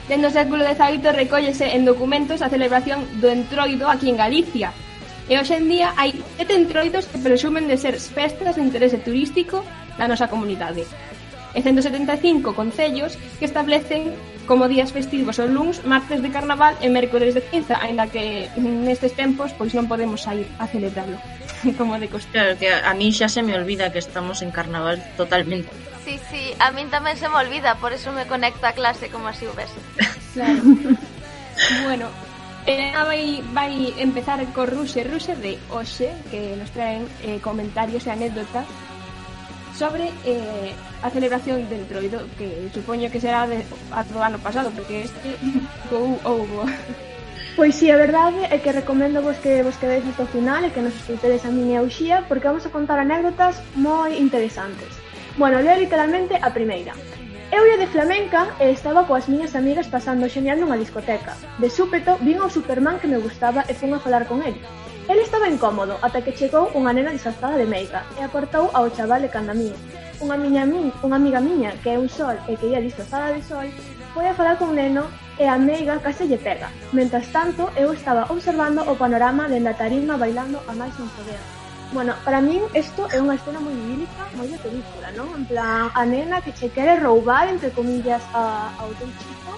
Dende 0.04 0.28
o 0.28 0.36
século 0.36 0.60
XVIII 0.60 1.16
recóllese 1.16 1.72
en 1.72 1.88
documentos 1.88 2.44
a 2.44 2.52
celebración 2.52 3.00
do 3.16 3.32
entroido 3.32 3.88
aquí 3.88 4.12
en 4.12 4.20
Galicia. 4.20 4.76
E 5.24 5.40
hoxe 5.40 5.56
en 5.56 5.72
día 5.72 5.96
hai 5.96 6.12
sete 6.36 6.52
entroidos 6.52 7.08
que 7.08 7.16
presumen 7.16 7.64
de 7.64 7.80
ser 7.80 7.96
festas 7.96 8.60
de 8.60 8.64
interese 8.68 9.00
turístico 9.00 9.64
na 9.96 10.04
nosa 10.04 10.28
comunidade. 10.28 10.84
E 11.56 11.64
175 11.64 12.52
concellos 12.52 13.16
que 13.40 13.48
establecen 13.48 14.12
como 14.44 14.68
días 14.68 14.92
festivos 14.92 15.40
os 15.40 15.48
luns, 15.48 15.80
martes 15.88 16.20
de 16.20 16.28
carnaval 16.28 16.76
e 16.84 16.92
mércores 16.92 17.32
de 17.32 17.40
cinza, 17.40 17.80
aínda 17.80 18.04
que 18.12 18.52
nestes 18.60 19.16
tempos 19.16 19.56
pois 19.56 19.72
non 19.72 19.88
podemos 19.88 20.20
sair 20.20 20.44
a 20.60 20.68
celebrarlo. 20.68 21.16
como 21.78 21.98
de 21.98 22.08
costear, 22.08 22.56
que 22.56 22.72
a, 22.72 22.90
a 22.90 22.94
mí 22.94 23.12
xa 23.12 23.28
se 23.28 23.42
me 23.42 23.54
olvida 23.54 23.92
que 23.92 23.98
estamos 23.98 24.42
en 24.42 24.50
carnaval 24.50 25.02
totalmente. 25.16 25.70
Sí, 26.04 26.20
sí, 26.30 26.52
a 26.60 26.68
min 26.70 26.92
tamén 26.92 27.16
se 27.16 27.32
me 27.32 27.40
olvida, 27.40 27.80
por 27.80 27.96
eso 27.96 28.12
me 28.12 28.28
conecto 28.28 28.68
a 28.68 28.76
clase 28.76 29.08
como 29.08 29.28
así 29.28 29.48
ves. 29.56 29.72
Claro. 30.34 30.58
bueno, 31.86 32.10
eh, 32.66 32.90
vai, 32.90 33.38
vai 33.54 33.94
empezar 34.02 34.42
co 34.50 34.66
Ruxe, 34.66 35.06
Ruse 35.06 35.38
de 35.38 35.62
Oxe, 35.70 36.10
que 36.26 36.58
nos 36.58 36.74
traen 36.74 37.06
eh, 37.22 37.38
comentarios 37.38 38.02
e 38.04 38.10
anécdotas 38.10 38.66
sobre 39.78 40.10
eh, 40.26 40.74
a 41.02 41.08
celebración 41.10 41.70
del 41.70 41.86
Troido, 41.86 42.26
que 42.34 42.68
supoño 42.74 43.14
que 43.14 43.22
será 43.22 43.46
de, 43.46 43.62
a 43.94 44.02
do 44.02 44.18
ano 44.18 44.42
pasado, 44.42 44.74
porque 44.74 45.06
este 45.06 45.38
pouco 45.86 46.18
houbo. 46.26 46.66
Oh, 46.66 47.13
Pois 47.56 47.76
si, 47.76 47.86
sí, 47.86 47.90
a 47.92 47.96
verdade 47.96 48.50
é 48.50 48.58
que 48.58 48.74
recomendo 48.74 49.22
vos 49.22 49.38
que 49.38 49.62
vos 49.62 49.78
quededes 49.78 50.02
hasta 50.10 50.26
o 50.26 50.26
final 50.26 50.66
e 50.66 50.74
que 50.74 50.82
nos 50.82 50.90
escutedes 50.90 51.46
a 51.46 51.54
min 51.54 51.70
e 51.70 51.78
a 51.78 51.86
Uxía 51.86 52.26
porque 52.26 52.50
vamos 52.50 52.66
a 52.66 52.74
contar 52.74 52.98
anécdotas 52.98 53.62
moi 53.78 54.10
interesantes. 54.18 54.90
Bueno, 55.38 55.62
leo 55.62 55.78
literalmente 55.78 56.34
a 56.34 56.50
primeira. 56.50 56.98
Eu 57.54 57.62
ia 57.62 57.78
de 57.78 57.86
flamenca 57.86 58.58
e 58.58 58.74
estaba 58.74 59.06
coas 59.06 59.30
miñas 59.30 59.54
amigas 59.54 59.86
pasando 59.86 60.26
xenial 60.26 60.58
nunha 60.58 60.74
discoteca. 60.74 61.38
De 61.62 61.70
súpeto, 61.70 62.18
vin 62.26 62.42
ao 62.42 62.50
Superman 62.50 62.98
que 62.98 63.06
me 63.06 63.22
gustaba 63.22 63.62
e 63.70 63.72
fun 63.78 63.94
a 63.94 64.02
falar 64.02 64.26
con 64.26 64.42
ele. 64.42 64.58
El 65.06 65.22
estaba 65.22 65.46
incómodo 65.46 66.02
ata 66.02 66.26
que 66.26 66.34
chegou 66.34 66.74
unha 66.74 66.90
nena 66.90 67.14
disfrazada 67.14 67.54
de 67.54 67.70
meiga 67.70 68.02
e 68.18 68.26
aportou 68.26 68.66
ao 68.74 68.90
chaval 68.90 69.22
de 69.22 69.30
candamín. 69.30 69.78
Unha 70.18 70.34
miña 70.34 70.66
min, 70.66 70.90
unha 71.06 71.22
amiga 71.22 71.38
miña 71.38 71.70
que 71.86 71.94
é 71.94 72.02
un 72.02 72.10
sol 72.10 72.34
e 72.50 72.58
que 72.58 72.74
ia 72.74 72.82
disfrazada 72.82 73.30
de 73.30 73.46
sol, 73.46 73.70
foi 74.10 74.26
a 74.26 74.34
falar 74.34 74.58
con 74.58 74.74
neno 74.74 75.06
e 75.38 75.44
a 75.44 75.58
meiga 75.58 75.98
case 75.98 76.24
lle 76.26 76.38
pega. 76.38 76.70
Mentras 76.92 77.26
tanto, 77.32 77.70
eu 77.76 77.92
estaba 77.92 78.26
observando 78.30 78.80
o 78.86 78.94
panorama 78.96 79.48
dende 79.48 79.68
a 79.68 79.74
tarima 79.74 80.16
bailando 80.16 80.58
a 80.68 80.72
máis 80.72 80.94
non 80.98 81.10
poder. 81.18 81.40
Bueno, 81.94 82.14
para 82.24 82.40
min 82.40 82.62
isto 82.74 83.06
é 83.14 83.22
unha 83.22 83.38
escena 83.38 83.62
moi 83.62 83.74
idílica, 83.74 84.26
moi 84.34 84.50
de 84.50 84.58
película, 84.58 85.14
non? 85.14 85.30
En 85.38 85.44
plan, 85.46 85.90
a 85.94 86.02
nena 86.02 86.42
que 86.42 86.50
che 86.50 86.70
quere 86.70 86.98
roubar, 86.98 87.46
entre 87.46 87.70
comillas, 87.70 88.22
a, 88.34 88.74
ao 88.78 88.90
teu 88.98 89.10
chico, 89.22 89.52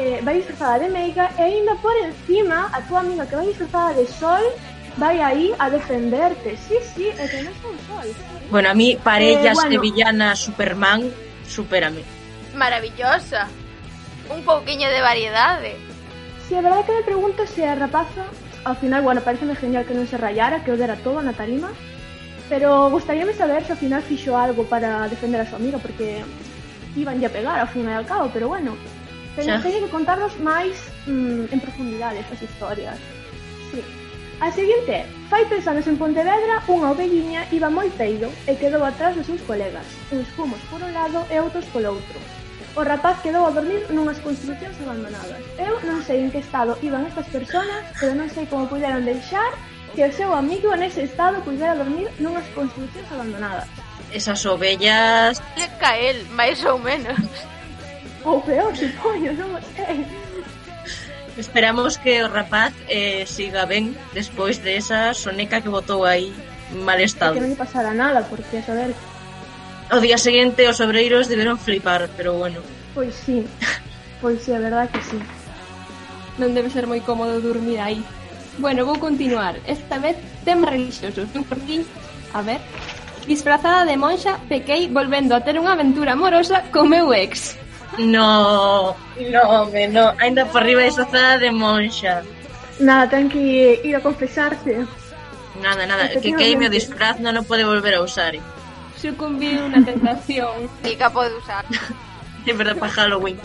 eh, 0.00 0.20
vai 0.24 0.40
disfrazada 0.40 0.84
de 0.84 0.88
meiga 0.88 1.28
e 1.36 1.40
ainda 1.44 1.76
por 1.84 1.92
encima 2.00 2.72
a 2.72 2.80
túa 2.88 3.00
amiga 3.04 3.28
que 3.28 3.36
vai 3.36 3.46
disfrazada 3.48 3.92
de 3.92 4.06
sol 4.08 4.44
vai 4.96 5.20
aí 5.20 5.54
a 5.58 5.68
defenderte. 5.68 6.56
Sí, 6.56 6.76
sí, 6.92 7.12
é 7.12 7.24
que 7.28 7.44
non 7.44 7.54
son 7.60 7.76
sol. 7.88 8.08
Bueno, 8.50 8.72
a 8.72 8.74
mí 8.74 8.96
parellas 8.96 9.56
eh, 9.56 9.60
bueno, 9.60 9.70
de 9.70 9.78
villana 9.78 10.36
Superman 10.36 11.12
supérame. 11.46 12.02
Maravillosa 12.54 13.48
un 14.30 14.42
pouquiño 14.44 14.88
de 14.88 15.00
variedade. 15.00 15.76
Si, 16.46 16.54
a 16.54 16.62
verdade 16.62 16.84
que 16.86 16.94
me 16.94 17.02
pregunto 17.02 17.46
se 17.46 17.66
a 17.66 17.74
rapaza, 17.74 18.24
ao 18.64 18.74
final, 18.74 19.02
bueno, 19.02 19.20
pareceme 19.20 19.54
genial 19.56 19.84
que 19.84 19.94
non 19.94 20.06
se 20.06 20.18
rayara, 20.18 20.62
que 20.62 20.72
o 20.72 20.78
dera 20.78 20.98
todo 20.98 21.22
na 21.22 21.34
tarima, 21.34 21.70
pero 22.50 22.90
gustaríame 22.90 23.34
saber 23.34 23.62
se 23.66 23.74
ao 23.74 23.80
final 23.80 24.02
fixo 24.02 24.34
algo 24.38 24.66
para 24.66 25.06
defender 25.10 25.42
a 25.42 25.48
súa 25.48 25.58
amiga, 25.58 25.78
porque 25.78 26.22
iban 26.94 27.22
a 27.22 27.30
pegar 27.30 27.58
ao 27.58 27.70
final 27.70 27.94
e 27.94 27.98
ao 28.02 28.06
cabo, 28.06 28.26
pero 28.34 28.50
bueno, 28.50 28.74
teño, 29.34 29.58
teño 29.62 29.82
que 29.86 29.94
contarnos 29.94 30.34
máis 30.42 30.78
mm, 31.06 31.50
en 31.50 31.58
profundidade 31.62 32.22
estas 32.22 32.42
historias. 32.42 32.98
Sí. 33.70 33.82
A 34.40 34.48
seguinte, 34.50 35.04
fai 35.28 35.44
tres 35.52 35.68
anos 35.68 35.86
en 35.86 36.00
Pontevedra, 36.00 36.64
unha 36.66 36.96
ovelliña 36.96 37.44
iba 37.52 37.68
moi 37.68 37.92
peido 37.92 38.32
e 38.48 38.56
quedou 38.56 38.82
atrás 38.82 39.12
dos 39.14 39.28
seus 39.28 39.42
colegas, 39.44 39.84
uns 40.10 40.26
fumos 40.32 40.58
por 40.72 40.80
un 40.80 40.90
lado 40.96 41.22
e 41.28 41.36
outros 41.38 41.68
polo 41.70 41.92
outro. 41.92 42.39
O 42.76 42.82
rapaz 42.82 43.18
quedou 43.20 43.46
a 43.46 43.50
dormir 43.50 43.82
nunhas 43.90 44.22
construcións 44.22 44.78
abandonadas. 44.78 45.42
Eu 45.58 45.74
non 45.82 45.98
sei 46.06 46.22
en 46.22 46.30
que 46.30 46.38
estado 46.38 46.78
iban 46.86 47.02
estas 47.02 47.26
persoas, 47.26 47.82
pero 47.98 48.14
non 48.14 48.30
sei 48.30 48.46
como 48.46 48.70
puderon 48.70 49.02
deixar 49.02 49.50
que 49.90 50.06
o 50.06 50.12
seu 50.14 50.30
amigo 50.30 50.70
nese 50.78 51.02
estado 51.02 51.42
pudera 51.42 51.74
dormir 51.74 52.06
nunhas 52.22 52.46
construcións 52.54 53.10
abandonadas. 53.10 53.66
Esas 54.14 54.38
ovellas... 54.46 55.42
É 55.58 55.66
cael, 55.82 56.22
máis 56.30 56.62
ou 56.62 56.78
menos. 56.78 57.18
Ou 58.22 58.38
peor, 58.38 58.70
supoño, 58.78 59.34
non 59.34 59.58
sei. 59.74 60.06
Esperamos 61.34 61.98
que 61.98 62.22
o 62.22 62.30
rapaz 62.30 62.70
eh, 62.86 63.26
siga 63.26 63.66
ben 63.66 63.98
despois 64.14 64.62
de 64.62 64.78
esa 64.78 65.10
soneca 65.10 65.58
que 65.58 65.72
botou 65.72 66.06
aí 66.06 66.30
mal 66.70 67.02
estado. 67.02 67.34
Que 67.34 67.42
non 67.42 67.50
lle 67.50 67.58
pasara 67.58 67.90
nada, 67.90 68.22
porque, 68.30 68.60
a 68.60 68.66
saber, 68.66 68.94
Ao 69.90 69.98
día 69.98 70.18
seguinte 70.22 70.70
os 70.70 70.78
obreiros 70.78 71.26
deberon 71.26 71.58
flipar, 71.58 72.06
pero 72.14 72.38
bueno. 72.38 72.62
Pois 72.94 73.10
sí, 73.10 73.42
pois 74.22 74.38
sí, 74.38 74.54
a 74.54 74.62
verdad 74.62 74.86
que 74.86 75.02
sí. 75.02 75.18
Non 76.38 76.54
debe 76.54 76.70
ser 76.70 76.86
moi 76.86 77.02
cómodo 77.02 77.42
dormir 77.42 77.82
aí. 77.82 77.98
Bueno, 78.62 78.86
vou 78.86 79.02
continuar. 79.02 79.58
Esta 79.66 79.98
vez 79.98 80.14
temas 80.46 80.70
religiosos. 80.70 81.26
Un 81.34 81.44
fin, 81.66 81.82
a 82.32 82.40
ver... 82.42 82.62
Disfrazada 83.26 83.84
de 83.84 84.00
monxa, 84.00 84.40
pequei 84.48 84.88
volvendo 84.88 85.36
a 85.36 85.44
ter 85.44 85.54
unha 85.60 85.76
aventura 85.76 86.16
amorosa 86.16 86.64
co 86.72 86.88
meu 86.88 87.12
ex. 87.12 87.54
No, 87.98 88.96
no, 89.18 89.66
me 89.68 89.86
no. 89.86 90.14
Ainda 90.18 90.48
por 90.48 90.64
riba 90.64 90.86
disfrazada 90.86 91.36
de 91.36 91.50
monxa. 91.52 92.24
Nada, 92.80 93.10
ten 93.10 93.28
que 93.28 93.82
ir 93.84 93.94
a 93.94 94.00
confesarse. 94.00 94.86
Nada, 95.60 95.84
nada, 95.84 96.08
que 96.16 96.32
queime 96.32 96.70
o 96.70 96.72
disfraz 96.72 97.20
non 97.20 97.36
o 97.36 97.44
pode 97.44 97.66
volver 97.66 97.98
a 97.98 98.02
usar. 98.06 98.32
Eh? 98.34 98.59
sucumbiu 99.00 99.64
unha 99.64 99.80
tentación. 99.80 100.68
Nica 100.84 101.08
pode 101.08 101.32
usar. 101.40 101.64
É 102.44 102.52
verdad, 102.52 102.76
para 102.76 102.92
Halloween. 102.92 103.40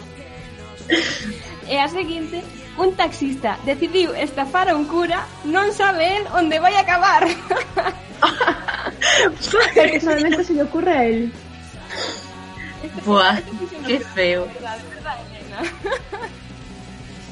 E 1.68 1.76
a 1.80 1.88
seguinte, 1.88 2.44
un 2.78 2.94
taxista 2.96 3.58
decidiu 3.64 4.14
estafar 4.14 4.70
a 4.70 4.76
un 4.76 4.86
cura, 4.86 5.24
non 5.48 5.72
sabe 5.72 6.20
el 6.20 6.28
onde 6.36 6.60
vai 6.60 6.76
acabar. 6.76 7.24
Porque 9.52 10.00
solamente 10.00 10.44
se 10.44 10.54
lle 10.54 10.64
ocurre 10.64 10.94
a 10.94 11.04
él. 11.08 11.32
Buah, 13.04 13.42
que 13.88 14.00
feo. 14.00 14.46
¿verdad, 14.46 14.80
verdad, 14.94 15.18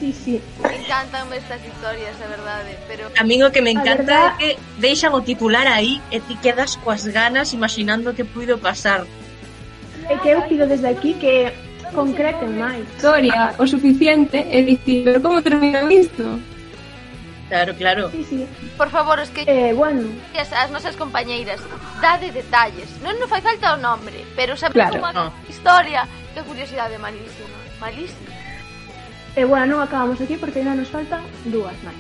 sí, 0.03 0.11
sí. 0.11 0.41
Me 0.61 0.75
encantan 0.75 1.31
estas 1.31 1.63
historias, 1.63 2.15
a 2.19 2.27
verdade, 2.27 2.71
eh, 2.71 2.79
pero 2.87 3.07
A 3.15 3.23
min 3.23 3.43
o 3.43 3.51
que 3.51 3.61
me 3.61 3.71
encanta 3.71 4.03
verdad... 4.03 4.35
é 4.35 4.37
que 4.39 4.49
deixan 4.83 5.15
o 5.15 5.21
titular 5.23 5.67
aí 5.67 6.01
e 6.11 6.19
ti 6.19 6.35
quedas 6.43 6.75
coas 6.83 7.07
ganas 7.07 7.53
imaginando 7.53 8.11
que 8.11 8.27
puido 8.27 8.59
pasar. 8.59 9.07
É 10.09 10.17
que 10.19 10.35
eu 10.35 10.43
pido 10.51 10.67
desde 10.67 10.87
aquí 10.91 11.15
que 11.15 11.53
concreten 11.95 12.59
máis. 12.59 12.83
Historia 12.99 13.55
o 13.55 13.63
suficiente 13.63 14.43
e 14.43 14.59
dicir, 14.67 15.07
pero 15.07 15.23
como 15.23 15.39
terminou 15.39 15.87
isto? 15.87 16.41
Claro, 17.47 17.71
claro. 17.75 18.03
Sí, 18.09 18.25
sí. 18.27 18.47
Por 18.75 18.89
favor, 18.89 19.19
es 19.19 19.29
que 19.29 19.45
eh, 19.47 19.73
bueno. 19.73 20.09
as, 20.35 20.51
as 20.51 20.71
nosas 20.71 20.97
compañeiras, 20.97 21.61
dade 22.01 22.33
detalles. 22.33 22.89
Non 22.99 23.15
nos 23.21 23.29
fai 23.31 23.39
falta 23.39 23.71
o 23.71 23.79
nombre, 23.79 24.25
pero 24.35 24.57
saber 24.59 24.83
claro, 24.83 24.99
como 24.99 25.13
no. 25.13 25.25
historia, 25.47 26.09
que 26.33 26.41
curiosidade 26.43 26.97
malísima, 26.99 27.55
malísima. 27.79 28.42
E 29.35 29.45
bueno, 29.49 29.77
non 29.77 29.79
acabamos 29.81 30.21
aquí 30.21 30.37
porque 30.37 30.61
ainda 30.61 30.77
nos 30.77 30.93
faltan 30.93 31.25
dúas 31.49 31.73
máis. 31.81 31.97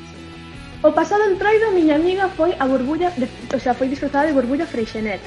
O 0.85 0.91
pasado 0.91 1.25
entroido 1.25 1.73
miña 1.73 1.95
amiga 1.95 2.29
foi 2.29 2.53
a 2.59 2.67
burbulla, 2.69 3.09
de, 3.17 3.25
o 3.55 3.59
sea, 3.59 3.73
foi 3.73 3.87
disfrazada 3.89 4.27
de 4.29 4.37
burbulla 4.37 4.69
Freixenet. 4.69 5.23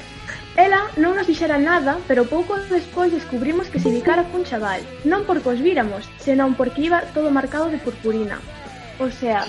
Ela 0.55 0.87
non 0.95 1.19
nos 1.19 1.27
dixera 1.27 1.59
nada, 1.59 1.99
pero 2.07 2.29
pouco 2.29 2.55
despois 2.71 3.11
descubrimos 3.11 3.67
que 3.67 3.81
se 3.81 3.91
dedicara 3.91 4.23
cun 4.31 4.47
chaval. 4.47 4.79
Non 5.03 5.27
porque 5.27 5.51
os 5.51 5.59
víramos, 5.59 6.07
senón 6.21 6.55
porque 6.55 6.87
iba 6.87 7.03
todo 7.11 7.33
marcado 7.33 7.67
de 7.67 7.81
purpurina. 7.81 8.39
O 9.03 9.11
sea, 9.11 9.43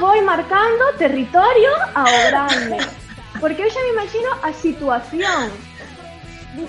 foi 0.00 0.18
marcando 0.24 0.98
territorio 0.98 1.72
ao 1.94 2.10
grande. 2.28 2.80
Porque 3.38 3.62
eu 3.62 3.70
xa 3.70 3.80
me 3.86 3.94
imagino 3.96 4.30
a 4.42 4.50
situación 4.50 5.52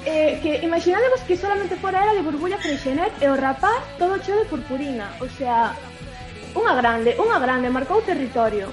eh, 0.06 0.40
que 0.42 0.66
imaginadevos 0.66 1.22
que 1.22 1.38
solamente 1.38 1.76
fora 1.76 2.04
era 2.04 2.14
de 2.14 2.22
burbulla 2.22 2.58
freixenet 2.58 3.14
e 3.22 3.30
o 3.30 3.36
rapaz 3.38 3.82
todo 3.98 4.18
cheo 4.22 4.38
de 4.38 4.50
purpurina, 4.50 5.14
o 5.22 5.28
sea, 5.30 5.78
unha 6.58 6.74
grande, 6.74 7.14
unha 7.22 7.38
grande, 7.38 7.70
marcou 7.70 8.02
territorio. 8.02 8.72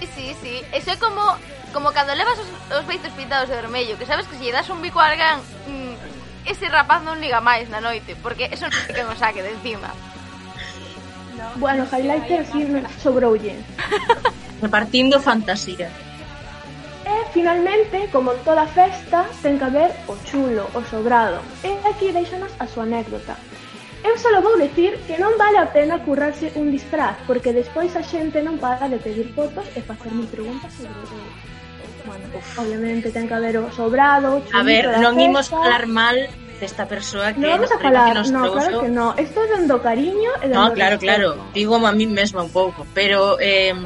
Sí, 0.00 0.06
sí, 0.12 0.26
sí, 0.40 0.54
eso 0.72 0.90
é 0.92 0.96
como 0.96 1.22
como 1.72 1.92
cando 1.92 2.14
levas 2.14 2.36
os, 2.36 2.50
os 2.76 2.84
peitos 2.84 3.12
pintados 3.14 3.48
de 3.48 3.56
vermello, 3.56 3.96
que 3.96 4.04
sabes 4.04 4.26
que 4.26 4.36
se 4.36 4.44
lle 4.44 4.52
das 4.52 4.68
un 4.68 4.82
bico 4.82 5.00
a 5.00 5.08
alguén, 5.08 5.38
mm, 5.70 5.94
ese 6.50 6.68
rapaz 6.68 7.00
non 7.06 7.22
liga 7.22 7.40
máis 7.40 7.70
na 7.70 7.80
noite, 7.80 8.18
porque 8.18 8.50
eso 8.50 8.66
non 8.68 8.80
é 8.84 8.92
que 8.92 9.06
nos 9.06 9.16
saque 9.16 9.40
de 9.40 9.54
encima. 9.54 9.88
No, 11.38 11.46
bueno, 11.56 11.86
highlighter 11.88 12.44
sí, 12.44 12.68
sobroulle. 13.00 13.56
Repartindo 14.64 15.22
fantasía. 15.22 15.88
Finalmente, 17.32 18.08
como 18.10 18.32
en 18.32 18.40
toda 18.42 18.66
festa, 18.66 19.26
ten 19.42 19.58
que 19.58 19.64
haber 19.64 19.90
o 20.10 20.18
chulo, 20.26 20.66
o 20.74 20.80
sobrado. 20.90 21.38
E 21.62 21.70
aquí 21.86 22.10
deixanos 22.10 22.50
a 22.58 22.66
súa 22.66 22.82
anécdota. 22.84 23.38
Eu 24.02 24.16
só 24.16 24.32
vou 24.40 24.56
dicir 24.58 24.96
que 25.06 25.20
non 25.20 25.36
vale 25.36 25.60
a 25.60 25.68
pena 25.70 26.00
currarse 26.02 26.50
un 26.56 26.72
disfraz, 26.72 27.20
porque 27.28 27.52
despois 27.52 27.92
a 27.94 28.02
xente 28.02 28.40
non 28.42 28.56
para 28.58 28.88
de 28.90 28.98
pedir 28.98 29.30
fotos 29.36 29.62
e 29.76 29.84
facerme 29.84 30.24
preguntas 30.26 30.72
sobre 30.74 30.90
o 31.06 31.48
bueno, 32.08 32.24
obviamente 32.56 33.12
ten 33.12 33.28
que 33.28 33.36
haber 33.36 33.60
o 33.60 33.68
sobrado, 33.76 34.40
o 34.40 34.56
A 34.56 34.64
ver, 34.64 34.88
non 35.04 35.14
festa. 35.14 35.26
imos 35.28 35.46
falar 35.52 35.84
mal 35.84 36.16
desta 36.56 36.88
persoa 36.88 37.36
que, 37.36 37.44
non 37.44 37.60
vamos 37.60 37.70
a 37.70 37.78
falar, 37.78 38.08
que 38.10 38.18
nos 38.24 38.28
no, 38.32 38.40
trouxo. 38.48 38.56
claro 38.56 38.76
que 38.80 38.90
no. 38.90 39.06
Esto 39.20 39.38
é 39.44 39.48
dando 39.52 39.76
cariño 39.84 40.30
e 40.40 40.48
dando 40.48 40.64
No, 40.64 40.74
claro, 40.74 40.96
respeto. 40.96 41.36
claro. 41.36 41.52
Digo 41.52 41.76
a 41.76 41.92
mí 41.92 42.08
mesma 42.08 42.40
un 42.42 42.50
pouco, 42.50 42.88
pero 42.96 43.36
eh, 43.38 43.76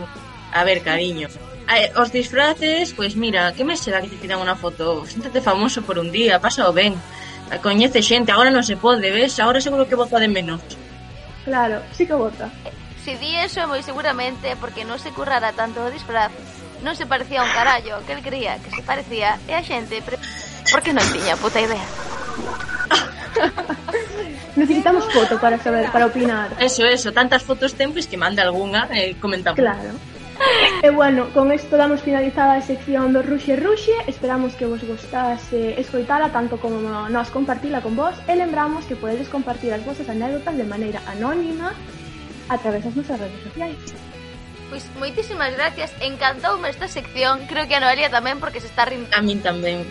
a 0.55 0.63
ver, 0.63 0.79
cariño, 0.87 1.27
eh, 1.69 1.93
os 1.97 2.13
disfraces, 2.13 2.93
pois 2.93 3.17
mira, 3.17 3.53
que 3.57 3.65
me 3.65 3.77
será 3.77 4.01
que 4.05 4.13
te 4.13 4.21
tiran 4.21 4.41
unha 4.45 4.57
foto? 4.57 5.05
Séntate 5.09 5.41
famoso 5.41 5.81
por 5.81 5.97
un 5.97 6.13
día, 6.13 6.41
pasa 6.41 6.69
o 6.69 6.73
ben. 6.73 6.97
Coñece 7.61 8.01
xente, 8.01 8.33
agora 8.33 8.53
non 8.53 8.65
se 8.65 8.77
pode, 8.77 9.09
ves? 9.13 9.37
Agora 9.41 9.61
seguro 9.61 9.89
que 9.89 9.97
vota 9.97 10.21
de 10.21 10.29
menos. 10.29 10.61
Claro, 11.45 11.81
sí 11.93 12.05
que 12.09 12.17
vota. 12.17 12.49
Si 13.05 13.17
di 13.21 13.37
eso, 13.37 13.69
moi 13.69 13.85
seguramente 13.85 14.57
porque 14.57 14.89
non 14.89 14.97
se 14.97 15.13
currara 15.13 15.53
tanto 15.53 15.85
o 15.85 15.93
disfraz, 15.93 16.33
non 16.81 16.97
se 16.97 17.05
parecía 17.05 17.45
un 17.45 17.53
carallo 17.53 18.01
que 18.09 18.17
el 18.17 18.25
creía 18.25 18.57
que 18.61 18.73
se 18.73 18.81
parecía 18.85 19.37
e 19.49 19.53
a 19.53 19.61
xente 19.61 20.01
pre... 20.01 20.17
porque 20.73 20.97
non 20.97 21.05
tiña 21.13 21.37
puta 21.37 21.61
idea. 21.61 21.85
Necesitamos 24.57 25.05
foto 25.13 25.37
para 25.41 25.59
saber, 25.59 25.91
para 25.91 26.07
opinar. 26.07 26.55
Eso, 26.61 26.87
eso, 26.87 27.13
tantas 27.13 27.43
fotos 27.43 27.75
ten, 27.75 27.93
pois 27.93 28.09
que 28.09 28.17
manda 28.17 28.41
algunha 28.41 28.89
e 28.89 29.13
eh, 29.13 29.17
comentamos. 29.21 29.59
Claro. 29.59 29.93
E 30.83 30.91
bueno, 30.91 31.31
con 31.33 31.53
isto 31.53 31.77
damos 31.77 32.03
finalizada 32.03 32.55
a 32.55 32.63
sección 32.63 33.13
do 33.13 33.23
Ruxe 33.23 33.57
Ruxe. 33.57 33.95
Esperamos 34.07 34.55
que 34.55 34.67
vos 34.67 34.83
gostase 34.85 35.79
escoitala 35.81 36.29
tanto 36.29 36.61
como 36.61 36.81
nós 37.09 37.31
compartila 37.31 37.81
con 37.81 37.97
vos. 37.97 38.15
E 38.29 38.37
lembramos 38.37 38.85
que 38.85 38.99
podedes 38.99 39.33
compartir 39.33 39.73
as 39.73 39.85
vosas 39.85 40.09
anécdotas 40.09 40.57
de 40.57 40.67
maneira 40.69 41.01
anónima 41.09 41.73
a 42.49 42.57
través 42.59 42.85
das 42.85 42.95
nosas 42.97 43.17
redes 43.17 43.41
sociais. 43.43 43.79
Pois 44.69 44.85
moitísimas 44.99 45.55
gracias, 45.55 45.93
encantoume 46.01 46.69
esta 46.69 46.89
sección. 46.89 47.47
Creo 47.47 47.69
que 47.69 47.77
a 47.77 47.81
Noelia 47.81 48.11
tamén 48.11 48.41
porque 48.43 48.61
se 48.61 48.69
está 48.69 48.85
rindo. 48.85 49.09
A 49.13 49.23
min 49.23 49.41
tamén. 49.41 49.87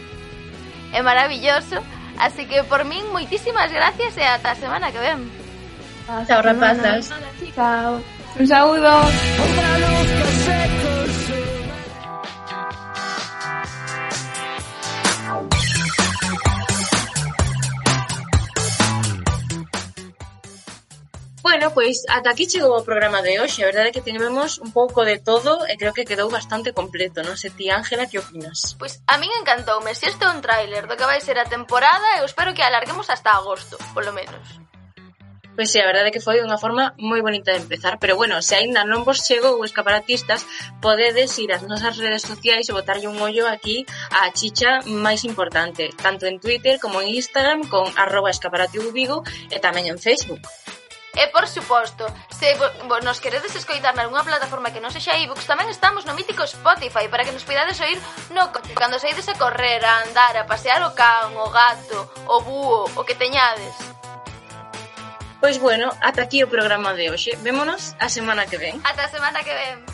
É 0.94 1.02
maravilloso. 1.02 1.82
Así 2.22 2.46
que 2.46 2.62
por 2.70 2.86
min 2.86 3.02
moitísimas 3.10 3.74
gracias 3.74 4.14
e 4.18 4.26
ata 4.26 4.54
a 4.54 4.60
semana 4.60 4.94
que 4.94 5.02
ven. 5.02 5.26
Hasta 6.06 6.38
Chao 6.38 6.42
rapazas. 6.44 7.10
Chao. 7.56 7.98
Un 8.38 8.48
saúdo. 8.48 8.92
Un 9.02 9.82
luz 9.82 10.23
pois 21.74 22.06
ata 22.08 22.30
aquí 22.32 22.46
chegou 22.46 22.78
o 22.78 22.86
programa 22.86 23.22
de 23.26 23.42
hoxe. 23.42 23.62
A 23.64 23.70
verdade 23.70 23.90
é 23.90 23.96
que 23.96 24.06
tivemos 24.06 24.62
un 24.62 24.72
pouco 24.72 25.04
de 25.04 25.20
todo 25.20 25.66
e 25.68 25.74
creo 25.76 25.94
que 25.94 26.08
quedou 26.08 26.30
bastante 26.30 26.72
completo. 26.72 27.26
Non 27.26 27.36
sei 27.36 27.52
ti, 27.52 27.68
Ángela, 27.74 28.08
que 28.10 28.22
opinas? 28.22 28.78
Pois 28.78 29.02
a 29.10 29.18
min 29.18 29.34
encantoume. 29.42 29.92
Se 29.98 30.08
este 30.10 30.24
é 30.26 30.32
un 30.32 30.40
tráiler 30.46 30.86
do 30.86 30.98
que 30.98 31.10
vai 31.10 31.20
ser 31.20 31.38
a 31.42 31.50
temporada, 31.50 32.22
eu 32.22 32.26
espero 32.26 32.54
que 32.54 32.64
alarguemos 32.64 33.10
hasta 33.10 33.34
agosto, 33.34 33.76
polo 33.94 34.14
menos. 34.14 34.64
Pois 35.56 35.70
sí, 35.70 35.80
a 35.80 35.86
verdade 35.86 36.10
é 36.10 36.14
que 36.16 36.24
foi 36.24 36.42
unha 36.42 36.58
forma 36.58 36.98
moi 36.98 37.22
bonita 37.22 37.54
de 37.54 37.62
empezar, 37.62 38.02
pero 38.02 38.18
bueno, 38.18 38.42
se 38.42 38.58
aínda 38.58 38.82
non 38.82 39.06
vos 39.06 39.22
chegou 39.22 39.62
os 39.62 39.70
escaparatistas, 39.70 40.42
podedes 40.82 41.30
ir 41.38 41.54
ás 41.54 41.62
nosas 41.62 41.94
redes 42.02 42.26
sociais 42.26 42.66
e 42.66 42.74
botarlle 42.74 43.06
un 43.06 43.22
ollo 43.22 43.46
aquí 43.46 43.86
á 44.10 44.34
chicha 44.34 44.82
máis 44.90 45.22
importante, 45.22 45.94
tanto 45.94 46.26
en 46.26 46.42
Twitter 46.42 46.82
como 46.82 47.06
en 47.06 47.14
Instagram 47.14 47.70
con 47.70 47.86
arroba 47.94 48.34
escaparatiubigo 48.34 49.22
e 49.54 49.62
tamén 49.62 49.86
en 49.86 50.02
Facebook. 50.02 50.42
E 51.14 51.28
por 51.30 51.46
suposto, 51.48 52.10
se 52.34 52.58
vo, 52.58 52.98
nos 53.06 53.22
queredes 53.22 53.54
escoitar 53.54 53.94
nalgúna 53.94 54.26
plataforma 54.26 54.74
que 54.74 54.82
non 54.82 54.90
sexa 54.90 55.14
iVoox, 55.22 55.46
tamén 55.46 55.70
estamos 55.70 56.10
no 56.10 56.18
mítico 56.18 56.42
Spotify 56.42 57.06
para 57.06 57.22
que 57.22 57.30
nos 57.30 57.46
poidades 57.46 57.78
oír 57.86 58.02
no 58.34 58.50
coche 58.50 58.74
cando 58.74 58.98
saides 58.98 59.30
a 59.30 59.38
correr, 59.38 59.86
a 59.86 60.10
andar, 60.10 60.34
a 60.42 60.50
pasear 60.50 60.82
o 60.82 60.98
can, 60.98 61.38
o 61.38 61.54
gato, 61.54 62.10
o 62.26 62.42
búho, 62.42 62.90
o 62.98 63.02
que 63.06 63.14
teñades. 63.14 63.78
Pois 65.38 65.62
bueno, 65.62 65.94
ata 66.02 66.26
aquí 66.26 66.42
o 66.42 66.50
programa 66.50 66.98
de 66.98 67.14
hoxe. 67.14 67.38
Vémonos 67.46 67.94
a 68.02 68.10
semana 68.10 68.50
que 68.50 68.58
ven. 68.58 68.82
Ata 68.82 69.06
a 69.06 69.12
semana 69.14 69.46
que 69.46 69.54
ven. 69.54 69.86